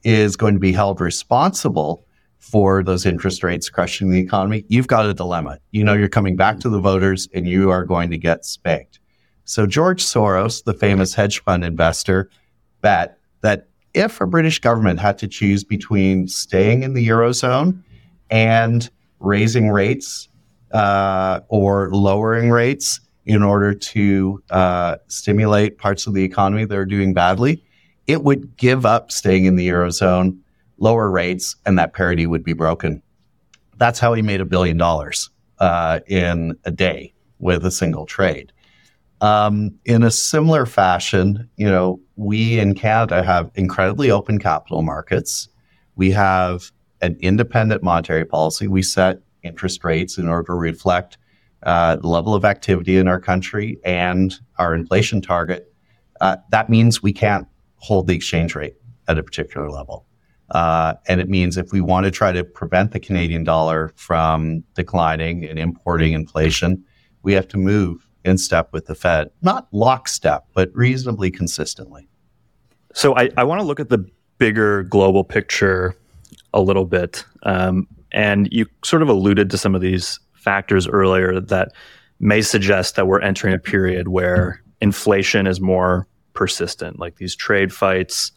is 0.03 0.35
going 0.35 0.53
to 0.53 0.59
be 0.59 0.71
held 0.71 0.99
responsible 0.99 2.05
for 2.43 2.83
those 2.83 3.05
interest 3.05 3.41
rates 3.41 3.69
crushing 3.69 4.09
the 4.09 4.19
economy, 4.19 4.65
you've 4.67 4.87
got 4.87 5.05
a 5.05 5.13
dilemma. 5.13 5.59
You 5.71 5.85
know, 5.85 5.93
you're 5.93 6.09
coming 6.09 6.35
back 6.35 6.59
to 6.59 6.69
the 6.69 6.79
voters 6.79 7.29
and 7.33 7.47
you 7.47 7.69
are 7.69 7.85
going 7.85 8.09
to 8.11 8.17
get 8.17 8.43
spanked. 8.43 8.99
So 9.45 9.65
George 9.65 10.03
Soros, 10.03 10.65
the 10.65 10.73
famous 10.73 11.13
hedge 11.13 11.41
fund 11.41 11.63
investor, 11.63 12.29
bet 12.81 13.17
that 13.41 13.69
if 13.93 14.19
a 14.19 14.27
British 14.27 14.59
government 14.59 14.99
had 14.99 15.17
to 15.19 15.27
choose 15.27 15.63
between 15.63 16.27
staying 16.27 16.83
in 16.83 16.93
the 16.93 17.07
Eurozone 17.07 17.81
and 18.29 18.89
raising 19.21 19.69
rates 19.69 20.27
uh, 20.73 21.39
or 21.47 21.89
lowering 21.91 22.49
rates 22.49 22.99
in 23.25 23.41
order 23.41 23.73
to 23.73 24.43
uh, 24.49 24.97
stimulate 25.07 25.77
parts 25.77 26.07
of 26.07 26.13
the 26.13 26.23
economy 26.23 26.65
that 26.65 26.77
are 26.77 26.85
doing 26.85 27.13
badly, 27.13 27.63
it 28.07 28.23
would 28.23 28.57
give 28.57 28.85
up 28.85 29.11
staying 29.11 29.45
in 29.45 29.55
the 29.55 29.67
Eurozone, 29.69 30.37
lower 30.77 31.09
rates, 31.09 31.55
and 31.65 31.77
that 31.79 31.93
parity 31.93 32.27
would 32.27 32.43
be 32.43 32.53
broken. 32.53 33.01
That's 33.77 33.99
how 33.99 34.13
he 34.13 34.21
made 34.21 34.41
a 34.41 34.45
billion 34.45 34.77
dollars 34.77 35.29
uh, 35.59 36.01
in 36.07 36.57
a 36.65 36.71
day 36.71 37.13
with 37.39 37.65
a 37.65 37.71
single 37.71 38.05
trade. 38.05 38.51
Um, 39.21 39.79
in 39.85 40.03
a 40.03 40.11
similar 40.11 40.65
fashion, 40.65 41.49
you 41.55 41.69
know, 41.69 42.01
we 42.17 42.59
in 42.59 42.75
Canada 42.75 43.23
have 43.23 43.49
incredibly 43.55 44.11
open 44.11 44.37
capital 44.37 44.81
markets. 44.81 45.47
We 45.95 46.11
have 46.11 46.71
an 47.01 47.17
independent 47.21 47.83
monetary 47.83 48.25
policy. 48.25 48.67
We 48.67 48.81
set 48.81 49.21
interest 49.41 49.83
rates 49.83 50.17
in 50.17 50.27
order 50.27 50.47
to 50.47 50.53
reflect 50.53 51.17
uh, 51.65 51.95
the 51.97 52.07
level 52.07 52.33
of 52.33 52.45
activity 52.45 52.97
in 52.97 53.07
our 53.07 53.19
country 53.19 53.79
and 53.83 54.39
our 54.57 54.75
inflation 54.75 55.21
target. 55.21 55.73
Uh, 56.21 56.37
that 56.51 56.69
means 56.69 57.01
we 57.01 57.13
can't 57.13 57.47
hold 57.77 58.07
the 58.07 58.15
exchange 58.15 58.55
rate 58.55 58.75
at 59.07 59.17
a 59.17 59.23
particular 59.23 59.69
level. 59.69 60.05
Uh, 60.51 60.93
and 61.07 61.19
it 61.19 61.29
means 61.29 61.57
if 61.57 61.71
we 61.71 61.81
want 61.81 62.05
to 62.05 62.11
try 62.11 62.31
to 62.31 62.43
prevent 62.43 62.91
the 62.91 62.99
Canadian 62.99 63.43
dollar 63.43 63.91
from 63.95 64.63
declining 64.75 65.45
and 65.45 65.57
importing 65.57 66.13
inflation, 66.13 66.83
we 67.23 67.33
have 67.33 67.47
to 67.47 67.57
move 67.57 68.07
in 68.23 68.37
step 68.37 68.71
with 68.71 68.85
the 68.85 68.95
Fed, 68.95 69.29
not 69.41 69.67
lockstep, 69.71 70.45
but 70.53 70.69
reasonably 70.73 71.31
consistently. 71.31 72.07
So 72.93 73.15
I, 73.17 73.29
I 73.37 73.43
want 73.43 73.59
to 73.59 73.65
look 73.65 73.79
at 73.79 73.89
the 73.89 74.05
bigger 74.37 74.83
global 74.83 75.23
picture 75.23 75.95
a 76.53 76.61
little 76.61 76.85
bit. 76.85 77.25
Um, 77.43 77.87
and 78.11 78.47
you 78.51 78.67
sort 78.83 79.01
of 79.01 79.09
alluded 79.09 79.49
to 79.49 79.57
some 79.57 79.73
of 79.73 79.81
these 79.81 80.19
factors 80.43 80.87
earlier 80.87 81.39
that 81.39 81.71
may 82.19 82.41
suggest 82.41 82.95
that 82.95 83.07
we're 83.07 83.21
entering 83.21 83.53
a 83.53 83.59
period 83.59 84.07
where 84.07 84.61
inflation 84.81 85.47
is 85.47 85.59
more 85.61 86.07
persistent, 86.33 86.99
like 86.99 87.15
these 87.15 87.35
trade 87.35 87.73
fights, 87.73 88.31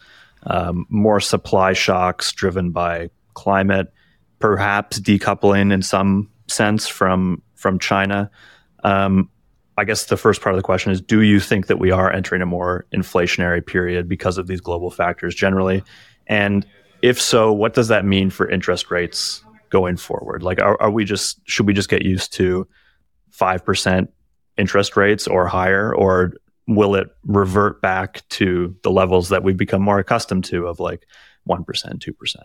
um, 0.45 0.87
more 0.89 1.21
supply 1.21 1.73
shocks 1.73 2.33
driven 2.33 2.71
by 2.71 3.11
climate, 3.35 3.93
perhaps 4.39 5.01
decoupling 5.01 5.73
in 5.73 5.83
some 5.83 6.31
sense 6.47 6.87
from 6.87 7.43
from 7.55 7.79
China. 7.79 8.31
Um, 8.85 9.29
I 9.79 9.85
guess 9.85 10.07
the 10.07 10.17
first 10.17 10.41
part 10.41 10.55
of 10.55 10.59
the 10.59 10.65
question 10.65 10.93
is: 10.93 11.01
Do 11.01 11.23
you 11.23 11.41
think 11.41 11.67
that 11.67 11.79
we 11.79 11.91
are 11.91 12.13
entering 12.13 12.43
a 12.43 12.47
more 12.47 12.87
inflationary 12.95 13.65
period 13.65 14.09
because 14.09 14.39
of 14.39 14.47
these 14.47 14.61
global 14.61 14.91
factors 14.91 15.35
generally? 15.35 15.83
And 16.27 16.67
if 17.03 17.21
so, 17.21 17.53
what 17.53 17.75
does 17.75 17.89
that 17.89 18.05
mean 18.05 18.31
for 18.31 18.49
interest 18.49 18.91
rates 18.91 19.43
going 19.71 19.97
forward? 19.97 20.43
Like, 20.43 20.61
are, 20.61 20.81
are 20.81 20.91
we 20.91 21.05
just 21.05 21.41
should 21.49 21.67
we 21.67 21.75
just 21.75 21.89
get 21.89 22.03
used 22.03 22.33
to 22.35 22.67
five 23.31 23.65
percent 23.65 24.11
interest 24.57 24.97
rates 24.97 25.27
or 25.27 25.47
higher, 25.47 25.95
or 25.95 26.33
will 26.67 26.95
it 26.95 27.09
revert 27.25 27.81
back 27.81 28.27
to 28.29 28.75
the 28.83 28.91
levels 28.91 29.29
that 29.29 29.43
we've 29.43 29.57
become 29.57 29.83
more 29.83 29.99
accustomed 29.99 30.45
to 30.45 30.67
of 30.67 30.81
like 30.81 31.07
1%, 31.49 31.65
2%? 31.65 32.37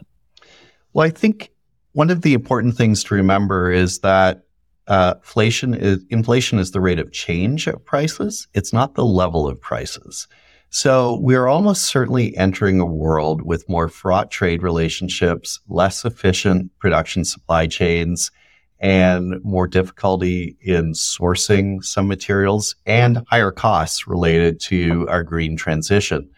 Well, 0.93 1.05
I 1.05 1.09
think 1.09 1.51
one 1.93 2.09
of 2.09 2.22
the 2.22 2.34
important 2.34 2.76
things 2.76 3.03
to 3.05 3.15
remember 3.15 3.72
is 3.72 3.99
that 3.99 4.43
uh, 4.88 5.15
inflation 5.17 5.74
is 5.74 6.03
inflation 6.09 6.59
is 6.59 6.72
the 6.72 6.82
rate 6.82 6.99
of 6.99 7.11
change 7.11 7.67
of 7.67 7.84
prices. 7.86 8.47
It's 8.53 8.74
not 8.74 8.95
the 8.95 9.05
level 9.05 9.47
of 9.47 9.61
prices. 9.61 10.28
So 10.74 11.17
we're 11.17 11.47
almost 11.47 11.84
certainly 11.88 12.36
entering 12.38 12.80
a 12.80 12.86
world 12.86 13.41
with 13.41 13.67
more 13.67 13.89
fraught 13.89 14.32
trade 14.32 14.63
relationships, 14.63 15.59
less 15.67 16.05
efficient 16.05 16.72
production 16.80 17.26
supply 17.26 17.67
chains, 17.67 18.32
and 18.80 19.43
more 19.43 19.67
difficulty 19.67 20.55
in 20.61 20.93
sourcing 20.93 21.84
some 21.84 22.07
materials 22.07 22.74
and 22.86 23.22
higher 23.30 23.51
costs 23.51 24.07
related 24.07 24.61
to 24.61 25.05
our 25.09 25.24
green 25.24 25.57
transition. 25.57 26.30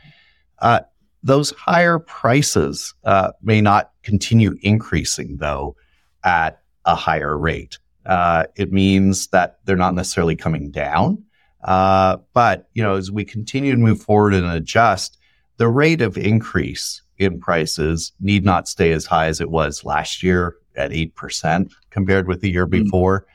Uh, 0.63 0.79
those 1.21 1.51
higher 1.51 1.99
prices 1.99 2.95
uh, 3.03 3.33
may 3.43 3.61
not 3.61 3.91
continue 4.01 4.57
increasing, 4.63 5.37
though, 5.37 5.75
at 6.23 6.59
a 6.85 6.95
higher 6.95 7.37
rate. 7.37 7.77
Uh, 8.07 8.45
it 8.55 8.71
means 8.71 9.27
that 9.27 9.59
they're 9.65 9.75
not 9.75 9.93
necessarily 9.93 10.35
coming 10.35 10.71
down. 10.71 11.23
Uh, 11.63 12.17
but 12.33 12.69
you 12.73 12.83
know, 12.83 12.95
as 12.95 13.11
we 13.11 13.23
continue 13.25 13.71
to 13.71 13.77
move 13.77 14.01
forward 14.01 14.33
and 14.33 14.45
adjust, 14.45 15.17
the 15.57 15.67
rate 15.67 16.01
of 16.01 16.17
increase 16.17 17.01
in 17.17 17.39
prices 17.39 18.11
need 18.19 18.43
not 18.43 18.67
stay 18.67 18.91
as 18.91 19.05
high 19.05 19.27
as 19.27 19.39
it 19.39 19.49
was 19.49 19.85
last 19.85 20.23
year 20.23 20.55
at 20.75 20.91
8% 20.91 21.71
compared 21.91 22.27
with 22.27 22.41
the 22.41 22.49
year 22.49 22.67
mm. 22.67 22.71
before. 22.71 23.25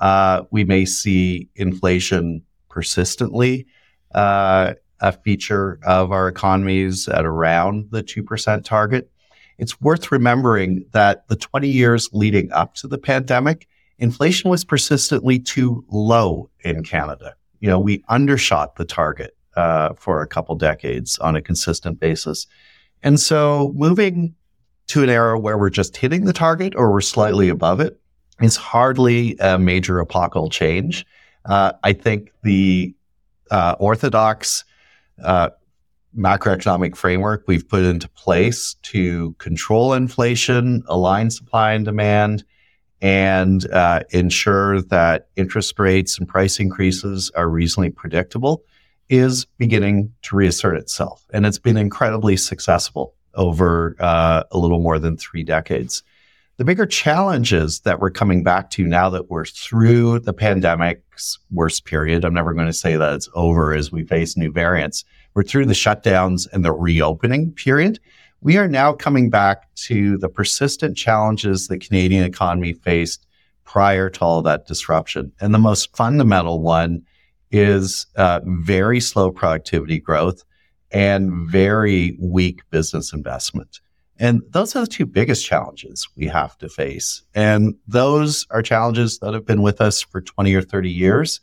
uh, 0.00 0.42
we 0.50 0.64
may 0.64 0.84
see 0.84 1.48
inflation 1.56 2.42
persistently 2.68 3.66
uh, 4.14 4.74
a 5.00 5.12
feature 5.12 5.78
of 5.84 6.12
our 6.12 6.28
economies 6.28 7.08
at 7.08 7.24
around 7.24 7.90
the 7.90 8.02
2% 8.02 8.64
target. 8.64 9.10
It's 9.58 9.80
worth 9.80 10.10
remembering 10.10 10.86
that 10.92 11.28
the 11.28 11.36
20 11.36 11.68
years 11.68 12.08
leading 12.12 12.50
up 12.52 12.74
to 12.76 12.88
the 12.88 12.98
pandemic, 12.98 13.68
inflation 13.98 14.50
was 14.50 14.64
persistently 14.64 15.38
too 15.38 15.84
low 15.88 16.50
in 16.64 16.82
Canada. 16.82 17.34
You 17.64 17.70
know, 17.70 17.80
we 17.80 18.04
undershot 18.10 18.76
the 18.76 18.84
target 18.84 19.34
uh, 19.56 19.94
for 19.94 20.20
a 20.20 20.26
couple 20.26 20.54
decades 20.54 21.18
on 21.20 21.34
a 21.34 21.40
consistent 21.40 21.98
basis. 21.98 22.46
And 23.02 23.18
so 23.18 23.72
moving 23.74 24.34
to 24.88 25.02
an 25.02 25.08
era 25.08 25.40
where 25.40 25.56
we're 25.56 25.70
just 25.70 25.96
hitting 25.96 26.26
the 26.26 26.34
target 26.34 26.74
or 26.76 26.92
we're 26.92 27.00
slightly 27.00 27.48
above 27.48 27.80
it 27.80 27.98
is 28.42 28.56
hardly 28.56 29.38
a 29.40 29.58
major 29.58 29.98
epochal 29.98 30.50
change. 30.50 31.06
Uh, 31.46 31.72
I 31.82 31.94
think 31.94 32.32
the 32.42 32.94
uh, 33.50 33.76
orthodox 33.78 34.64
uh, 35.22 35.48
macroeconomic 36.14 36.94
framework 36.96 37.44
we've 37.46 37.66
put 37.66 37.82
into 37.82 38.10
place 38.10 38.74
to 38.82 39.32
control 39.38 39.94
inflation, 39.94 40.82
align 40.86 41.30
supply 41.30 41.72
and 41.72 41.86
demand, 41.86 42.44
and 43.04 43.70
uh, 43.70 44.00
ensure 44.12 44.80
that 44.80 45.28
interest 45.36 45.78
rates 45.78 46.18
and 46.18 46.26
price 46.26 46.58
increases 46.58 47.30
are 47.36 47.50
reasonably 47.50 47.90
predictable 47.90 48.64
is 49.10 49.44
beginning 49.58 50.10
to 50.22 50.34
reassert 50.34 50.74
itself. 50.78 51.26
And 51.30 51.44
it's 51.44 51.58
been 51.58 51.76
incredibly 51.76 52.38
successful 52.38 53.14
over 53.34 53.94
uh, 54.00 54.44
a 54.50 54.56
little 54.56 54.80
more 54.80 54.98
than 54.98 55.18
three 55.18 55.42
decades. 55.42 56.02
The 56.56 56.64
bigger 56.64 56.86
challenges 56.86 57.80
that 57.80 58.00
we're 58.00 58.08
coming 58.08 58.42
back 58.42 58.70
to 58.70 58.86
now 58.86 59.10
that 59.10 59.28
we're 59.28 59.44
through 59.44 60.20
the 60.20 60.32
pandemic's 60.32 61.38
worst 61.50 61.84
period, 61.84 62.24
I'm 62.24 62.32
never 62.32 62.54
going 62.54 62.68
to 62.68 62.72
say 62.72 62.96
that 62.96 63.12
it's 63.12 63.28
over 63.34 63.74
as 63.74 63.92
we 63.92 64.04
face 64.04 64.34
new 64.34 64.50
variants. 64.50 65.04
We're 65.34 65.42
through 65.42 65.66
the 65.66 65.74
shutdowns 65.74 66.48
and 66.54 66.64
the 66.64 66.72
reopening 66.72 67.52
period. 67.52 68.00
We 68.44 68.58
are 68.58 68.68
now 68.68 68.92
coming 68.92 69.30
back 69.30 69.74
to 69.86 70.18
the 70.18 70.28
persistent 70.28 70.98
challenges 70.98 71.66
the 71.66 71.78
Canadian 71.78 72.24
economy 72.24 72.74
faced 72.74 73.26
prior 73.64 74.10
to 74.10 74.20
all 74.20 74.42
that 74.42 74.66
disruption. 74.66 75.32
And 75.40 75.54
the 75.54 75.58
most 75.58 75.96
fundamental 75.96 76.60
one 76.60 77.02
is 77.50 78.06
uh, 78.16 78.40
very 78.44 79.00
slow 79.00 79.30
productivity 79.30 79.98
growth 79.98 80.44
and 80.90 81.48
very 81.48 82.18
weak 82.20 82.60
business 82.68 83.14
investment. 83.14 83.80
And 84.18 84.42
those 84.50 84.76
are 84.76 84.80
the 84.80 84.88
two 84.88 85.06
biggest 85.06 85.46
challenges 85.46 86.06
we 86.14 86.26
have 86.26 86.58
to 86.58 86.68
face. 86.68 87.22
And 87.34 87.74
those 87.88 88.46
are 88.50 88.60
challenges 88.60 89.20
that 89.20 89.32
have 89.32 89.46
been 89.46 89.62
with 89.62 89.80
us 89.80 90.02
for 90.02 90.20
20 90.20 90.54
or 90.54 90.60
30 90.60 90.90
years. 90.90 91.40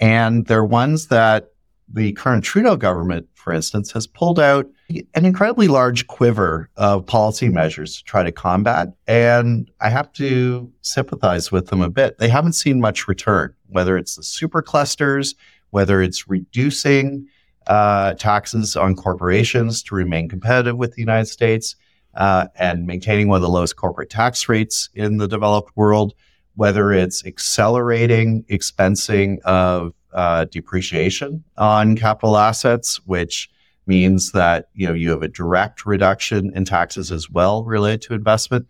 And 0.00 0.46
they're 0.46 0.64
ones 0.64 1.06
that 1.08 1.52
the 1.88 2.10
current 2.14 2.42
Trudeau 2.42 2.74
government, 2.74 3.28
for 3.34 3.52
instance, 3.52 3.92
has 3.92 4.08
pulled 4.08 4.40
out 4.40 4.66
an 5.14 5.24
incredibly 5.24 5.68
large 5.68 6.06
quiver 6.06 6.68
of 6.76 7.06
policy 7.06 7.48
measures 7.48 7.96
to 7.96 8.04
try 8.04 8.22
to 8.22 8.32
combat. 8.32 8.88
And 9.06 9.70
I 9.80 9.88
have 9.88 10.12
to 10.14 10.70
sympathize 10.82 11.52
with 11.52 11.68
them 11.68 11.80
a 11.80 11.90
bit. 11.90 12.18
They 12.18 12.28
haven't 12.28 12.54
seen 12.54 12.80
much 12.80 13.08
return, 13.08 13.54
whether 13.68 13.96
it's 13.96 14.16
the 14.16 14.22
super 14.22 14.62
clusters, 14.62 15.34
whether 15.70 16.02
it's 16.02 16.28
reducing 16.28 17.26
uh, 17.66 18.14
taxes 18.14 18.76
on 18.76 18.96
corporations 18.96 19.82
to 19.84 19.94
remain 19.94 20.28
competitive 20.28 20.76
with 20.76 20.94
the 20.94 21.00
United 21.00 21.26
States 21.26 21.76
uh, 22.14 22.48
and 22.56 22.86
maintaining 22.86 23.28
one 23.28 23.36
of 23.36 23.42
the 23.42 23.48
lowest 23.48 23.76
corporate 23.76 24.10
tax 24.10 24.48
rates 24.48 24.88
in 24.94 25.18
the 25.18 25.28
developed 25.28 25.76
world, 25.76 26.14
whether 26.56 26.92
it's 26.92 27.24
accelerating 27.24 28.44
expensing 28.50 29.38
of 29.42 29.92
uh, 30.12 30.44
depreciation 30.46 31.44
on 31.56 31.96
capital 31.96 32.36
assets, 32.36 33.00
which 33.06 33.48
means 33.86 34.32
that 34.32 34.68
you 34.74 34.86
know 34.86 34.94
you 34.94 35.10
have 35.10 35.22
a 35.22 35.28
direct 35.28 35.86
reduction 35.86 36.52
in 36.54 36.64
taxes 36.64 37.10
as 37.10 37.30
well 37.30 37.64
related 37.64 38.02
to 38.02 38.14
investment, 38.14 38.66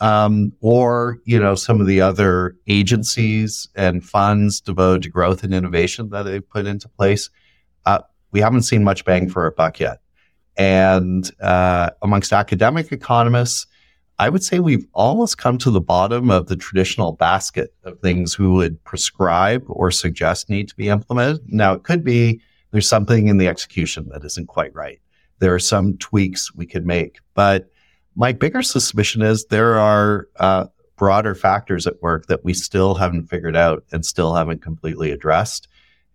um, 0.00 0.52
or 0.60 1.18
you 1.24 1.38
know 1.38 1.54
some 1.54 1.80
of 1.80 1.86
the 1.86 2.00
other 2.00 2.56
agencies 2.66 3.68
and 3.74 4.04
funds 4.04 4.60
devoted 4.60 5.02
to 5.02 5.08
growth 5.08 5.42
and 5.42 5.54
innovation 5.54 6.10
that 6.10 6.22
they've 6.22 6.48
put 6.48 6.66
into 6.66 6.88
place. 6.88 7.30
Uh, 7.86 8.00
we 8.32 8.40
haven't 8.40 8.62
seen 8.62 8.84
much 8.84 9.04
bang 9.04 9.28
for 9.28 9.46
a 9.46 9.52
buck 9.52 9.80
yet. 9.80 10.00
And 10.56 11.30
uh, 11.40 11.90
amongst 12.02 12.32
academic 12.32 12.92
economists, 12.92 13.66
I 14.18 14.28
would 14.28 14.44
say 14.44 14.58
we've 14.58 14.86
almost 14.92 15.38
come 15.38 15.56
to 15.58 15.70
the 15.70 15.80
bottom 15.80 16.30
of 16.30 16.48
the 16.48 16.56
traditional 16.56 17.12
basket 17.12 17.72
of 17.84 17.98
things 18.00 18.38
we 18.38 18.46
would 18.46 18.82
prescribe 18.84 19.64
or 19.66 19.90
suggest 19.90 20.50
need 20.50 20.68
to 20.68 20.76
be 20.76 20.88
implemented. 20.88 21.40
Now, 21.46 21.72
it 21.72 21.84
could 21.84 22.04
be 22.04 22.42
there's 22.70 22.88
something 22.88 23.28
in 23.28 23.38
the 23.38 23.48
execution 23.48 24.08
that 24.12 24.24
isn't 24.24 24.48
quite 24.48 24.74
right. 24.74 25.00
There 25.38 25.54
are 25.54 25.60
some 25.60 25.96
tweaks 25.98 26.54
we 26.54 26.66
could 26.66 26.86
make. 26.86 27.18
But 27.34 27.70
my 28.14 28.32
bigger 28.32 28.62
suspicion 28.62 29.22
is 29.22 29.46
there 29.46 29.78
are 29.78 30.28
uh, 30.38 30.66
broader 30.96 31.34
factors 31.34 31.86
at 31.86 32.02
work 32.02 32.26
that 32.26 32.44
we 32.44 32.52
still 32.52 32.94
haven't 32.94 33.26
figured 33.26 33.56
out 33.56 33.84
and 33.92 34.04
still 34.04 34.34
haven't 34.34 34.62
completely 34.62 35.10
addressed. 35.10 35.68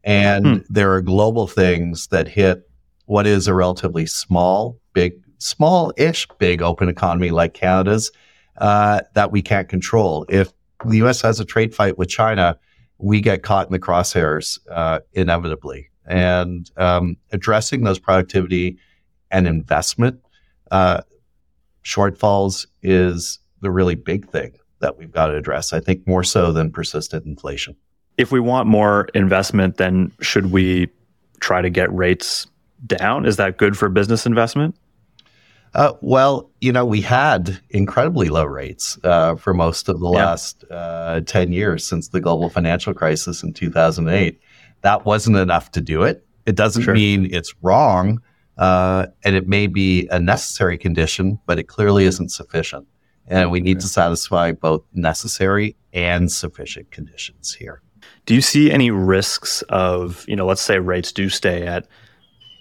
And 0.03 0.45
hmm. 0.45 0.57
there 0.69 0.93
are 0.93 1.01
global 1.01 1.47
things 1.47 2.07
that 2.07 2.27
hit 2.27 2.69
what 3.05 3.27
is 3.27 3.47
a 3.47 3.53
relatively 3.53 4.05
small, 4.05 4.79
big, 4.93 5.13
small-ish, 5.39 6.27
big 6.37 6.61
open 6.61 6.89
economy 6.89 7.31
like 7.31 7.53
Canada's 7.53 8.11
uh, 8.57 9.01
that 9.13 9.31
we 9.31 9.41
can't 9.41 9.69
control. 9.69 10.25
If 10.29 10.51
the 10.85 10.97
U.S. 10.97 11.21
has 11.21 11.39
a 11.39 11.45
trade 11.45 11.73
fight 11.73 11.97
with 11.97 12.09
China, 12.09 12.57
we 12.97 13.21
get 13.21 13.43
caught 13.43 13.67
in 13.67 13.73
the 13.73 13.79
crosshairs 13.79 14.59
uh, 14.71 14.99
inevitably. 15.13 15.89
And 16.07 16.69
um, 16.77 17.17
addressing 17.31 17.83
those 17.83 17.99
productivity 17.99 18.77
and 19.31 19.47
investment 19.47 20.21
uh, 20.71 21.01
shortfalls 21.83 22.67
is 22.81 23.39
the 23.61 23.71
really 23.71 23.95
big 23.95 24.29
thing 24.29 24.53
that 24.79 24.97
we've 24.97 25.11
got 25.11 25.27
to 25.27 25.35
address. 25.35 25.73
I 25.73 25.79
think 25.79 26.05
more 26.07 26.23
so 26.23 26.51
than 26.51 26.71
persistent 26.71 27.25
inflation. 27.25 27.75
If 28.17 28.31
we 28.31 28.39
want 28.39 28.67
more 28.67 29.07
investment, 29.13 29.77
then 29.77 30.11
should 30.21 30.51
we 30.51 30.89
try 31.39 31.61
to 31.61 31.69
get 31.69 31.93
rates 31.93 32.47
down? 32.85 33.25
Is 33.25 33.37
that 33.37 33.57
good 33.57 33.77
for 33.77 33.89
business 33.89 34.25
investment? 34.25 34.75
Uh, 35.73 35.93
well, 35.99 36.49
you 36.61 36.71
know, 36.71 36.85
we 36.85 37.01
had 37.01 37.59
incredibly 37.69 38.29
low 38.29 38.45
rates 38.45 38.97
uh, 39.03 39.35
for 39.35 39.53
most 39.53 39.89
of 39.89 39.99
the 39.99 40.09
yeah. 40.09 40.25
last 40.25 40.63
uh, 40.71 41.19
10 41.25 41.51
years 41.51 41.85
since 41.85 42.07
the 42.09 42.21
global 42.21 42.49
financial 42.49 42.93
crisis 42.93 43.43
in 43.43 43.51
2008. 43.51 44.39
That 44.85 45.03
wasn't 45.03 45.37
enough 45.37 45.71
to 45.71 45.81
do 45.81 46.03
it. 46.03 46.23
It 46.45 46.55
doesn't 46.55 46.83
sure. 46.83 46.93
mean 46.93 47.33
it's 47.33 47.55
wrong, 47.63 48.21
uh, 48.59 49.07
and 49.23 49.35
it 49.35 49.47
may 49.47 49.65
be 49.65 50.07
a 50.11 50.19
necessary 50.19 50.77
condition, 50.77 51.39
but 51.47 51.57
it 51.57 51.63
clearly 51.63 52.05
isn't 52.05 52.29
sufficient. 52.29 52.87
And 53.25 53.49
we 53.49 53.61
need 53.61 53.79
to 53.79 53.87
satisfy 53.87 54.51
both 54.51 54.83
necessary 54.93 55.75
and 55.91 56.31
sufficient 56.31 56.91
conditions 56.91 57.55
here. 57.55 57.81
Do 58.27 58.35
you 58.35 58.41
see 58.41 58.69
any 58.69 58.91
risks 58.91 59.63
of, 59.69 60.23
you 60.27 60.35
know, 60.35 60.45
let's 60.45 60.61
say 60.61 60.77
rates 60.77 61.11
do 61.11 61.29
stay 61.29 61.65
at 61.65 61.87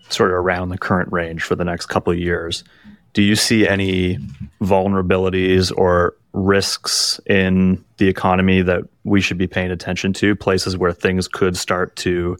sort 0.09 0.31
of 0.31 0.37
around 0.37 0.70
the 0.70 0.79
current 0.79 1.12
range 1.12 1.43
for 1.43 1.57
the 1.57 1.64
next 1.64 1.87
couple 1.87 2.11
of 2.12 2.18
years. 2.18 2.64
Do 3.12 3.20
you 3.20 3.37
see 3.37 3.68
any 3.68 4.18
vulnerabilities 4.62 5.72
or 5.77 6.16
risks 6.35 7.18
in 7.26 7.82
the 7.97 8.09
economy 8.09 8.61
that 8.61 8.82
we 9.05 9.20
should 9.20 9.39
be 9.39 9.47
paying 9.47 9.70
attention 9.70 10.12
to? 10.12 10.37
Places 10.37 10.76
where 10.76 10.93
things 10.93 11.26
could 11.26 11.57
start 11.57 11.97
to 11.97 12.37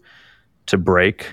to 0.67 0.77
break? 0.79 1.33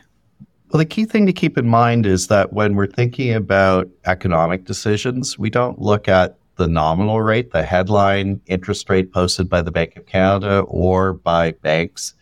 Well, 0.71 0.77
the 0.77 0.85
key 0.85 1.05
thing 1.05 1.25
to 1.25 1.33
keep 1.33 1.57
in 1.57 1.67
mind 1.67 2.05
is 2.05 2.27
that 2.27 2.53
when 2.53 2.75
we're 2.75 2.87
thinking 2.87 3.33
about 3.33 3.89
economic 4.05 4.63
decisions, 4.63 5.37
we 5.37 5.49
don't 5.49 5.79
look 5.79 6.07
at 6.07 6.37
the 6.55 6.67
nominal 6.67 7.21
rate, 7.21 7.51
the 7.51 7.63
headline 7.63 8.39
interest 8.45 8.89
rate 8.89 9.11
posted 9.11 9.49
by 9.49 9.61
the 9.61 9.71
Bank 9.71 9.97
of 9.97 10.05
Canada 10.05 10.59
or 10.67 11.13
by 11.13 11.51
banks 11.51 12.13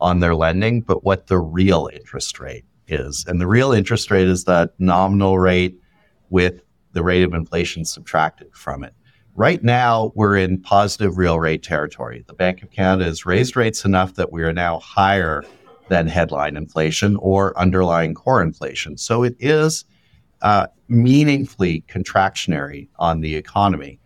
on 0.00 0.20
their 0.20 0.34
lending, 0.34 0.80
but 0.80 1.04
what 1.04 1.26
the 1.26 1.38
real 1.38 1.90
interest 1.92 2.38
rate 2.38 2.64
is. 2.86 3.24
And 3.26 3.40
the 3.40 3.46
real 3.46 3.72
interest 3.72 4.10
rate 4.10 4.28
is 4.28 4.44
that 4.44 4.72
nominal 4.78 5.38
rate 5.38 5.78
with 6.30 6.62
the 6.92 7.02
rate 7.02 7.24
of 7.24 7.34
inflation 7.34 7.84
subtracted 7.84 8.54
from 8.54 8.84
it. 8.84 8.94
Right 9.38 9.62
now, 9.62 10.10
we're 10.16 10.36
in 10.36 10.60
positive 10.60 11.16
real 11.16 11.38
rate 11.38 11.62
territory. 11.62 12.24
The 12.26 12.34
Bank 12.34 12.60
of 12.64 12.72
Canada 12.72 13.04
has 13.04 13.24
raised 13.24 13.54
rates 13.54 13.84
enough 13.84 14.14
that 14.14 14.32
we 14.32 14.42
are 14.42 14.52
now 14.52 14.80
higher 14.80 15.44
than 15.88 16.08
headline 16.08 16.56
inflation 16.56 17.14
or 17.20 17.56
underlying 17.56 18.14
core 18.14 18.42
inflation. 18.42 18.98
So 18.98 19.22
it 19.22 19.36
is 19.38 19.84
uh, 20.42 20.66
meaningfully 20.88 21.84
contractionary 21.88 22.88
on 22.98 23.20
the 23.20 23.36
economy. 23.36 24.00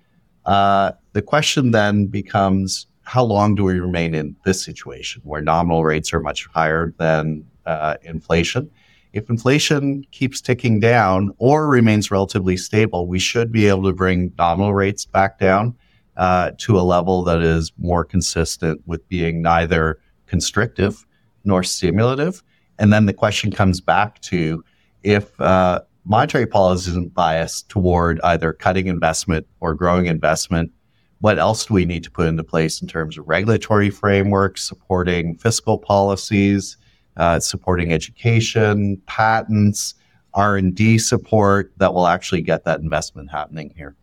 Uh, 0.44 0.92
the 1.14 1.22
question 1.22 1.70
then 1.70 2.08
becomes 2.08 2.86
how 3.04 3.24
long 3.24 3.54
do 3.54 3.64
we 3.64 3.80
remain 3.80 4.14
in 4.14 4.36
this 4.44 4.62
situation 4.62 5.22
where 5.24 5.40
nominal 5.40 5.82
rates 5.82 6.12
are 6.12 6.20
much 6.20 6.46
higher 6.48 6.92
than 6.98 7.46
uh, 7.64 7.94
inflation. 8.02 8.70
If 9.12 9.28
inflation 9.28 10.04
keeps 10.10 10.40
ticking 10.40 10.80
down 10.80 11.32
or 11.38 11.68
remains 11.68 12.10
relatively 12.10 12.56
stable, 12.56 13.06
we 13.06 13.18
should 13.18 13.52
be 13.52 13.66
able 13.66 13.84
to 13.84 13.92
bring 13.92 14.32
nominal 14.38 14.72
rates 14.72 15.04
back 15.04 15.38
down 15.38 15.74
uh, 16.16 16.52
to 16.58 16.78
a 16.78 16.82
level 16.82 17.22
that 17.24 17.42
is 17.42 17.72
more 17.78 18.04
consistent 18.04 18.80
with 18.86 19.06
being 19.08 19.42
neither 19.42 19.98
constrictive 20.26 21.06
nor 21.44 21.62
stimulative. 21.62 22.42
And 22.78 22.92
then 22.92 23.04
the 23.04 23.12
question 23.12 23.50
comes 23.50 23.80
back 23.80 24.20
to 24.22 24.64
if 25.02 25.38
uh, 25.40 25.82
monetary 26.04 26.46
policy 26.46 26.90
isn't 26.90 27.12
biased 27.12 27.68
toward 27.68 28.18
either 28.22 28.54
cutting 28.54 28.86
investment 28.86 29.46
or 29.60 29.74
growing 29.74 30.06
investment, 30.06 30.72
what 31.20 31.38
else 31.38 31.66
do 31.66 31.74
we 31.74 31.84
need 31.84 32.02
to 32.04 32.10
put 32.10 32.26
into 32.26 32.42
place 32.42 32.80
in 32.80 32.88
terms 32.88 33.18
of 33.18 33.28
regulatory 33.28 33.90
frameworks, 33.90 34.66
supporting 34.66 35.36
fiscal 35.36 35.78
policies, 35.78 36.76
uh, 37.16 37.40
supporting 37.40 37.92
education, 37.92 39.00
patents, 39.06 39.94
R&D 40.34 40.98
support 40.98 41.72
that 41.76 41.92
will 41.94 42.06
actually 42.06 42.42
get 42.42 42.64
that 42.64 42.80
investment 42.80 43.30
happening 43.30 43.72
here. 43.76 43.94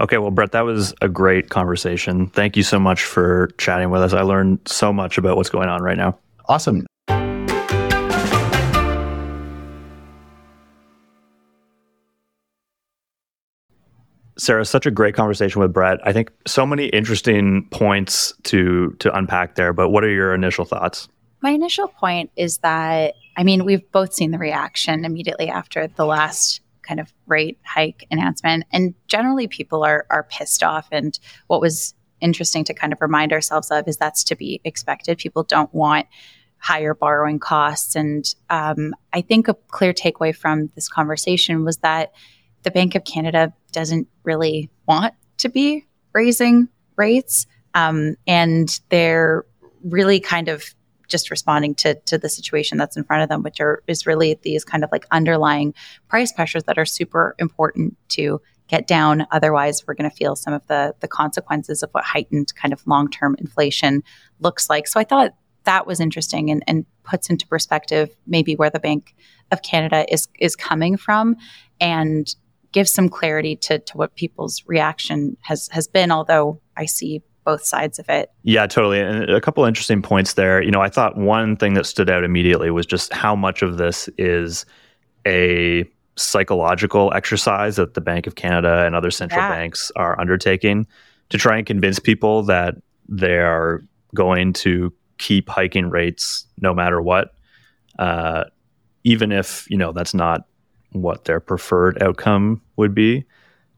Okay, 0.00 0.18
well, 0.18 0.30
Brett, 0.30 0.52
that 0.52 0.62
was 0.62 0.94
a 1.02 1.08
great 1.08 1.50
conversation. 1.50 2.26
Thank 2.28 2.56
you 2.56 2.62
so 2.62 2.78
much 2.78 3.04
for 3.04 3.48
chatting 3.58 3.90
with 3.90 4.00
us. 4.00 4.14
I 4.14 4.22
learned 4.22 4.60
so 4.66 4.92
much 4.92 5.18
about 5.18 5.36
what's 5.36 5.50
going 5.50 5.68
on 5.68 5.82
right 5.82 5.96
now. 5.96 6.18
Awesome. 6.46 6.86
Sarah, 14.38 14.64
such 14.64 14.86
a 14.86 14.90
great 14.90 15.14
conversation 15.14 15.60
with 15.60 15.70
Brett. 15.70 15.98
I 16.02 16.14
think 16.14 16.32
so 16.46 16.64
many 16.64 16.86
interesting 16.86 17.68
points 17.70 18.32
to 18.44 18.96
to 19.00 19.14
unpack 19.14 19.56
there. 19.56 19.74
But 19.74 19.90
what 19.90 20.02
are 20.02 20.08
your 20.08 20.34
initial 20.34 20.64
thoughts? 20.64 21.08
My 21.42 21.50
initial 21.50 21.88
point 21.88 22.30
is 22.36 22.58
that 22.58 23.14
I 23.36 23.44
mean 23.44 23.64
we've 23.64 23.90
both 23.92 24.12
seen 24.12 24.30
the 24.30 24.38
reaction 24.38 25.04
immediately 25.04 25.48
after 25.48 25.86
the 25.86 26.04
last 26.04 26.60
kind 26.82 27.00
of 27.00 27.12
rate 27.26 27.58
hike 27.64 28.06
announcement, 28.10 28.64
and 28.72 28.94
generally 29.06 29.48
people 29.48 29.84
are 29.84 30.06
are 30.10 30.24
pissed 30.24 30.62
off. 30.62 30.88
And 30.92 31.18
what 31.46 31.60
was 31.60 31.94
interesting 32.20 32.64
to 32.64 32.74
kind 32.74 32.92
of 32.92 33.00
remind 33.00 33.32
ourselves 33.32 33.70
of 33.70 33.88
is 33.88 33.96
that's 33.96 34.24
to 34.24 34.36
be 34.36 34.60
expected. 34.64 35.18
People 35.18 35.42
don't 35.42 35.72
want 35.74 36.06
higher 36.58 36.92
borrowing 36.94 37.38
costs, 37.38 37.96
and 37.96 38.24
um, 38.50 38.94
I 39.12 39.22
think 39.22 39.48
a 39.48 39.54
clear 39.68 39.94
takeaway 39.94 40.34
from 40.34 40.70
this 40.74 40.88
conversation 40.88 41.64
was 41.64 41.78
that 41.78 42.12
the 42.62 42.70
Bank 42.70 42.94
of 42.94 43.04
Canada 43.04 43.52
doesn't 43.72 44.06
really 44.24 44.68
want 44.86 45.14
to 45.38 45.48
be 45.48 45.86
raising 46.12 46.68
rates. 46.96 47.46
Um, 47.72 48.16
and 48.26 48.80
they're 48.88 49.46
really 49.84 50.20
kind 50.20 50.48
of 50.48 50.74
just 51.10 51.30
responding 51.30 51.74
to, 51.74 51.94
to 52.06 52.16
the 52.16 52.28
situation 52.28 52.78
that's 52.78 52.96
in 52.96 53.04
front 53.04 53.22
of 53.22 53.28
them, 53.28 53.42
which 53.42 53.60
are 53.60 53.82
is 53.86 54.06
really 54.06 54.38
these 54.42 54.64
kind 54.64 54.84
of 54.84 54.90
like 54.92 55.06
underlying 55.10 55.74
price 56.08 56.32
pressures 56.32 56.64
that 56.64 56.78
are 56.78 56.86
super 56.86 57.34
important 57.38 57.96
to 58.08 58.40
get 58.68 58.86
down. 58.86 59.26
Otherwise, 59.32 59.84
we're 59.86 59.94
going 59.94 60.08
to 60.08 60.16
feel 60.16 60.36
some 60.36 60.54
of 60.54 60.66
the 60.68 60.94
the 61.00 61.08
consequences 61.08 61.82
of 61.82 61.90
what 61.90 62.04
heightened 62.04 62.54
kind 62.54 62.72
of 62.72 62.86
long 62.86 63.10
term 63.10 63.36
inflation 63.38 64.02
looks 64.38 64.70
like. 64.70 64.86
So 64.86 64.98
I 65.00 65.04
thought 65.04 65.34
that 65.64 65.86
was 65.86 66.00
interesting 66.00 66.50
and, 66.50 66.62
and 66.66 66.86
puts 67.02 67.28
into 67.28 67.46
perspective 67.46 68.16
maybe 68.26 68.56
where 68.56 68.70
the 68.70 68.80
Bank 68.80 69.14
of 69.50 69.62
Canada 69.62 70.06
is 70.12 70.28
is 70.38 70.56
coming 70.56 70.96
from 70.96 71.36
and 71.80 72.34
give 72.72 72.88
some 72.88 73.08
clarity 73.08 73.56
to, 73.56 73.78
to 73.80 73.96
what 73.96 74.14
people's 74.14 74.62
reaction 74.66 75.36
has 75.42 75.68
has 75.72 75.88
been 75.88 76.10
although 76.12 76.60
i 76.76 76.84
see 76.84 77.22
both 77.44 77.64
sides 77.64 77.98
of 77.98 78.08
it 78.08 78.30
yeah 78.42 78.66
totally 78.66 79.00
and 79.00 79.28
a 79.30 79.40
couple 79.40 79.64
interesting 79.64 80.02
points 80.02 80.34
there 80.34 80.62
you 80.62 80.70
know 80.70 80.80
i 80.80 80.88
thought 80.88 81.16
one 81.16 81.56
thing 81.56 81.74
that 81.74 81.86
stood 81.86 82.10
out 82.10 82.24
immediately 82.24 82.70
was 82.70 82.86
just 82.86 83.12
how 83.12 83.34
much 83.34 83.62
of 83.62 83.76
this 83.76 84.08
is 84.18 84.64
a 85.26 85.84
psychological 86.16 87.12
exercise 87.14 87.76
that 87.76 87.94
the 87.94 88.00
bank 88.00 88.26
of 88.26 88.34
canada 88.34 88.84
and 88.84 88.94
other 88.94 89.10
central 89.10 89.40
yeah. 89.40 89.50
banks 89.50 89.90
are 89.96 90.20
undertaking 90.20 90.86
to 91.28 91.38
try 91.38 91.56
and 91.56 91.66
convince 91.66 91.98
people 91.98 92.42
that 92.42 92.74
they 93.08 93.38
are 93.38 93.82
going 94.14 94.52
to 94.52 94.92
keep 95.18 95.48
hiking 95.48 95.88
rates 95.88 96.46
no 96.60 96.74
matter 96.74 97.00
what 97.00 97.34
uh, 97.98 98.44
even 99.04 99.32
if 99.32 99.66
you 99.70 99.76
know 99.76 99.92
that's 99.92 100.14
not 100.14 100.46
what 100.92 101.24
their 101.24 101.40
preferred 101.40 102.02
outcome 102.02 102.60
would 102.76 102.94
be. 102.94 103.24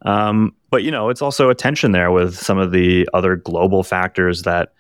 Um, 0.05 0.55
but 0.71 0.83
you 0.83 0.91
know, 0.91 1.09
it's 1.09 1.23
also 1.23 1.49
a 1.51 1.55
tension 1.55 1.93
there 1.93 2.11
with 2.11 2.37
some 2.37 2.59
of 2.59 2.73
the 2.73 3.09
other 3.15 3.37
global 3.37 3.83
factors 3.83 4.43
that 4.43 4.73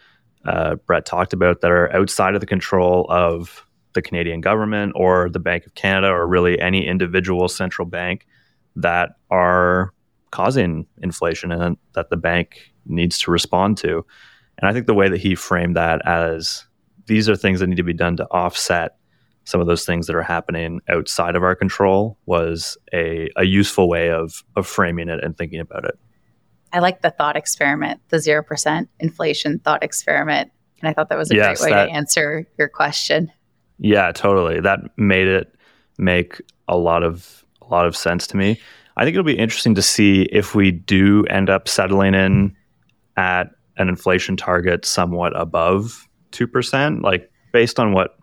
uh, 0.45 0.77
Brett 0.87 1.07
talked 1.07 1.33
about 1.33 1.61
that 1.61 1.71
are 1.71 1.95
outside 1.95 2.35
of 2.35 2.41
the 2.41 2.47
control 2.47 3.07
of 3.09 3.65
the 3.93 4.03
Canadian 4.03 4.41
government 4.41 4.93
or 4.97 5.29
the 5.29 5.39
Bank 5.39 5.67
of 5.67 5.75
Canada 5.75 6.09
or 6.09 6.27
really 6.27 6.61
any 6.61 6.87
individual 6.87 7.49
central 7.49 7.87
bank 7.87 8.27
that 8.75 9.17
are 9.31 9.93
causing 10.31 10.87
inflation 10.99 11.53
and 11.53 11.77
that 11.93 12.11
the 12.11 12.17
bank 12.17 12.73
needs 12.87 13.19
to 13.21 13.31
respond 13.31 13.77
to. 13.79 14.05
And 14.59 14.69
I 14.69 14.73
think 14.73 14.87
the 14.87 14.95
way 14.95 15.09
that 15.09 15.21
he 15.21 15.35
framed 15.35 15.77
that 15.77 16.07
as 16.07 16.67
these 17.07 17.29
are 17.29 17.37
things 17.37 17.61
that 17.61 17.67
need 17.67 17.77
to 17.77 17.83
be 17.83 17.93
done 17.93 18.17
to 18.17 18.27
offset 18.31 18.97
some 19.45 19.61
of 19.61 19.67
those 19.67 19.85
things 19.85 20.07
that 20.07 20.17
are 20.17 20.23
happening 20.23 20.81
outside 20.89 21.37
of 21.37 21.43
our 21.43 21.55
control 21.55 22.19
was 22.27 22.77
a, 22.93 23.29
a 23.37 23.45
useful 23.45 23.89
way 23.89 24.11
of 24.11 24.45
of 24.57 24.67
framing 24.67 25.09
it 25.09 25.23
and 25.23 25.37
thinking 25.37 25.61
about 25.61 25.85
it. 25.85 25.99
I 26.73 26.79
like 26.79 27.03
the 27.03 27.11
thought 27.11 27.37
experiment, 27.37 28.01
the 28.09 28.19
zero 28.19 28.43
percent 28.43 28.89
inflation 29.01 29.59
thought 29.59 29.83
experiment. 29.83 30.51
And 30.81 30.89
I 30.89 30.93
thought 30.93 31.09
that 31.11 31.19
was 31.19 31.31
a 31.31 31.37
yes, 31.37 31.61
great 31.61 31.71
way 31.71 31.77
that, 31.77 31.87
to 31.87 31.93
answer 31.93 32.47
your 32.59 32.69
question. 32.69 33.31
Yeah, 33.79 34.11
totally. 34.13 34.61
That 34.61 34.81
made 34.97 35.29
it 35.29 35.55
make 35.99 36.41
a 36.69 36.77
lot 36.77 37.03
of 37.03 37.45
a 37.61 37.67
lot 37.67 37.87
of 37.87 37.97
sense 37.97 38.27
to 38.29 38.37
me. 38.37 38.61
I 38.97 39.05
think 39.05 39.15
it'll 39.15 39.25
be 39.25 39.39
interesting 39.39 39.75
to 39.77 39.83
see 39.83 40.23
if 40.33 40.55
we 40.55 40.71
do 40.71 41.25
end 41.27 41.49
up 41.49 41.69
settling 41.69 42.15
in 42.15 42.57
at 43.17 43.51
an 43.77 43.89
inflation 43.89 44.37
target 44.37 44.85
somewhat 44.85 45.39
above 45.39 46.09
two 46.31 46.47
percent, 46.47 47.03
like 47.03 47.31
based 47.53 47.79
on 47.79 47.93
what 47.93 48.17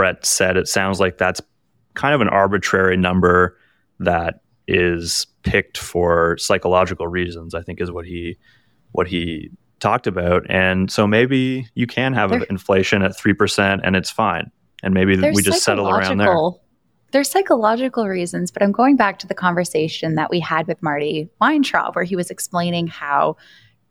Brett 0.00 0.24
said, 0.24 0.56
it 0.56 0.66
sounds 0.66 0.98
like 0.98 1.18
that's 1.18 1.42
kind 1.92 2.14
of 2.14 2.22
an 2.22 2.28
arbitrary 2.30 2.96
number 2.96 3.58
that 3.98 4.40
is 4.66 5.26
picked 5.42 5.76
for 5.76 6.38
psychological 6.38 7.06
reasons. 7.06 7.54
I 7.54 7.60
think 7.60 7.82
is 7.82 7.90
what 7.92 8.06
he 8.06 8.38
what 8.92 9.08
he 9.08 9.50
talked 9.78 10.06
about, 10.06 10.46
and 10.48 10.90
so 10.90 11.06
maybe 11.06 11.68
you 11.74 11.86
can 11.86 12.14
have 12.14 12.32
inflation 12.48 13.02
at 13.02 13.14
three 13.14 13.34
percent 13.34 13.82
and 13.84 13.94
it's 13.94 14.10
fine, 14.10 14.50
and 14.82 14.94
maybe 14.94 15.18
we 15.18 15.42
just 15.42 15.64
settle 15.64 15.86
around 15.86 16.16
there. 16.16 16.34
There's 17.12 17.28
psychological 17.28 18.08
reasons, 18.08 18.50
but 18.50 18.62
I'm 18.62 18.72
going 18.72 18.96
back 18.96 19.18
to 19.18 19.26
the 19.26 19.34
conversation 19.34 20.14
that 20.14 20.30
we 20.30 20.40
had 20.40 20.66
with 20.66 20.82
Marty 20.82 21.28
Weintraub, 21.42 21.94
where 21.94 22.04
he 22.06 22.16
was 22.16 22.30
explaining 22.30 22.86
how 22.86 23.36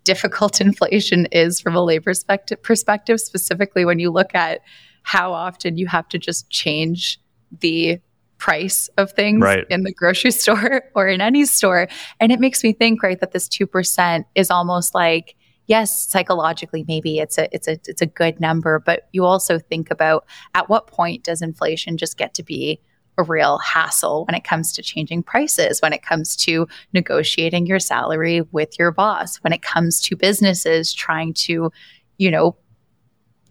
difficult 0.06 0.60
inflation 0.70 1.28
is 1.28 1.62
from 1.62 1.76
a 1.76 1.84
labor 1.84 2.06
perspective, 2.06 2.64
perspective 2.64 3.22
specifically 3.22 3.86
when 3.86 4.00
you 4.00 4.10
look 4.10 4.34
at 4.34 4.62
how 5.10 5.34
often 5.34 5.76
you 5.76 5.88
have 5.88 6.08
to 6.08 6.20
just 6.20 6.48
change 6.52 7.20
the 7.62 8.00
price 8.38 8.90
of 8.96 9.12
things 9.12 9.42
right. 9.42 9.66
in 9.68 9.82
the 9.82 9.92
grocery 9.92 10.30
store 10.44 10.84
or 10.94 11.08
in 11.08 11.20
any 11.20 11.46
store. 11.46 11.88
And 12.20 12.32
it 12.32 12.40
makes 12.40 12.64
me 12.64 12.74
think, 12.74 13.02
right, 13.02 13.20
that 13.20 13.32
this 13.32 13.50
2% 13.50 14.24
is 14.36 14.52
almost 14.52 14.94
like, 14.94 15.36
yes, 15.66 16.08
psychologically, 16.08 16.86
maybe 16.88 17.18
it's 17.18 17.40
a, 17.40 17.50
it's 17.52 17.68
a, 17.68 17.80
it's 17.88 18.04
a 18.04 18.06
good 18.06 18.40
number, 18.40 18.78
but 18.78 19.10
you 19.12 19.26
also 19.26 19.58
think 19.58 19.90
about 19.90 20.28
at 20.54 20.70
what 20.70 20.86
point 20.86 21.24
does 21.24 21.42
inflation 21.42 21.98
just 21.98 22.16
get 22.16 22.36
to 22.36 22.44
be 22.44 22.80
a 23.18 23.24
real 23.24 23.58
hassle 23.58 24.26
when 24.28 24.36
it 24.36 24.44
comes 24.44 24.72
to 24.74 24.84
changing 24.84 25.24
prices, 25.24 25.82
when 25.82 25.92
it 25.92 26.04
comes 26.04 26.36
to 26.36 26.68
negotiating 26.94 27.66
your 27.66 27.80
salary 27.80 28.42
with 28.52 28.78
your 28.78 28.92
boss, 28.92 29.38
when 29.38 29.54
it 29.54 29.64
comes 29.64 30.00
to 30.02 30.16
businesses 30.16 30.94
trying 30.94 31.34
to, 31.34 31.72
you 32.20 32.30
know, 32.30 32.56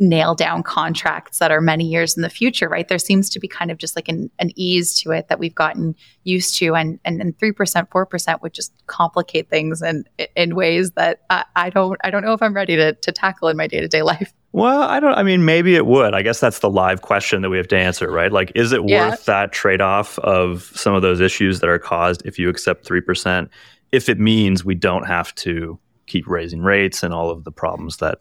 nail 0.00 0.34
down 0.34 0.62
contracts 0.62 1.38
that 1.38 1.50
are 1.50 1.60
many 1.60 1.84
years 1.84 2.16
in 2.16 2.22
the 2.22 2.30
future, 2.30 2.68
right? 2.68 2.86
There 2.86 2.98
seems 2.98 3.28
to 3.30 3.40
be 3.40 3.48
kind 3.48 3.70
of 3.70 3.78
just 3.78 3.96
like 3.96 4.08
an, 4.08 4.30
an 4.38 4.50
ease 4.54 4.98
to 5.00 5.10
it 5.10 5.28
that 5.28 5.38
we've 5.38 5.54
gotten 5.54 5.96
used 6.24 6.56
to. 6.58 6.74
And, 6.74 7.00
and, 7.04 7.20
and 7.20 7.36
3%, 7.38 7.88
4% 7.88 8.42
would 8.42 8.52
just 8.54 8.72
complicate 8.86 9.50
things 9.50 9.82
in, 9.82 10.04
in 10.36 10.54
ways 10.54 10.92
that 10.92 11.22
I, 11.30 11.44
I 11.56 11.70
don't, 11.70 11.98
I 12.04 12.10
don't 12.10 12.24
know 12.24 12.32
if 12.32 12.42
I'm 12.42 12.54
ready 12.54 12.76
to, 12.76 12.94
to 12.94 13.12
tackle 13.12 13.48
in 13.48 13.56
my 13.56 13.66
day 13.66 13.80
to 13.80 13.88
day 13.88 14.02
life. 14.02 14.32
Well, 14.52 14.82
I 14.82 14.98
don't, 14.98 15.14
I 15.14 15.22
mean, 15.22 15.44
maybe 15.44 15.74
it 15.74 15.86
would. 15.86 16.14
I 16.14 16.22
guess 16.22 16.40
that's 16.40 16.60
the 16.60 16.70
live 16.70 17.02
question 17.02 17.42
that 17.42 17.50
we 17.50 17.58
have 17.58 17.68
to 17.68 17.76
answer, 17.76 18.10
right? 18.10 18.32
Like, 18.32 18.50
is 18.54 18.72
it 18.72 18.80
yeah. 18.86 19.10
worth 19.10 19.26
that 19.26 19.52
trade 19.52 19.80
off 19.80 20.18
of 20.20 20.72
some 20.74 20.94
of 20.94 21.02
those 21.02 21.20
issues 21.20 21.60
that 21.60 21.68
are 21.68 21.78
caused 21.78 22.22
if 22.24 22.38
you 22.38 22.48
accept 22.48 22.88
3%, 22.88 23.48
if 23.92 24.08
it 24.08 24.18
means 24.18 24.64
we 24.64 24.74
don't 24.74 25.06
have 25.06 25.34
to 25.36 25.78
keep 26.06 26.26
raising 26.26 26.62
rates 26.62 27.02
and 27.02 27.12
all 27.12 27.30
of 27.30 27.44
the 27.44 27.52
problems 27.52 27.98
that 27.98 28.20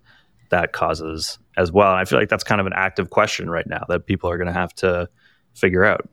that 0.50 0.74
causes 0.74 1.40
as 1.58 1.72
well. 1.72 1.92
And 1.92 2.00
I 2.00 2.06
feel 2.06 2.20
like 2.20 2.30
that's 2.30 2.44
kind 2.44 2.62
of 2.62 2.68
an 2.68 2.74
active 2.76 3.10
question 3.10 3.50
right 3.50 3.68
now 3.68 3.84
that 3.90 4.06
people 4.06 4.30
are 4.30 4.38
going 4.38 4.48
to 4.48 4.54
have 4.54 4.74
to 4.76 5.10
figure 5.54 5.84
out. 5.84 6.08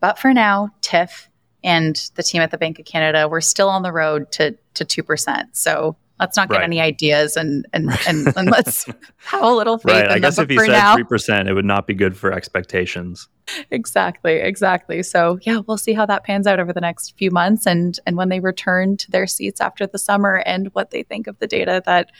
But 0.00 0.18
for 0.18 0.32
now, 0.34 0.70
Tiff 0.80 1.28
and 1.64 1.96
the 2.16 2.22
team 2.22 2.42
at 2.42 2.50
the 2.50 2.58
Bank 2.58 2.78
of 2.78 2.84
Canada, 2.84 3.28
we're 3.28 3.40
still 3.40 3.68
on 3.68 3.82
the 3.82 3.92
road 3.92 4.30
to 4.32 4.56
to 4.74 4.84
two 4.84 5.02
percent. 5.02 5.56
So 5.56 5.96
Let's 6.22 6.36
not 6.36 6.48
get 6.48 6.58
Right. 6.58 6.64
any 6.64 6.80
ideas 6.80 7.36
and 7.36 7.66
and, 7.72 7.90
and, 8.06 8.28
and 8.36 8.48
let's 8.48 8.84
have 9.24 9.42
a 9.42 9.50
little 9.50 9.78
faith 9.78 9.92
Right. 9.92 10.08
I 10.08 10.18
guess 10.20 10.38
if 10.38 10.48
he 10.48 10.56
said 10.56 10.94
three 10.94 11.02
percent, 11.02 11.48
it 11.48 11.54
would 11.54 11.64
not 11.64 11.88
be 11.88 11.94
good 11.94 12.16
for 12.16 12.32
expectations. 12.32 13.28
exactly, 13.72 14.34
exactly. 14.36 15.02
So 15.02 15.40
yeah, 15.42 15.62
we'll 15.66 15.78
see 15.78 15.94
how 15.94 16.06
that 16.06 16.22
pans 16.22 16.46
out 16.46 16.60
over 16.60 16.72
the 16.72 16.80
next 16.80 17.16
few 17.18 17.32
months, 17.32 17.66
and 17.66 17.98
and 18.06 18.16
when 18.16 18.28
they 18.28 18.38
return 18.38 18.96
to 18.98 19.10
their 19.10 19.26
seats 19.26 19.60
after 19.60 19.84
the 19.84 19.98
summer, 19.98 20.36
and 20.46 20.68
what 20.74 20.92
they 20.92 21.02
think 21.02 21.26
of 21.26 21.38
the 21.40 21.48
data 21.48 21.82
that 21.86 22.10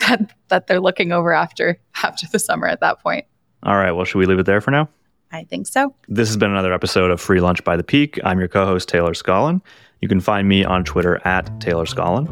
that 0.08 0.32
that 0.48 0.66
they're 0.66 0.80
looking 0.80 1.12
over 1.12 1.32
after 1.32 1.78
after 2.02 2.26
the 2.32 2.38
summer. 2.38 2.66
At 2.66 2.80
that 2.80 3.02
point, 3.02 3.24
All 3.62 3.76
right. 3.76 3.92
Well, 3.92 4.04
should 4.04 4.18
we 4.18 4.26
leave 4.26 4.38
it 4.38 4.46
there 4.46 4.60
for 4.60 4.70
now? 4.70 4.88
I 5.32 5.44
think 5.44 5.66
so. 5.68 5.94
This 6.08 6.28
has 6.28 6.36
been 6.36 6.50
another 6.50 6.72
episode 6.72 7.10
of 7.10 7.20
Free 7.20 7.40
Lunch 7.40 7.62
by 7.62 7.76
the 7.76 7.84
Peak. 7.84 8.18
I'm 8.24 8.40
your 8.40 8.48
co-host 8.48 8.88
Taylor 8.88 9.14
Scollon. 9.14 9.62
You 10.00 10.08
can 10.08 10.20
find 10.20 10.48
me 10.48 10.64
on 10.64 10.82
Twitter 10.82 11.20
at 11.24 11.60
Taylor 11.60 11.86
Scollon. 11.86 12.26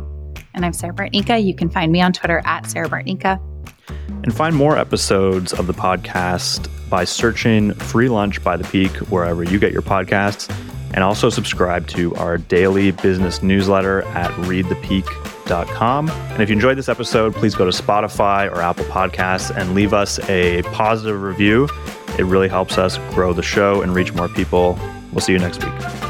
And 0.54 0.64
I'm 0.64 0.72
Sarah 0.72 0.94
Bartnicka. 0.94 1.44
You 1.44 1.54
can 1.54 1.70
find 1.70 1.92
me 1.92 2.00
on 2.00 2.12
Twitter 2.12 2.42
at 2.44 2.68
Sarah 2.68 2.88
Bartnicka. 2.88 3.40
And 4.24 4.34
find 4.34 4.56
more 4.56 4.76
episodes 4.76 5.52
of 5.52 5.68
the 5.68 5.74
podcast 5.74 6.68
by 6.90 7.04
searching 7.04 7.72
Free 7.74 8.08
Lunch 8.08 8.42
by 8.42 8.56
the 8.56 8.64
Peak 8.64 8.90
wherever 9.10 9.44
you 9.44 9.60
get 9.60 9.72
your 9.72 9.82
podcasts. 9.82 10.52
And 10.94 11.04
also 11.04 11.30
subscribe 11.30 11.86
to 11.88 12.14
our 12.16 12.38
daily 12.38 12.90
business 12.90 13.42
newsletter 13.42 14.02
at 14.08 14.36
And 15.50 16.42
if 16.42 16.48
you 16.48 16.54
enjoyed 16.54 16.78
this 16.78 16.88
episode, 16.88 17.34
please 17.34 17.54
go 17.54 17.64
to 17.64 17.70
Spotify 17.70 18.50
or 18.50 18.60
Apple 18.60 18.84
Podcasts 18.86 19.54
and 19.54 19.74
leave 19.74 19.92
us 19.92 20.18
a 20.28 20.62
positive 20.72 21.22
review. 21.22 21.68
It 22.18 22.24
really 22.24 22.48
helps 22.48 22.78
us 22.78 22.98
grow 23.14 23.32
the 23.32 23.42
show 23.42 23.82
and 23.82 23.94
reach 23.94 24.12
more 24.12 24.28
people. 24.28 24.78
We'll 25.12 25.20
see 25.20 25.32
you 25.32 25.38
next 25.38 25.64
week. 25.64 26.08